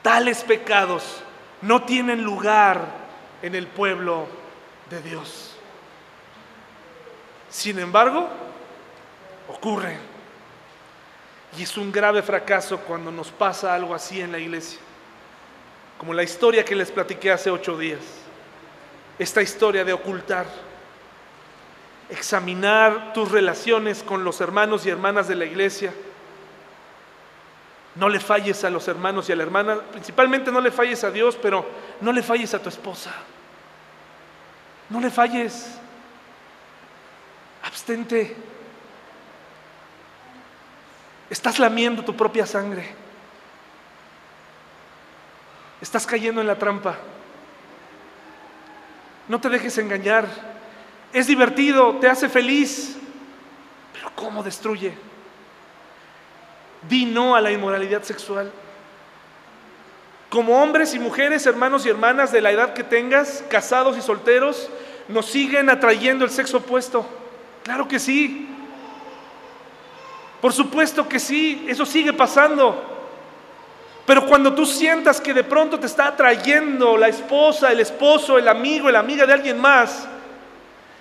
Tales 0.00 0.42
pecados 0.42 1.22
no 1.60 1.82
tienen 1.82 2.24
lugar 2.24 2.80
en 3.42 3.54
el 3.54 3.66
pueblo 3.66 4.26
de 4.88 5.02
Dios. 5.02 5.54
Sin 7.50 7.78
embargo, 7.78 8.26
ocurre. 9.48 9.98
Y 11.56 11.62
es 11.62 11.76
un 11.76 11.90
grave 11.90 12.22
fracaso 12.22 12.78
cuando 12.80 13.10
nos 13.10 13.30
pasa 13.30 13.74
algo 13.74 13.94
así 13.94 14.20
en 14.20 14.32
la 14.32 14.38
iglesia. 14.38 14.78
Como 15.96 16.12
la 16.12 16.22
historia 16.22 16.64
que 16.64 16.76
les 16.76 16.90
platiqué 16.90 17.32
hace 17.32 17.50
ocho 17.50 17.76
días. 17.76 18.00
Esta 19.18 19.42
historia 19.42 19.84
de 19.84 19.92
ocultar 19.92 20.46
examinar 22.10 23.12
tus 23.12 23.30
relaciones 23.30 24.02
con 24.02 24.24
los 24.24 24.40
hermanos 24.40 24.86
y 24.86 24.90
hermanas 24.90 25.28
de 25.28 25.34
la 25.34 25.44
iglesia. 25.44 25.92
No 27.94 28.08
le 28.08 28.20
falles 28.20 28.62
a 28.64 28.70
los 28.70 28.86
hermanos 28.88 29.28
y 29.28 29.32
a 29.32 29.36
la 29.36 29.42
hermana, 29.42 29.80
principalmente 29.92 30.52
no 30.52 30.60
le 30.60 30.70
falles 30.70 31.02
a 31.04 31.10
Dios, 31.10 31.36
pero 31.40 31.66
no 32.00 32.12
le 32.12 32.22
falles 32.22 32.54
a 32.54 32.62
tu 32.62 32.68
esposa. 32.68 33.12
No 34.88 35.00
le 35.00 35.10
falles. 35.10 35.78
Abstente. 37.62 38.36
Estás 41.30 41.58
lamiendo 41.58 42.04
tu 42.04 42.16
propia 42.16 42.46
sangre. 42.46 42.94
Estás 45.80 46.06
cayendo 46.06 46.40
en 46.40 46.46
la 46.46 46.58
trampa. 46.58 46.96
No 49.28 49.40
te 49.40 49.48
dejes 49.48 49.76
engañar. 49.78 50.26
Es 51.12 51.26
divertido, 51.26 51.96
te 51.96 52.08
hace 52.08 52.28
feliz, 52.28 52.96
pero 53.92 54.10
¿cómo 54.14 54.42
destruye? 54.42 54.94
Di 56.88 57.04
no 57.04 57.34
a 57.34 57.40
la 57.40 57.50
inmoralidad 57.50 58.02
sexual. 58.02 58.50
Como 60.30 60.62
hombres 60.62 60.94
y 60.94 60.98
mujeres, 60.98 61.46
hermanos 61.46 61.86
y 61.86 61.88
hermanas 61.88 62.32
de 62.32 62.42
la 62.42 62.50
edad 62.50 62.74
que 62.74 62.84
tengas, 62.84 63.42
casados 63.48 63.96
y 63.96 64.02
solteros, 64.02 64.68
nos 65.08 65.26
siguen 65.26 65.70
atrayendo 65.70 66.24
el 66.24 66.30
sexo 66.30 66.58
opuesto. 66.58 67.06
Claro 67.64 67.88
que 67.88 67.98
sí. 67.98 68.46
Por 70.40 70.52
supuesto 70.52 71.08
que 71.08 71.18
sí, 71.18 71.66
eso 71.68 71.84
sigue 71.84 72.12
pasando. 72.12 72.96
Pero 74.06 74.26
cuando 74.26 74.54
tú 74.54 74.64
sientas 74.64 75.20
que 75.20 75.34
de 75.34 75.44
pronto 75.44 75.78
te 75.78 75.86
está 75.86 76.08
atrayendo 76.08 76.96
la 76.96 77.08
esposa, 77.08 77.72
el 77.72 77.80
esposo, 77.80 78.38
el 78.38 78.48
amigo, 78.48 78.90
la 78.90 79.00
amiga 79.00 79.26
de 79.26 79.34
alguien 79.34 79.60
más, 79.60 80.08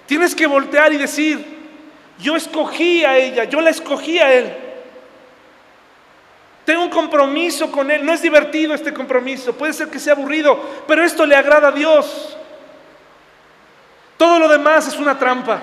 Tienes 0.08 0.34
que 0.34 0.48
voltear 0.48 0.94
y 0.94 0.98
decir, 0.98 1.46
yo 2.18 2.38
escogí 2.38 3.04
a 3.04 3.18
ella, 3.18 3.44
yo 3.44 3.60
la 3.60 3.70
escogí 3.70 4.18
a 4.18 4.34
él. 4.34 4.56
Tengo 6.64 6.84
un 6.84 6.90
compromiso 6.90 7.70
con 7.72 7.92
él. 7.92 8.06
No 8.06 8.14
es 8.14 8.22
divertido 8.22 8.74
este 8.74 8.94
compromiso, 8.94 9.54
puede 9.54 9.74
ser 9.74 9.90
que 9.90 10.00
sea 10.00 10.14
aburrido, 10.14 10.60
pero 10.88 11.04
esto 11.04 11.26
le 11.26 11.36
agrada 11.36 11.68
a 11.68 11.72
Dios. 11.74 12.38
Todo 14.16 14.40
lo 14.40 14.48
demás 14.48 14.88
es 14.88 14.98
una 14.98 15.20
trampa. 15.20 15.62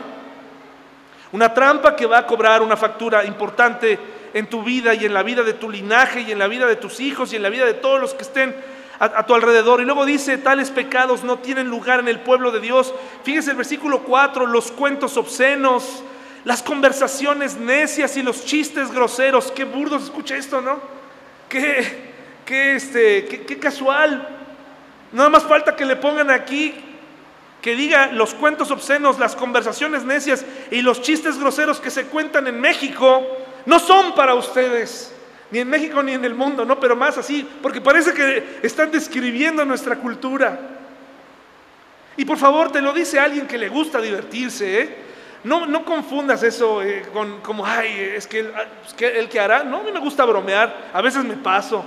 Una 1.34 1.52
trampa 1.52 1.96
que 1.96 2.06
va 2.06 2.18
a 2.18 2.26
cobrar 2.28 2.62
una 2.62 2.76
factura 2.76 3.24
importante 3.24 3.98
en 4.32 4.46
tu 4.46 4.62
vida 4.62 4.94
y 4.94 5.04
en 5.04 5.12
la 5.12 5.24
vida 5.24 5.42
de 5.42 5.54
tu 5.54 5.68
linaje 5.68 6.20
y 6.20 6.30
en 6.30 6.38
la 6.38 6.46
vida 6.46 6.64
de 6.68 6.76
tus 6.76 7.00
hijos 7.00 7.32
y 7.32 7.36
en 7.36 7.42
la 7.42 7.48
vida 7.48 7.64
de 7.66 7.74
todos 7.74 8.00
los 8.00 8.14
que 8.14 8.22
estén 8.22 8.54
a, 9.00 9.26
tu 9.26 9.34
alrededor. 9.34 9.80
Y 9.80 9.84
luego 9.84 10.06
dice, 10.06 10.38
tales 10.38 10.70
pecados 10.70 11.24
no 11.24 11.40
tienen 11.40 11.66
lugar 11.66 11.98
en 11.98 12.06
el 12.06 12.20
pueblo 12.20 12.52
de 12.52 12.60
Dios. 12.60 12.94
Fíjese 13.24 13.50
el 13.50 13.56
versículo 13.56 14.04
4, 14.04 14.46
los 14.46 14.70
cuentos 14.70 15.16
obscenos, 15.16 16.04
las 16.44 16.62
conversaciones 16.62 17.56
necias 17.56 18.16
y 18.16 18.22
los 18.22 18.44
chistes 18.44 18.92
groseros. 18.92 19.50
Qué 19.50 19.64
burdos, 19.64 20.04
escucha 20.04 20.36
esto, 20.36 20.60
¿no? 20.60 20.78
Qué, 21.48 22.12
qué, 22.46 22.76
este, 22.76 23.24
qué, 23.24 23.58
casual. 23.58 24.28
Nada 25.10 25.30
más 25.30 25.42
falta 25.42 25.74
que 25.74 25.84
le 25.84 25.96
pongan 25.96 26.30
aquí 26.30 26.72
que 27.64 27.74
diga 27.74 28.08
los 28.08 28.34
cuentos 28.34 28.70
obscenos, 28.70 29.18
las 29.18 29.34
conversaciones 29.34 30.04
necias 30.04 30.44
y 30.70 30.82
los 30.82 31.00
chistes 31.00 31.38
groseros 31.38 31.80
que 31.80 31.90
se 31.90 32.04
cuentan 32.04 32.46
en 32.46 32.60
México 32.60 33.26
no 33.64 33.78
son 33.78 34.14
para 34.14 34.34
ustedes 34.34 35.14
ni 35.50 35.60
en 35.60 35.70
México 35.70 36.02
ni 36.02 36.12
en 36.12 36.26
el 36.26 36.34
mundo, 36.34 36.66
no, 36.66 36.78
pero 36.78 36.94
más 36.94 37.16
así, 37.16 37.48
porque 37.62 37.80
parece 37.80 38.12
que 38.12 38.58
están 38.62 38.90
describiendo 38.90 39.64
nuestra 39.64 39.96
cultura. 39.96 40.58
Y 42.18 42.26
por 42.26 42.36
favor, 42.36 42.70
te 42.70 42.82
lo 42.82 42.92
dice 42.92 43.18
alguien 43.18 43.46
que 43.46 43.56
le 43.56 43.70
gusta 43.70 43.98
divertirse, 43.98 44.82
¿eh? 44.82 44.96
No, 45.44 45.64
no 45.64 45.86
confundas 45.86 46.42
eso 46.42 46.82
eh, 46.82 47.06
con 47.14 47.40
como, 47.40 47.64
ay, 47.64 48.12
es 48.14 48.26
que, 48.26 48.40
ah, 48.54 48.64
es 48.86 48.92
que 48.92 49.18
el 49.18 49.30
que 49.30 49.40
hará. 49.40 49.64
No, 49.64 49.78
a 49.78 49.82
mí 49.84 49.90
me 49.90 50.00
gusta 50.00 50.26
bromear, 50.26 50.90
a 50.92 51.00
veces 51.00 51.24
me 51.24 51.38
paso. 51.38 51.82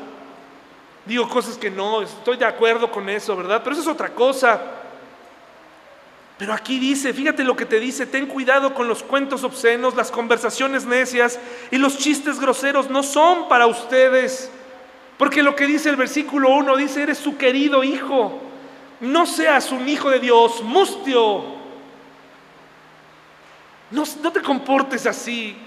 Digo 1.06 1.30
cosas 1.30 1.56
que 1.56 1.70
no, 1.70 2.02
estoy 2.02 2.38
de 2.38 2.46
acuerdo 2.46 2.90
con 2.90 3.08
eso, 3.10 3.36
¿verdad? 3.38 3.62
Pero 3.64 3.74
eso 3.74 3.84
es 3.84 3.88
otra 3.88 4.10
cosa. 4.10 4.60
Pero 6.38 6.54
aquí 6.54 6.78
dice, 6.78 7.14
fíjate 7.14 7.44
lo 7.44 7.56
que 7.56 7.66
te 7.66 7.80
dice, 7.80 8.06
ten 8.06 8.28
cuidado 8.28 8.76
con 8.76 8.88
los 8.88 9.02
cuentos 9.02 9.44
obscenos, 9.44 9.96
las 9.96 10.12
conversaciones 10.12 10.86
necias 10.86 11.40
y 11.72 11.78
los 11.78 11.98
chistes 11.98 12.40
groseros 12.40 12.92
no 12.92 13.02
son 13.02 13.50
para 13.50 13.66
ustedes. 13.66 14.52
Porque 15.18 15.42
lo 15.42 15.56
que 15.56 15.66
dice 15.66 15.90
el 15.90 15.96
versículo 15.96 16.52
1 16.52 16.78
dice, 16.78 17.02
eres 17.02 17.18
su 17.18 17.38
querido 17.38 17.84
hijo, 17.84 18.40
no 19.00 19.26
seas 19.26 19.72
un 19.72 19.90
hijo 19.90 20.12
de 20.12 20.20
Dios, 20.20 20.62
mustio. 20.62 21.58
No, 23.90 24.04
no 24.22 24.32
te 24.32 24.42
comportes 24.42 25.08
así, 25.08 25.58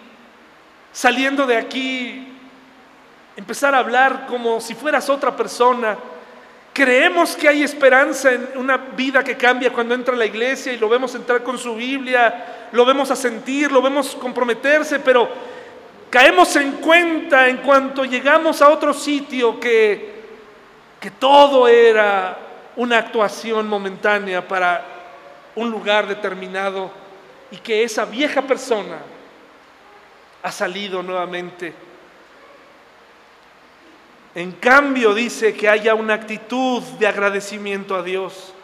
saliendo 0.92 1.46
de 1.46 1.56
aquí, 1.56 2.28
empezar 3.34 3.74
a 3.74 3.78
hablar 3.78 4.26
como 4.26 4.60
si 4.60 4.74
fueras 4.74 5.08
otra 5.10 5.34
persona. 5.34 5.98
Creemos 6.80 7.36
que 7.36 7.46
hay 7.46 7.62
esperanza 7.62 8.32
en 8.32 8.52
una 8.56 8.78
vida 8.78 9.22
que 9.22 9.36
cambia 9.36 9.70
cuando 9.70 9.94
entra 9.94 10.14
a 10.14 10.16
la 10.16 10.24
iglesia 10.24 10.72
y 10.72 10.78
lo 10.78 10.88
vemos 10.88 11.14
entrar 11.14 11.42
con 11.42 11.58
su 11.58 11.74
Biblia, 11.74 12.68
lo 12.72 12.86
vemos 12.86 13.10
a 13.10 13.16
sentir, 13.16 13.70
lo 13.70 13.82
vemos 13.82 14.16
comprometerse, 14.16 14.98
pero 15.00 15.28
caemos 16.08 16.56
en 16.56 16.72
cuenta 16.76 17.48
en 17.48 17.58
cuanto 17.58 18.06
llegamos 18.06 18.62
a 18.62 18.70
otro 18.70 18.94
sitio 18.94 19.60
que, 19.60 20.22
que 20.98 21.10
todo 21.10 21.68
era 21.68 22.38
una 22.76 22.96
actuación 22.96 23.68
momentánea 23.68 24.48
para 24.48 24.82
un 25.56 25.70
lugar 25.70 26.06
determinado 26.06 26.90
y 27.50 27.58
que 27.58 27.84
esa 27.84 28.06
vieja 28.06 28.40
persona 28.40 28.96
ha 30.42 30.50
salido 30.50 31.02
nuevamente 31.02 31.74
en 34.34 34.52
cambio 34.52 35.12
dice 35.12 35.54
que 35.54 35.68
haya 35.68 35.94
una 35.94 36.14
actitud 36.14 36.82
de 36.98 37.06
agradecimiento 37.06 37.96
a 37.96 38.02
Dios. 38.02 38.54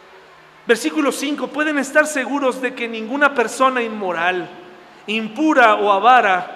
Versículo 0.65 1.11
5, 1.11 1.47
pueden 1.47 1.77
estar 1.77 2.07
seguros 2.07 2.61
de 2.61 2.73
que 2.73 2.87
ninguna 2.87 3.33
persona 3.33 3.81
inmoral, 3.81 4.49
impura 5.07 5.75
o 5.75 5.91
avara 5.91 6.53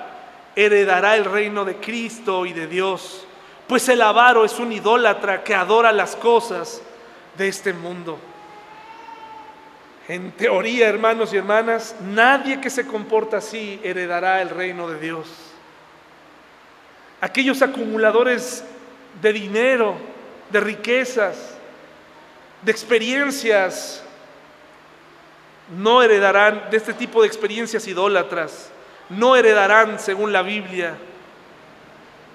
heredará 0.55 1.16
el 1.16 1.26
reino 1.26 1.64
de 1.66 1.78
Cristo 1.78 2.45
y 2.45 2.53
de 2.53 2.68
Dios, 2.68 3.26
pues 3.68 3.88
el 3.88 4.01
avaro 4.01 4.43
es 4.43 4.59
un 4.59 4.72
idólatra 4.72 5.43
que 5.43 5.55
adora 5.55 5.91
las 5.91 6.16
cosas 6.16 6.82
de 7.38 7.47
este 7.47 7.74
mundo. 7.74 8.20
En 10.07 10.32
teoría, 10.34 10.89
hermanos 10.89 11.34
y 11.34 11.38
hermanas, 11.38 11.95
nadie 12.01 12.59
que 12.59 12.70
se 12.70 12.86
comporta 12.86 13.38
así 13.38 13.80
heredará 13.82 14.41
el 14.41 14.49
reino 14.49 14.89
de 14.89 14.99
Dios. 14.99 15.28
Aquellos 17.22 17.62
acumuladores 17.62 18.66
de 19.22 19.34
dinero, 19.34 19.95
de 20.49 20.59
riquezas, 20.59 21.57
de 22.62 22.72
experiencias, 22.72 24.03
no 25.78 26.01
heredarán 26.01 26.70
de 26.70 26.78
este 26.78 26.93
tipo 26.93 27.22
de 27.22 27.28
experiencias 27.28 27.88
idólatras, 27.88 28.72
no 29.09 29.36
heredarán, 29.36 29.99
según 29.99 30.32
la 30.32 30.41
Biblia, 30.41 30.95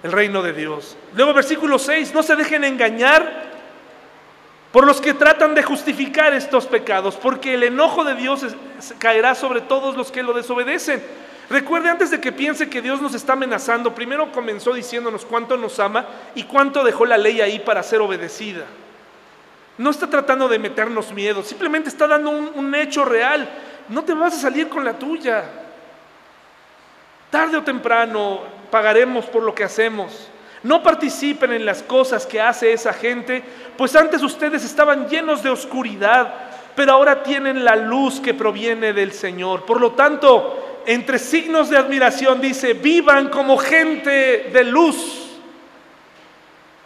el 0.03 0.13
reino 0.13 0.43
de 0.43 0.53
Dios. 0.53 0.97
Luego 1.15 1.35
versículo 1.35 1.79
6, 1.79 2.15
no 2.15 2.23
se 2.23 2.37
dejen 2.37 2.65
engañar 2.65 3.47
por 4.73 4.87
los 4.87 5.01
que 5.01 5.15
tratan 5.15 5.55
de 5.55 5.63
justificar 5.63 6.35
estos 6.35 6.67
pecados, 6.67 7.17
porque 7.17 7.55
el 7.55 7.63
enojo 7.63 8.05
de 8.05 8.15
Dios 8.15 8.45
caerá 8.99 9.35
sobre 9.35 9.63
todos 9.63 9.97
los 9.97 10.13
que 10.13 10.23
lo 10.23 10.35
desobedecen. 10.35 11.03
Recuerde 11.49 11.89
antes 11.89 12.11
de 12.11 12.21
que 12.21 12.33
piense 12.33 12.69
que 12.69 12.83
Dios 12.83 13.01
nos 13.01 13.15
está 13.15 13.35
amenazando, 13.35 13.95
primero 13.95 14.33
comenzó 14.33 14.75
diciéndonos 14.75 15.25
cuánto 15.25 15.57
nos 15.57 15.79
ama 15.79 16.07
y 16.35 16.43
cuánto 16.43 16.83
dejó 16.83 17.07
la 17.07 17.17
ley 17.17 17.41
ahí 17.41 17.61
para 17.61 17.85
ser 17.85 18.01
obedecida. 18.01 18.65
No 19.79 19.91
está 19.91 20.09
tratando 20.09 20.49
de 20.49 20.59
meternos 20.59 21.13
miedo, 21.13 21.43
simplemente 21.43 21.89
está 21.89 22.09
dando 22.09 22.31
un, 22.31 22.75
hecho 22.75 23.05
real. 23.05 23.49
No 23.89 24.03
te 24.03 24.15
vas 24.15 24.35
a 24.35 24.41
salir 24.41 24.69
con 24.69 24.85
la 24.85 24.99
tuya. 24.99 25.45
Tarde 27.31 27.59
o 27.59 27.63
temprano 27.63 28.41
pagaremos 28.71 29.27
por 29.27 29.43
lo 29.43 29.55
que 29.55 29.65
hacemos. 29.65 30.29
No 30.65 30.83
participen 30.83 31.53
en 31.53 31.65
las 31.65 31.83
cosas 31.83 32.27
que 32.27 32.41
hace 32.41 32.73
esa 32.73 32.93
gente, 32.93 33.45
pues 33.77 33.95
antes 33.95 34.23
ustedes 34.23 34.65
estaban 34.65 35.09
llenos 35.09 35.43
de 35.45 35.51
oscuridad, 35.51 36.35
pero 36.75 36.93
ahora 36.93 37.23
tienen 37.23 37.65
la 37.65 37.77
luz 37.77 38.19
que 38.19 38.35
proviene 38.35 38.93
del 38.93 39.13
Señor. 39.13 39.65
Por 39.65 39.81
lo 39.81 39.93
tanto, 39.93 40.76
entre 40.87 41.19
signos 41.19 41.69
de 41.69 41.77
admiración 41.77 42.41
dice, 42.41 42.73
vivan 42.73 43.29
como 43.29 43.59
gente 43.59 44.51
de 44.53 44.65
luz. 44.65 45.25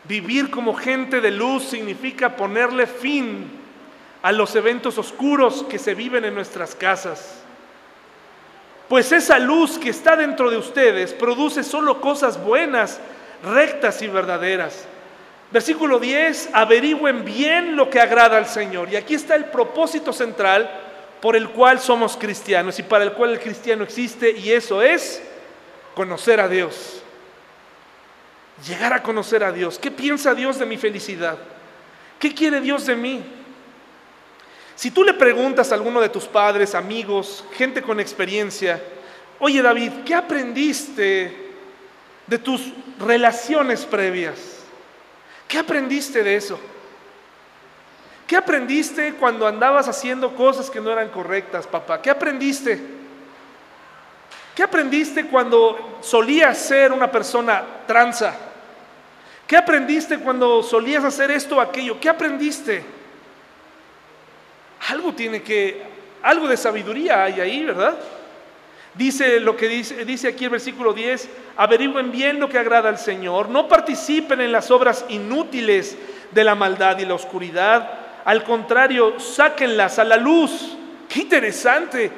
Vivir 0.05 0.51
como 0.51 0.75
gente 0.75 1.21
de 1.21 1.31
luz 1.31 1.65
significa 1.65 2.35
ponerle 2.35 2.87
fin 2.87 3.51
a 4.23 4.33
los 4.33 4.57
eventos 4.57 4.97
oscuros 4.97 5.65
que 5.69 5.79
se 5.79 5.95
viven 5.95 6.25
en 6.25 6.35
nuestras 6.35 6.75
casas. 6.75 7.43
Pues 8.89 9.13
esa 9.13 9.39
luz 9.39 9.79
que 9.79 9.91
está 9.91 10.17
dentro 10.17 10.51
de 10.51 10.57
ustedes 10.57 11.13
produce 11.13 11.63
solo 11.63 12.01
cosas 12.01 12.43
buenas, 12.43 13.01
rectas 13.45 14.01
y 14.01 14.09
verdaderas. 14.09 14.87
Versículo 15.53 15.99
10, 15.99 16.51
averigüen 16.55 17.25
bien 17.25 17.77
lo 17.77 17.91
que 17.91 18.01
agrada 18.01 18.39
al 18.39 18.47
Señor. 18.47 18.89
Y 18.91 18.97
aquí 18.97 19.15
está 19.15 19.35
el 19.37 19.45
propósito 19.45 20.13
central 20.13 20.90
por 21.21 21.37
el 21.37 21.51
cual 21.51 21.81
somos 21.81 22.17
cristianos 22.17 22.79
y 22.79 22.83
para 22.83 23.05
el 23.05 23.13
cual 23.13 23.31
el 23.31 23.41
cristiano 23.41 23.85
existe 23.85 24.31
y 24.31 24.53
eso 24.53 24.83
es 24.83 25.23
conocer 25.95 26.41
a 26.41 26.49
Dios. 26.49 27.03
Llegar 28.67 28.93
a 28.93 29.03
conocer 29.03 29.45
a 29.45 29.53
Dios. 29.53 29.79
¿Qué 29.79 29.91
piensa 29.91 30.35
Dios 30.35 30.59
de 30.59 30.67
mi 30.67 30.77
felicidad? 30.77 31.39
¿Qué 32.19 32.35
quiere 32.35 32.61
Dios 32.61 32.87
de 32.87 32.97
mí? 32.97 33.23
Si 34.75 34.91
tú 34.91 35.05
le 35.05 35.13
preguntas 35.13 35.73
a 35.73 35.75
alguno 35.75 36.01
de 36.01 36.09
tus 36.09 36.25
padres, 36.25 36.75
amigos, 36.75 37.45
gente 37.53 37.83
con 37.83 38.01
experiencia, 38.01 38.83
oye 39.39 39.61
David, 39.61 39.93
¿qué 40.07 40.15
aprendiste 40.15 41.51
de 42.27 42.39
tus 42.39 42.73
relaciones 42.99 43.85
previas? 43.85 44.61
¿Qué 45.47 45.59
aprendiste 45.59 46.23
de 46.23 46.37
eso? 46.37 46.59
¿Qué 48.31 48.37
aprendiste 48.37 49.15
cuando 49.15 49.45
andabas 49.45 49.89
haciendo 49.89 50.37
cosas 50.37 50.71
que 50.71 50.81
no 50.81 50.93
eran 50.93 51.09
correctas, 51.09 51.67
papá? 51.67 52.01
¿Qué 52.01 52.11
aprendiste? 52.11 52.81
¿Qué 54.55 54.63
aprendiste 54.63 55.27
cuando 55.27 55.99
solías 56.01 56.57
ser 56.57 56.93
una 56.93 57.11
persona 57.11 57.65
tranza? 57.89 58.33
¿Qué 59.49 59.57
aprendiste 59.57 60.21
cuando 60.21 60.63
solías 60.63 61.03
hacer 61.03 61.33
esto 61.33 61.57
o 61.57 61.61
aquello? 61.61 61.99
¿Qué 61.99 62.09
aprendiste? 62.09 62.85
Algo 64.91 65.13
tiene 65.13 65.43
que, 65.43 65.83
algo 66.23 66.47
de 66.47 66.57
sabiduría 66.57 67.25
hay 67.25 67.41
ahí, 67.41 67.65
¿verdad? 67.65 67.99
Dice 68.95 69.41
lo 69.41 69.57
que 69.57 69.67
dice, 69.67 70.05
dice 70.05 70.29
aquí 70.29 70.45
el 70.45 70.51
versículo 70.51 70.93
10, 70.93 71.29
averigüen 71.57 72.13
bien 72.13 72.39
lo 72.39 72.49
que 72.49 72.61
agrada 72.61 72.91
al 72.91 72.99
Señor, 72.99 73.49
no 73.49 73.67
participen 73.67 74.41
en 74.41 74.53
las 74.53 74.71
obras 74.71 75.05
inútiles 75.09 75.99
de 76.31 76.45
la 76.45 76.55
maldad 76.55 76.97
y 77.01 77.07
la 77.07 77.15
oscuridad, 77.15 78.00
al 78.31 78.45
contrario, 78.45 79.19
sáquenlas 79.19 79.99
a 79.99 80.05
la 80.05 80.17
luz. 80.17 80.77
Qué 81.09 81.23
interesante. 81.23 82.13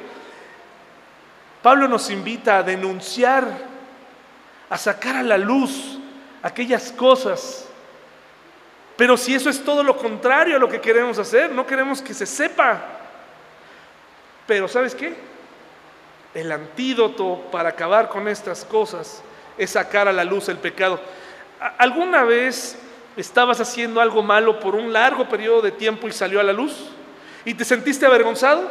Pablo 1.59 1.87
nos 1.87 2.11
invita 2.11 2.57
a 2.57 2.63
denunciar, 2.63 3.47
a 4.69 4.77
sacar 4.77 5.15
a 5.15 5.23
la 5.23 5.39
luz 5.39 5.97
aquellas 6.43 6.91
cosas. 6.91 7.67
Pero 8.95 9.17
si 9.17 9.33
eso 9.33 9.49
es 9.49 9.63
todo 9.63 9.81
lo 9.81 9.97
contrario 9.97 10.57
a 10.57 10.59
lo 10.59 10.69
que 10.69 10.79
queremos 10.79 11.17
hacer, 11.17 11.49
no 11.49 11.65
queremos 11.65 11.99
que 11.99 12.13
se 12.13 12.27
sepa. 12.27 12.79
Pero 14.45 14.67
¿sabes 14.67 14.93
qué? 14.93 15.15
El 16.35 16.51
antídoto 16.51 17.47
para 17.51 17.69
acabar 17.69 18.07
con 18.07 18.27
estas 18.27 18.63
cosas 18.65 19.23
es 19.57 19.71
sacar 19.71 20.07
a 20.07 20.13
la 20.13 20.23
luz 20.23 20.47
el 20.47 20.57
pecado. 20.57 20.99
¿Alguna 21.79 22.23
vez 22.23 22.77
estabas 23.17 23.59
haciendo 23.59 24.01
algo 24.01 24.23
malo 24.23 24.59
por 24.59 24.75
un 24.75 24.91
largo 24.91 25.27
periodo 25.29 25.61
de 25.61 25.71
tiempo 25.71 26.07
y 26.07 26.11
salió 26.11 26.39
a 26.39 26.43
la 26.43 26.53
luz? 26.53 26.89
¿Y 27.45 27.53
te 27.53 27.65
sentiste 27.65 28.05
avergonzado? 28.05 28.69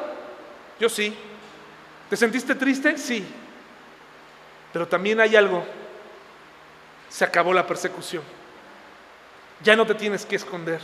Yo 0.80 0.88
sí. 0.88 1.14
¿Te 2.08 2.16
sentiste 2.16 2.54
triste? 2.54 2.98
Sí. 2.98 3.24
Pero 4.72 4.88
también 4.88 5.20
hay 5.20 5.36
algo. 5.36 5.64
Se 7.08 7.24
acabó 7.24 7.52
la 7.52 7.66
persecución. 7.66 8.22
Ya 9.62 9.76
no 9.76 9.86
te 9.86 9.94
tienes 9.94 10.26
que 10.26 10.36
esconder. 10.36 10.80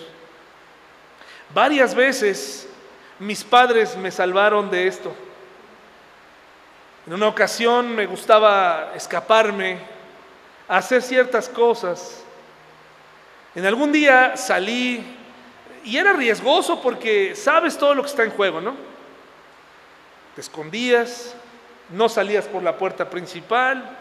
Varias 1.55 1.95
veces 1.95 2.69
mis 3.19 3.43
padres 3.43 3.97
me 3.97 4.11
salvaron 4.11 4.71
de 4.71 4.87
esto. 4.87 5.15
En 7.07 7.15
una 7.15 7.29
ocasión 7.29 7.95
me 7.95 8.07
gustaba 8.07 8.93
escaparme, 8.95 9.79
hacer 10.69 11.03
ciertas 11.03 11.49
cosas. 11.49 12.23
En 13.55 13.67
algún 13.67 13.93
día 13.93 14.37
salí 14.37 15.05
y 15.85 15.97
era 15.97 16.13
riesgoso 16.13 16.83
porque 16.83 17.35
sabes 17.35 17.79
todo 17.79 17.95
lo 17.95 18.03
que 18.03 18.09
está 18.09 18.25
en 18.25 18.31
juego, 18.31 18.61
¿no? 18.61 18.75
Te 20.35 20.41
escondías, 20.41 21.35
no 21.91 22.09
salías 22.09 22.47
por 22.47 22.63
la 22.63 22.77
puerta 22.77 23.09
principal, 23.09 23.97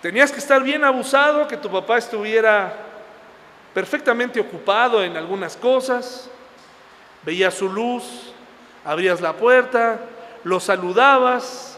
tenías 0.00 0.30
que 0.30 0.38
estar 0.38 0.62
bien 0.62 0.84
abusado, 0.84 1.48
que 1.48 1.56
tu 1.56 1.70
papá 1.70 1.98
estuviera 1.98 2.74
perfectamente 3.74 4.40
ocupado 4.40 5.02
en 5.02 5.16
algunas 5.16 5.56
cosas, 5.56 6.30
veías 7.22 7.54
su 7.54 7.68
luz, 7.68 8.32
abrías 8.84 9.20
la 9.20 9.32
puerta, 9.32 9.98
lo 10.44 10.60
saludabas, 10.60 11.75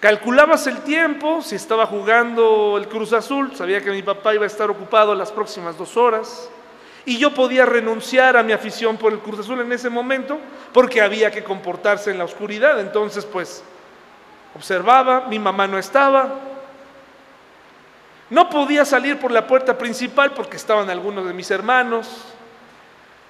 Calculabas 0.00 0.66
el 0.66 0.78
tiempo, 0.78 1.42
si 1.42 1.56
estaba 1.56 1.84
jugando 1.84 2.78
el 2.78 2.88
Cruz 2.88 3.12
Azul, 3.12 3.54
sabía 3.54 3.82
que 3.82 3.90
mi 3.90 4.02
papá 4.02 4.34
iba 4.34 4.44
a 4.44 4.46
estar 4.46 4.70
ocupado 4.70 5.14
las 5.14 5.30
próximas 5.30 5.76
dos 5.76 5.94
horas, 5.98 6.48
y 7.04 7.18
yo 7.18 7.34
podía 7.34 7.66
renunciar 7.66 8.38
a 8.38 8.42
mi 8.42 8.54
afición 8.54 8.96
por 8.96 9.12
el 9.12 9.18
Cruz 9.18 9.40
Azul 9.40 9.60
en 9.60 9.70
ese 9.72 9.90
momento, 9.90 10.38
porque 10.72 11.02
había 11.02 11.30
que 11.30 11.44
comportarse 11.44 12.10
en 12.10 12.16
la 12.16 12.24
oscuridad. 12.24 12.80
Entonces, 12.80 13.26
pues, 13.26 13.62
observaba, 14.54 15.26
mi 15.28 15.38
mamá 15.38 15.66
no 15.66 15.78
estaba, 15.78 16.34
no 18.30 18.48
podía 18.48 18.86
salir 18.86 19.18
por 19.18 19.30
la 19.30 19.46
puerta 19.46 19.76
principal 19.76 20.32
porque 20.32 20.56
estaban 20.56 20.88
algunos 20.88 21.26
de 21.26 21.34
mis 21.34 21.50
hermanos, 21.50 22.08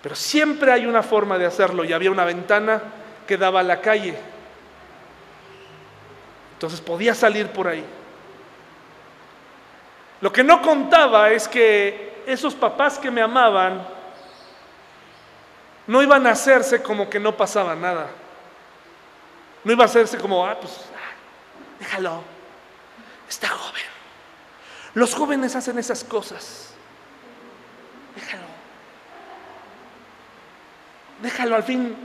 pero 0.02 0.14
siempre 0.14 0.70
hay 0.70 0.86
una 0.86 1.02
forma 1.02 1.36
de 1.36 1.46
hacerlo 1.46 1.84
y 1.84 1.92
había 1.92 2.12
una 2.12 2.24
ventana 2.24 2.80
que 3.26 3.36
daba 3.36 3.60
a 3.60 3.64
la 3.64 3.80
calle. 3.80 4.16
Entonces 6.60 6.82
podía 6.82 7.14
salir 7.14 7.48
por 7.48 7.68
ahí. 7.68 7.82
Lo 10.20 10.30
que 10.30 10.44
no 10.44 10.60
contaba 10.60 11.30
es 11.30 11.48
que 11.48 12.22
esos 12.26 12.54
papás 12.54 12.98
que 12.98 13.10
me 13.10 13.22
amaban 13.22 13.88
no 15.86 16.02
iban 16.02 16.26
a 16.26 16.32
hacerse 16.32 16.82
como 16.82 17.08
que 17.08 17.18
no 17.18 17.34
pasaba 17.34 17.74
nada. 17.74 18.10
No 19.64 19.72
iba 19.72 19.84
a 19.84 19.86
hacerse 19.86 20.18
como, 20.18 20.44
ah, 20.44 20.54
pues, 20.60 20.82
déjalo, 21.78 22.22
está 23.26 23.48
joven. 23.48 23.82
Los 24.92 25.14
jóvenes 25.14 25.56
hacen 25.56 25.78
esas 25.78 26.04
cosas. 26.04 26.74
Déjalo. 28.16 28.44
Déjalo 31.22 31.56
al 31.56 31.62
fin 31.62 31.96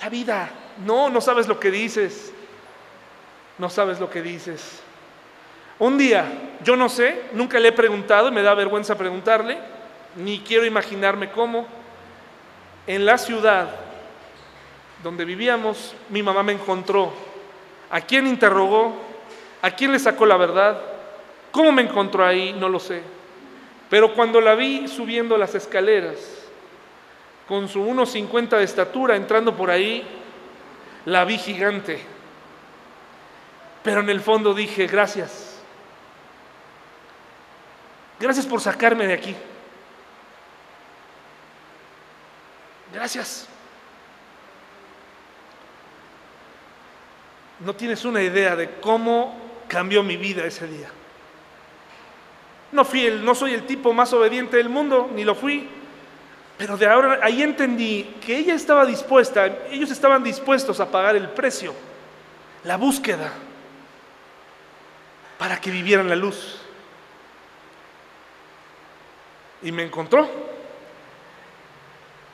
la 0.00 0.08
vida. 0.08 0.48
No, 0.78 1.10
no 1.10 1.20
sabes 1.20 1.48
lo 1.48 1.58
que 1.58 1.72
dices 1.72 2.32
no 3.58 3.70
sabes 3.70 4.00
lo 4.00 4.10
que 4.10 4.22
dices. 4.22 4.82
Un 5.78 5.98
día, 5.98 6.26
yo 6.64 6.76
no 6.76 6.88
sé, 6.88 7.24
nunca 7.32 7.58
le 7.58 7.68
he 7.68 7.72
preguntado, 7.72 8.30
me 8.32 8.42
da 8.42 8.54
vergüenza 8.54 8.96
preguntarle, 8.96 9.58
ni 10.16 10.40
quiero 10.40 10.64
imaginarme 10.64 11.30
cómo, 11.30 11.66
en 12.86 13.04
la 13.04 13.18
ciudad 13.18 13.68
donde 15.02 15.24
vivíamos, 15.24 15.94
mi 16.08 16.22
mamá 16.22 16.42
me 16.42 16.52
encontró. 16.52 17.12
¿A 17.90 18.00
quién 18.00 18.26
interrogó? 18.26 18.94
¿A 19.62 19.70
quién 19.70 19.92
le 19.92 19.98
sacó 19.98 20.24
la 20.24 20.36
verdad? 20.36 20.80
¿Cómo 21.50 21.72
me 21.72 21.82
encontró 21.82 22.24
ahí? 22.24 22.54
No 22.58 22.68
lo 22.68 22.80
sé. 22.80 23.02
Pero 23.90 24.14
cuando 24.14 24.40
la 24.40 24.54
vi 24.54 24.88
subiendo 24.88 25.36
las 25.36 25.54
escaleras, 25.54 26.16
con 27.46 27.68
su 27.68 27.80
1,50 27.80 28.56
de 28.56 28.64
estatura, 28.64 29.14
entrando 29.14 29.54
por 29.54 29.70
ahí, 29.70 30.04
la 31.04 31.24
vi 31.24 31.38
gigante 31.38 32.15
pero 33.86 34.00
en 34.00 34.10
el 34.10 34.20
fondo 34.20 34.52
dije, 34.52 34.88
gracias. 34.88 35.60
Gracias 38.18 38.44
por 38.44 38.60
sacarme 38.60 39.06
de 39.06 39.14
aquí. 39.14 39.36
Gracias. 42.92 43.46
No 47.60 47.76
tienes 47.76 48.04
una 48.04 48.20
idea 48.24 48.56
de 48.56 48.68
cómo 48.80 49.38
cambió 49.68 50.02
mi 50.02 50.16
vida 50.16 50.44
ese 50.44 50.66
día. 50.66 50.88
No 52.72 52.84
fui 52.84 53.06
el, 53.06 53.24
no 53.24 53.36
soy 53.36 53.54
el 53.54 53.68
tipo 53.68 53.92
más 53.92 54.12
obediente 54.12 54.56
del 54.56 54.68
mundo, 54.68 55.12
ni 55.14 55.22
lo 55.22 55.36
fui. 55.36 55.68
Pero 56.58 56.76
de 56.76 56.88
ahora 56.88 57.20
ahí 57.22 57.40
entendí 57.40 58.16
que 58.20 58.36
ella 58.36 58.54
estaba 58.54 58.84
dispuesta, 58.84 59.46
ellos 59.70 59.92
estaban 59.92 60.24
dispuestos 60.24 60.80
a 60.80 60.90
pagar 60.90 61.14
el 61.14 61.28
precio, 61.28 61.72
la 62.64 62.76
búsqueda 62.76 63.32
para 65.38 65.60
que 65.60 65.70
vivieran 65.70 66.08
la 66.08 66.16
luz. 66.16 66.60
Y 69.62 69.72
me 69.72 69.82
encontró. 69.82 70.28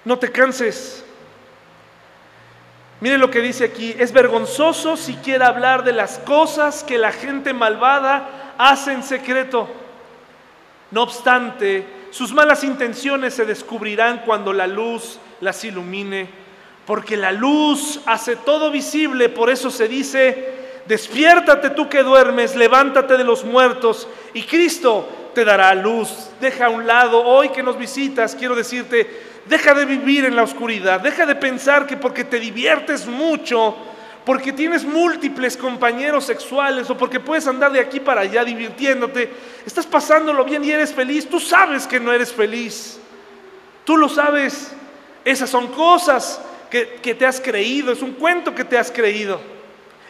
No 0.04 0.18
te 0.18 0.30
canses. 0.30 1.04
Mire 3.00 3.18
lo 3.18 3.30
que 3.30 3.40
dice 3.40 3.64
aquí, 3.64 3.94
es 3.98 4.12
vergonzoso 4.12 4.96
siquiera 4.96 5.48
hablar 5.48 5.82
de 5.82 5.92
las 5.92 6.18
cosas 6.20 6.84
que 6.84 6.98
la 6.98 7.10
gente 7.10 7.52
malvada 7.52 8.54
hace 8.58 8.92
en 8.92 9.02
secreto. 9.02 9.68
No 10.92 11.02
obstante, 11.02 11.84
sus 12.10 12.32
malas 12.32 12.62
intenciones 12.62 13.34
se 13.34 13.44
descubrirán 13.44 14.22
cuando 14.24 14.52
la 14.52 14.66
luz 14.66 15.18
las 15.40 15.64
ilumine, 15.64 16.28
porque 16.86 17.16
la 17.16 17.32
luz 17.32 18.00
hace 18.06 18.36
todo 18.36 18.70
visible, 18.70 19.28
por 19.28 19.50
eso 19.50 19.70
se 19.70 19.88
dice, 19.88 20.51
despiértate 20.86 21.70
tú 21.70 21.88
que 21.88 22.02
duermes, 22.02 22.56
levántate 22.56 23.16
de 23.16 23.24
los 23.24 23.44
muertos 23.44 24.08
y 24.34 24.42
Cristo 24.42 25.08
te 25.34 25.44
dará 25.44 25.74
luz. 25.74 26.30
Deja 26.40 26.66
a 26.66 26.70
un 26.70 26.86
lado, 26.86 27.22
hoy 27.22 27.50
que 27.50 27.62
nos 27.62 27.78
visitas, 27.78 28.34
quiero 28.34 28.54
decirte, 28.54 29.08
deja 29.46 29.74
de 29.74 29.84
vivir 29.84 30.24
en 30.24 30.36
la 30.36 30.42
oscuridad, 30.42 31.00
deja 31.00 31.26
de 31.26 31.34
pensar 31.34 31.86
que 31.86 31.96
porque 31.96 32.24
te 32.24 32.38
diviertes 32.38 33.06
mucho, 33.06 33.76
porque 34.24 34.52
tienes 34.52 34.84
múltiples 34.84 35.56
compañeros 35.56 36.24
sexuales 36.24 36.88
o 36.90 36.96
porque 36.96 37.20
puedes 37.20 37.46
andar 37.46 37.72
de 37.72 37.80
aquí 37.80 38.00
para 38.00 38.22
allá 38.22 38.44
divirtiéndote, 38.44 39.30
estás 39.66 39.86
pasándolo 39.86 40.44
bien 40.44 40.64
y 40.64 40.70
eres 40.70 40.92
feliz, 40.92 41.28
tú 41.28 41.40
sabes 41.40 41.86
que 41.86 41.98
no 41.98 42.12
eres 42.12 42.32
feliz, 42.32 43.00
tú 43.84 43.96
lo 43.96 44.08
sabes, 44.08 44.72
esas 45.24 45.50
son 45.50 45.68
cosas 45.68 46.40
que, 46.70 47.00
que 47.02 47.14
te 47.14 47.26
has 47.26 47.40
creído, 47.40 47.92
es 47.92 48.02
un 48.02 48.12
cuento 48.12 48.54
que 48.54 48.64
te 48.64 48.78
has 48.78 48.90
creído. 48.90 49.51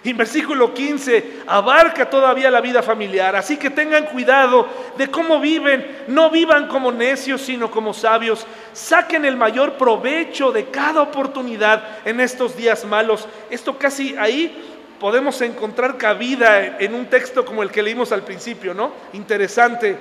Y 0.05 0.12
versículo 0.14 0.74
15 0.74 1.42
abarca 1.46 2.11
todavía 2.11 2.50
la 2.50 2.61
vida 2.61 2.82
familiar, 2.82 3.36
así 3.36 3.57
que 3.57 3.70
tengan 3.70 4.07
cuidado 4.07 4.66
de 4.96 5.09
cómo 5.09 5.38
viven, 5.38 6.05
no 6.09 6.28
vivan 6.28 6.66
como 6.66 6.90
necios, 6.90 7.40
sino 7.40 7.70
como 7.70 7.94
sabios, 7.94 8.44
saquen 8.72 9.24
el 9.24 9.36
mayor 9.36 9.74
provecho 9.74 10.50
de 10.50 10.66
cada 10.66 11.03
oportunidad 11.03 11.98
en 12.05 12.18
estos 12.18 12.57
días 12.57 12.84
malos. 12.84 13.28
Esto 13.48 13.78
casi 13.78 14.16
ahí 14.16 14.72
podemos 14.98 15.40
encontrar 15.40 15.96
cabida 15.98 16.78
en 16.78 16.94
un 16.94 17.07
texto 17.07 17.44
como 17.44 17.62
el 17.62 17.70
que 17.70 17.82
leímos 17.82 18.11
al 18.11 18.22
principio, 18.22 18.74
¿no? 18.74 18.92
Interesante. 19.12 19.96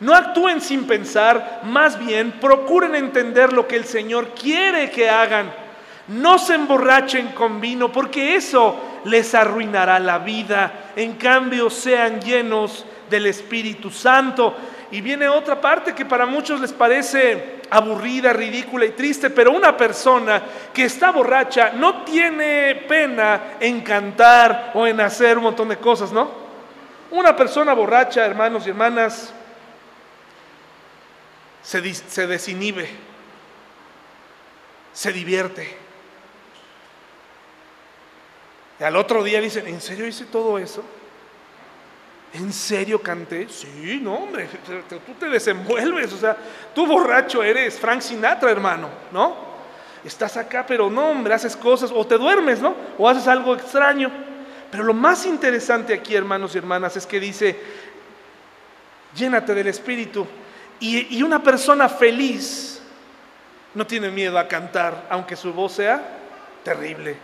No 0.00 0.14
actúen 0.14 0.60
sin 0.60 0.86
pensar, 0.86 1.60
más 1.64 1.98
bien 1.98 2.32
procuren 2.40 2.94
entender 2.94 3.52
lo 3.52 3.68
que 3.68 3.76
el 3.76 3.84
Señor 3.84 4.28
quiere 4.34 4.90
que 4.90 5.08
hagan 5.08 5.63
no 6.08 6.38
se 6.38 6.54
emborrachen 6.54 7.28
con 7.28 7.60
vino 7.60 7.90
porque 7.90 8.36
eso 8.36 9.00
les 9.04 9.34
arruinará 9.34 9.98
la 9.98 10.18
vida. 10.18 10.90
En 10.96 11.14
cambio, 11.14 11.70
sean 11.70 12.20
llenos 12.20 12.84
del 13.08 13.26
Espíritu 13.26 13.90
Santo. 13.90 14.54
Y 14.90 15.00
viene 15.00 15.28
otra 15.28 15.60
parte 15.60 15.94
que 15.94 16.04
para 16.04 16.26
muchos 16.26 16.60
les 16.60 16.72
parece 16.72 17.60
aburrida, 17.70 18.32
ridícula 18.32 18.84
y 18.84 18.90
triste, 18.90 19.30
pero 19.30 19.50
una 19.50 19.76
persona 19.76 20.42
que 20.72 20.84
está 20.84 21.10
borracha 21.10 21.72
no 21.72 22.04
tiene 22.04 22.74
pena 22.86 23.54
en 23.58 23.80
cantar 23.80 24.72
o 24.74 24.86
en 24.86 25.00
hacer 25.00 25.38
un 25.38 25.44
montón 25.44 25.68
de 25.68 25.78
cosas, 25.78 26.12
¿no? 26.12 26.44
Una 27.10 27.34
persona 27.34 27.72
borracha, 27.72 28.24
hermanos 28.24 28.66
y 28.66 28.70
hermanas, 28.70 29.32
se, 31.62 31.94
se 31.94 32.26
desinhibe, 32.26 32.88
se 34.92 35.12
divierte 35.12 35.83
al 38.84 38.96
otro 38.96 39.22
día 39.22 39.40
dicen, 39.40 39.66
¿en 39.66 39.80
serio 39.80 40.06
hice 40.06 40.26
todo 40.26 40.58
eso? 40.58 40.84
¿En 42.32 42.52
serio 42.52 43.00
canté? 43.00 43.48
Sí, 43.48 44.00
no, 44.02 44.14
hombre, 44.14 44.48
tú 44.88 45.14
te 45.18 45.26
desenvuelves, 45.26 46.12
o 46.12 46.16
sea, 46.16 46.36
tú 46.74 46.86
borracho 46.86 47.42
eres 47.42 47.78
Frank 47.78 48.00
Sinatra, 48.00 48.50
hermano, 48.50 48.88
¿no? 49.12 49.36
Estás 50.04 50.36
acá, 50.36 50.66
pero 50.66 50.90
no, 50.90 51.10
hombre, 51.10 51.32
haces 51.32 51.56
cosas, 51.56 51.90
o 51.94 52.06
te 52.06 52.18
duermes, 52.18 52.60
¿no? 52.60 52.74
O 52.98 53.08
haces 53.08 53.28
algo 53.28 53.54
extraño. 53.54 54.10
Pero 54.70 54.82
lo 54.82 54.92
más 54.92 55.24
interesante 55.24 55.94
aquí, 55.94 56.14
hermanos 56.14 56.54
y 56.54 56.58
hermanas, 56.58 56.96
es 56.96 57.06
que 57.06 57.20
dice, 57.20 57.58
llénate 59.14 59.54
del 59.54 59.68
Espíritu. 59.68 60.26
Y 60.80 61.22
una 61.22 61.42
persona 61.42 61.88
feliz 61.88 62.82
no 63.74 63.86
tiene 63.86 64.10
miedo 64.10 64.38
a 64.38 64.48
cantar, 64.48 65.06
aunque 65.08 65.36
su 65.36 65.52
voz 65.52 65.72
sea 65.72 66.02
terrible. 66.62 67.16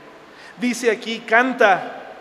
Dice 0.58 0.90
aquí, 0.90 1.20
canta, 1.20 2.14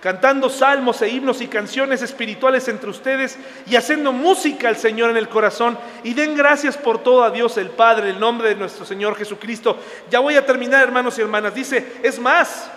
cantando 0.00 0.48
salmos 0.50 1.00
e 1.02 1.08
himnos 1.08 1.40
y 1.40 1.48
canciones 1.48 2.02
espirituales 2.02 2.68
entre 2.68 2.90
ustedes 2.90 3.38
y 3.66 3.76
haciendo 3.76 4.12
música 4.12 4.68
al 4.68 4.76
Señor 4.76 5.10
en 5.10 5.16
el 5.16 5.28
corazón 5.28 5.78
y 6.04 6.14
den 6.14 6.36
gracias 6.36 6.76
por 6.76 7.02
todo 7.02 7.24
a 7.24 7.30
Dios 7.30 7.56
el 7.56 7.70
Padre, 7.70 8.10
en 8.10 8.14
el 8.14 8.20
nombre 8.20 8.50
de 8.50 8.54
nuestro 8.54 8.84
Señor 8.84 9.16
Jesucristo. 9.16 9.78
Ya 10.10 10.20
voy 10.20 10.36
a 10.36 10.44
terminar, 10.46 10.82
hermanos 10.82 11.18
y 11.18 11.22
hermanas. 11.22 11.54
Dice, 11.54 11.94
es 12.02 12.18
más, 12.18 12.70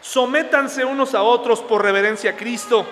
sométanse 0.00 0.84
unos 0.84 1.14
a 1.14 1.22
otros 1.22 1.60
por 1.60 1.82
reverencia 1.82 2.30
a 2.30 2.36
Cristo. 2.36 2.86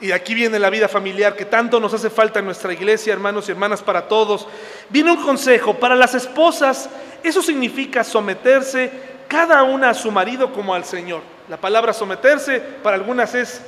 Y 0.00 0.12
aquí 0.12 0.34
viene 0.34 0.58
la 0.58 0.70
vida 0.70 0.88
familiar 0.88 1.36
que 1.36 1.44
tanto 1.44 1.78
nos 1.78 1.92
hace 1.92 2.08
falta 2.08 2.38
en 2.38 2.46
nuestra 2.46 2.72
iglesia, 2.72 3.12
hermanos 3.12 3.48
y 3.48 3.52
hermanas, 3.52 3.82
para 3.82 4.08
todos. 4.08 4.48
Viene 4.88 5.12
un 5.12 5.22
consejo 5.22 5.74
para 5.74 5.94
las 5.94 6.14
esposas. 6.14 6.88
Eso 7.22 7.42
significa 7.42 8.02
someterse 8.02 8.90
cada 9.28 9.62
una 9.62 9.90
a 9.90 9.94
su 9.94 10.10
marido 10.10 10.52
como 10.52 10.74
al 10.74 10.84
Señor. 10.84 11.22
La 11.48 11.58
palabra 11.58 11.92
someterse 11.92 12.60
para 12.60 12.96
algunas 12.96 13.34
es 13.34 13.60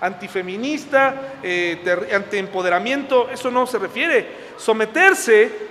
antifeminista, 0.00 1.34
eh, 1.42 2.08
antiempoderamiento, 2.12 3.28
eso 3.30 3.50
no 3.50 3.66
se 3.66 3.78
refiere. 3.78 4.26
Someterse 4.56 5.70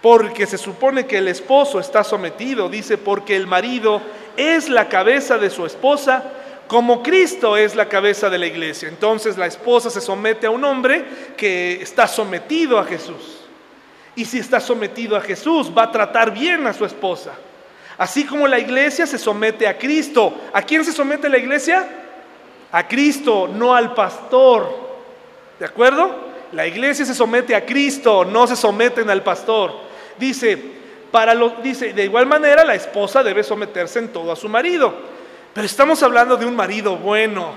porque 0.00 0.46
se 0.46 0.58
supone 0.58 1.06
que 1.06 1.18
el 1.18 1.28
esposo 1.28 1.80
está 1.80 2.04
sometido, 2.04 2.68
dice, 2.68 2.98
porque 2.98 3.36
el 3.36 3.46
marido 3.46 4.02
es 4.36 4.68
la 4.68 4.88
cabeza 4.88 5.38
de 5.38 5.48
su 5.50 5.64
esposa, 5.64 6.30
como 6.66 7.02
Cristo 7.02 7.56
es 7.56 7.74
la 7.74 7.88
cabeza 7.88 8.30
de 8.30 8.38
la 8.38 8.46
iglesia. 8.46 8.88
Entonces 8.88 9.36
la 9.36 9.46
esposa 9.46 9.90
se 9.90 10.00
somete 10.00 10.46
a 10.46 10.50
un 10.50 10.64
hombre 10.64 11.04
que 11.36 11.82
está 11.82 12.06
sometido 12.06 12.78
a 12.78 12.84
Jesús. 12.84 13.40
Y 14.16 14.24
si 14.24 14.38
está 14.38 14.60
sometido 14.60 15.16
a 15.16 15.20
Jesús, 15.20 15.70
va 15.76 15.84
a 15.84 15.92
tratar 15.92 16.32
bien 16.32 16.66
a 16.66 16.72
su 16.72 16.84
esposa. 16.84 17.32
Así 17.98 18.24
como 18.24 18.48
la 18.48 18.58
iglesia 18.58 19.06
se 19.06 19.18
somete 19.18 19.66
a 19.66 19.76
Cristo. 19.78 20.34
¿A 20.52 20.62
quién 20.62 20.84
se 20.84 20.92
somete 20.92 21.28
la 21.28 21.38
iglesia? 21.38 21.86
A 22.72 22.86
Cristo, 22.88 23.48
no 23.52 23.74
al 23.74 23.94
pastor. 23.94 24.68
¿De 25.58 25.66
acuerdo? 25.66 26.32
La 26.52 26.66
iglesia 26.66 27.04
se 27.04 27.14
somete 27.14 27.54
a 27.54 27.66
Cristo, 27.66 28.24
no 28.24 28.46
se 28.46 28.56
someten 28.56 29.10
al 29.10 29.22
pastor. 29.22 29.72
Dice, 30.18 30.58
para 31.10 31.34
lo, 31.34 31.50
dice, 31.62 31.92
de 31.92 32.04
igual 32.04 32.26
manera 32.26 32.64
la 32.64 32.74
esposa 32.74 33.22
debe 33.22 33.42
someterse 33.42 33.98
en 33.98 34.12
todo 34.12 34.32
a 34.32 34.36
su 34.36 34.48
marido. 34.48 35.13
Pero 35.54 35.66
estamos 35.66 36.02
hablando 36.02 36.36
de 36.36 36.44
un 36.44 36.56
marido 36.56 36.96
bueno, 36.96 37.52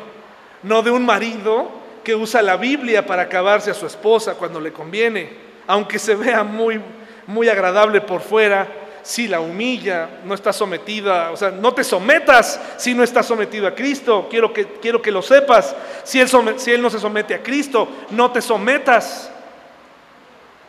no 0.62 0.84
de 0.84 0.92
un 0.92 1.04
marido 1.04 1.72
que 2.04 2.16
usa 2.16 2.44
la 2.44 2.56
Biblia 2.56 3.06
para 3.06 3.24
acabarse 3.24 3.72
a 3.72 3.74
su 3.74 3.88
esposa 3.88 4.36
cuando 4.36 4.62
le 4.62 4.72
conviene, 4.72 5.30
aunque 5.66 5.98
se 5.98 6.16
vea 6.16 6.44
muy, 6.44 6.80
muy 7.26 7.50
agradable 7.50 8.00
por 8.00 8.22
fuera, 8.22 8.68
si 9.02 9.28
la 9.28 9.40
humilla, 9.40 10.10
no 10.26 10.36
está 10.36 10.54
sometida, 10.54 11.32
o 11.32 11.38
sea, 11.38 11.50
no 11.50 11.74
te 11.74 11.84
sometas 11.84 12.60
si 12.78 12.94
no 12.94 13.04
estás 13.04 13.26
sometido 13.26 13.66
a 13.66 13.74
Cristo, 13.74 14.28
quiero 14.30 14.54
que, 14.54 14.66
quiero 14.80 15.02
que 15.02 15.12
lo 15.12 15.24
sepas, 15.24 15.76
si 16.04 16.20
él, 16.20 16.30
si 16.58 16.72
él 16.72 16.82
no 16.82 16.90
se 16.92 17.00
somete 17.00 17.34
a 17.34 17.42
Cristo, 17.42 17.88
no 18.12 18.32
te 18.32 18.42
sometas, 18.42 19.32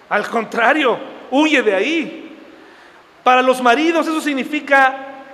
al 0.09 0.27
contrario, 0.29 0.99
huye 1.31 1.63
de 1.63 1.75
ahí. 1.75 2.39
Para 3.23 3.43
los 3.43 3.61
maridos 3.61 4.07
eso 4.07 4.21
significa 4.23 5.27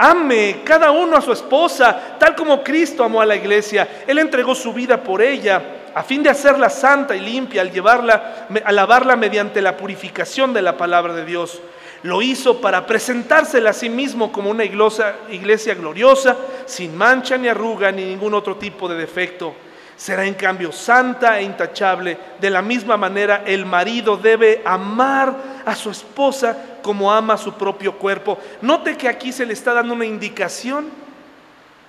ame 0.00 0.62
cada 0.64 0.90
uno 0.90 1.16
a 1.16 1.20
su 1.20 1.30
esposa, 1.30 2.16
tal 2.18 2.34
como 2.34 2.64
Cristo 2.64 3.04
amó 3.04 3.20
a 3.20 3.26
la 3.26 3.36
iglesia. 3.36 3.86
Él 4.06 4.18
entregó 4.18 4.54
su 4.54 4.72
vida 4.72 5.02
por 5.02 5.20
ella 5.20 5.62
a 5.94 6.02
fin 6.02 6.22
de 6.22 6.30
hacerla 6.30 6.70
santa 6.70 7.14
y 7.14 7.20
limpia 7.20 7.60
al 7.60 7.70
llevarla, 7.70 8.48
a 8.64 8.72
lavarla 8.72 9.16
mediante 9.16 9.60
la 9.60 9.76
purificación 9.76 10.54
de 10.54 10.62
la 10.62 10.78
palabra 10.78 11.12
de 11.12 11.26
Dios. 11.26 11.60
Lo 12.02 12.22
hizo 12.22 12.62
para 12.62 12.86
presentársela 12.86 13.70
a 13.70 13.74
sí 13.74 13.90
mismo 13.90 14.32
como 14.32 14.48
una 14.50 14.64
iglesia, 14.64 15.16
iglesia 15.30 15.74
gloriosa, 15.74 16.34
sin 16.64 16.96
mancha 16.96 17.36
ni 17.36 17.48
arruga 17.48 17.92
ni 17.92 18.04
ningún 18.04 18.32
otro 18.32 18.56
tipo 18.56 18.88
de 18.88 18.96
defecto. 18.96 19.54
Será 20.00 20.24
en 20.24 20.32
cambio 20.32 20.72
santa 20.72 21.38
e 21.38 21.42
intachable. 21.42 22.16
De 22.40 22.48
la 22.48 22.62
misma 22.62 22.96
manera, 22.96 23.42
el 23.44 23.66
marido 23.66 24.16
debe 24.16 24.62
amar 24.64 25.62
a 25.66 25.74
su 25.74 25.90
esposa 25.90 26.56
como 26.82 27.12
ama 27.12 27.34
a 27.34 27.36
su 27.36 27.52
propio 27.52 27.98
cuerpo. 27.98 28.38
Note 28.62 28.96
que 28.96 29.06
aquí 29.06 29.30
se 29.30 29.44
le 29.44 29.52
está 29.52 29.74
dando 29.74 29.92
una 29.92 30.06
indicación 30.06 30.88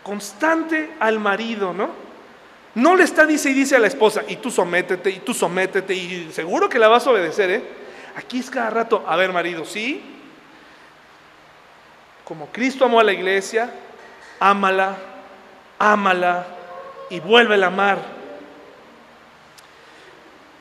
constante 0.04 0.92
al 1.00 1.20
marido, 1.20 1.72
¿no? 1.72 1.90
No 2.76 2.98
le 2.98 3.06
está 3.06 3.26
dice 3.26 3.52
y 3.52 3.54
dice 3.54 3.78
a 3.78 3.80
la 3.80 3.88
esposa, 3.88 4.24
y 4.28 4.36
tú 4.36 4.52
sométete, 4.52 5.10
y 5.10 5.20
tú 5.20 5.34
sométete, 5.34 5.94
y 5.94 6.32
seguro 6.34 6.68
que 6.68 6.80
la 6.80 6.90
vas 6.90 7.08
a 7.08 7.12
obedecer, 7.12 7.50
¿eh? 7.50 7.64
Aquí 8.18 8.40
es 8.40 8.50
cada 8.50 8.72
rato, 8.72 9.06
a 9.08 9.16
ver 9.16 9.32
marido, 9.32 9.64
sí, 9.64 10.04
como 12.26 12.48
Cristo 12.48 12.84
amó 12.84 13.00
a 13.00 13.06
la 13.06 13.14
iglesia, 13.14 13.72
ámala, 14.38 14.98
ámala 15.80 16.58
y 17.12 17.20
vuelve 17.20 17.62
a 17.64 17.68
amar. 17.68 18.00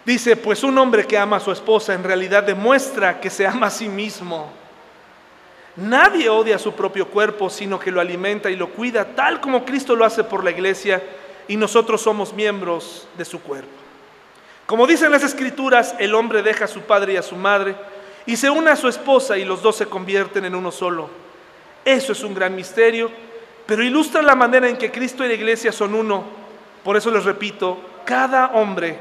Dice, 0.05 0.37
pues 0.37 0.63
un 0.65 0.77
hombre 0.77 1.07
que 1.07 1.17
ama 1.17 1.37
a 1.37 1.41
su 1.41 1.53
esposa 1.53 1.95
en 1.95 2.03
realidad 2.03 2.43
demuestra 2.43 3.21
que 3.21 3.31
se 3.31 3.47
ama 3.47 3.69
a 3.69 3.71
sí 3.71 3.89
mismo. 3.89 4.51
Nadie 5.77 6.29
odia 6.29 6.59
su 6.59 6.73
propio 6.73 7.07
cuerpo, 7.07 7.49
sino 7.49 7.79
que 7.79 7.93
lo 7.93 8.01
alimenta 8.01 8.51
y 8.51 8.57
lo 8.57 8.71
cuida, 8.71 9.05
tal 9.15 9.41
como 9.41 9.65
Cristo 9.65 9.95
lo 9.95 10.05
hace 10.05 10.25
por 10.25 10.43
la 10.43 10.51
iglesia 10.51 11.01
y 11.47 11.57
nosotros 11.57 12.03
somos 12.03 12.35
miembros 12.35 13.07
de 13.17 13.25
su 13.25 13.41
cuerpo. 13.41 13.69
Como 14.67 14.87
dicen 14.87 15.13
las 15.13 15.23
escrituras, 15.23 15.95
el 15.99 16.15
hombre 16.15 16.43
deja 16.43 16.65
a 16.65 16.69
su 16.69 16.81
padre 16.81 17.13
y 17.13 17.17
a 17.17 17.23
su 17.23 17.37
madre 17.37 17.77
y 18.27 18.37
se 18.37 18.51
une 18.51 18.71
a 18.71 18.77
su 18.77 18.89
esposa 18.89 19.39
y 19.39 19.45
los 19.45 19.63
dos 19.63 19.77
se 19.77 19.87
convierten 19.87 20.45
en 20.45 20.57
uno 20.57 20.73
solo. 20.73 21.09
Eso 21.85 22.13
es 22.13 22.23
un 22.25 22.35
gran 22.35 22.55
misterio, 22.57 23.11
pero 23.67 23.85
ilustra 23.85 24.23
la 24.23 24.35
manera 24.35 24.69
en 24.69 24.77
que 24.77 24.91
Cristo 24.91 25.25
y 25.25 25.29
la 25.29 25.35
iglesia 25.35 25.71
son 25.71 25.95
uno. 25.95 26.40
Por 26.85 26.97
eso 26.97 27.11
les 27.11 27.25
repito, 27.25 27.79
cada 28.05 28.49
hombre 28.49 28.97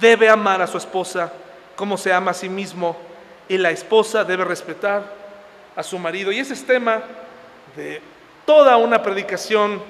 debe 0.00 0.28
amar 0.28 0.62
a 0.62 0.66
su 0.66 0.78
esposa 0.78 1.32
como 1.76 1.96
se 1.96 2.12
ama 2.12 2.30
a 2.30 2.34
sí 2.34 2.48
mismo 2.48 2.96
y 3.48 3.58
la 3.58 3.70
esposa 3.70 4.24
debe 4.24 4.44
respetar 4.44 5.02
a 5.74 5.82
su 5.82 5.98
marido. 5.98 6.32
Y 6.32 6.38
ese 6.38 6.54
es 6.54 6.66
tema 6.66 7.02
de 7.76 8.00
toda 8.44 8.76
una 8.76 9.02
predicación 9.02 9.82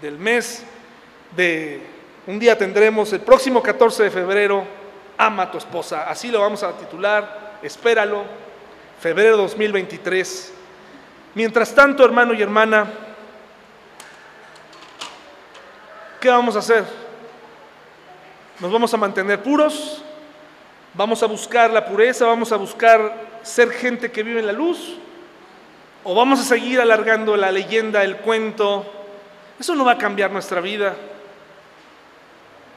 del 0.00 0.18
mes 0.18 0.64
de 1.36 1.80
un 2.26 2.38
día 2.38 2.56
tendremos 2.56 3.12
el 3.12 3.20
próximo 3.20 3.60
14 3.60 4.04
de 4.04 4.10
febrero, 4.10 4.64
ama 5.18 5.44
a 5.44 5.50
tu 5.50 5.58
esposa. 5.58 6.08
Así 6.08 6.30
lo 6.30 6.40
vamos 6.40 6.62
a 6.62 6.72
titular, 6.72 7.58
espéralo, 7.62 8.22
febrero 9.00 9.36
2023. 9.38 10.52
Mientras 11.34 11.74
tanto, 11.74 12.04
hermano 12.04 12.32
y 12.34 12.42
hermana, 12.42 12.86
¿qué 16.22 16.30
vamos 16.30 16.56
a 16.56 16.60
hacer? 16.60 16.84
¿Nos 18.60 18.72
vamos 18.72 18.94
a 18.94 18.96
mantener 18.96 19.42
puros? 19.42 20.02
¿Vamos 20.94 21.22
a 21.22 21.26
buscar 21.26 21.70
la 21.70 21.84
pureza? 21.84 22.24
¿Vamos 22.24 22.50
a 22.52 22.56
buscar 22.56 23.40
ser 23.42 23.70
gente 23.72 24.10
que 24.10 24.22
vive 24.22 24.40
en 24.40 24.46
la 24.46 24.52
luz? 24.52 24.96
¿O 26.04 26.14
vamos 26.14 26.40
a 26.40 26.44
seguir 26.44 26.80
alargando 26.80 27.36
la 27.36 27.52
leyenda, 27.52 28.02
el 28.02 28.16
cuento? 28.16 28.86
Eso 29.60 29.74
no 29.74 29.84
va 29.84 29.92
a 29.92 29.98
cambiar 29.98 30.30
nuestra 30.30 30.62
vida 30.62 30.94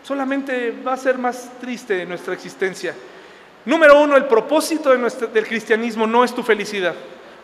solamente 0.06 0.72
va 0.86 0.94
a 0.94 0.98
ser 0.98 1.18
más 1.18 1.50
triste 1.60 2.06
nuestra 2.06 2.36
existencia. 2.36 2.94
Número 3.66 4.00
uno, 4.00 4.16
el 4.16 4.26
propósito 4.26 4.92
del 4.92 5.48
cristianismo 5.48 6.06
no 6.06 6.24
es 6.24 6.34
tu 6.36 6.44
felicidad. 6.44 6.94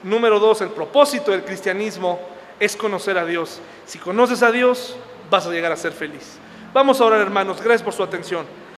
Número 0.03 0.39
dos, 0.39 0.61
el 0.61 0.69
propósito 0.69 1.31
del 1.31 1.43
cristianismo 1.43 2.19
es 2.59 2.75
conocer 2.75 3.17
a 3.17 3.25
Dios. 3.25 3.59
Si 3.87 3.97
conoces 3.97 4.43
a 4.43 4.51
Dios, 4.51 4.95
vas 5.31 5.47
a 5.47 5.49
llegar 5.49 5.71
a 5.71 5.77
ser 5.77 5.93
feliz. 5.93 6.37
Vamos 6.73 7.01
a 7.01 7.05
orar, 7.05 7.21
hermanos. 7.21 7.57
Gracias 7.61 7.81
por 7.81 7.93
su 7.93 8.03
atención. 8.03 8.45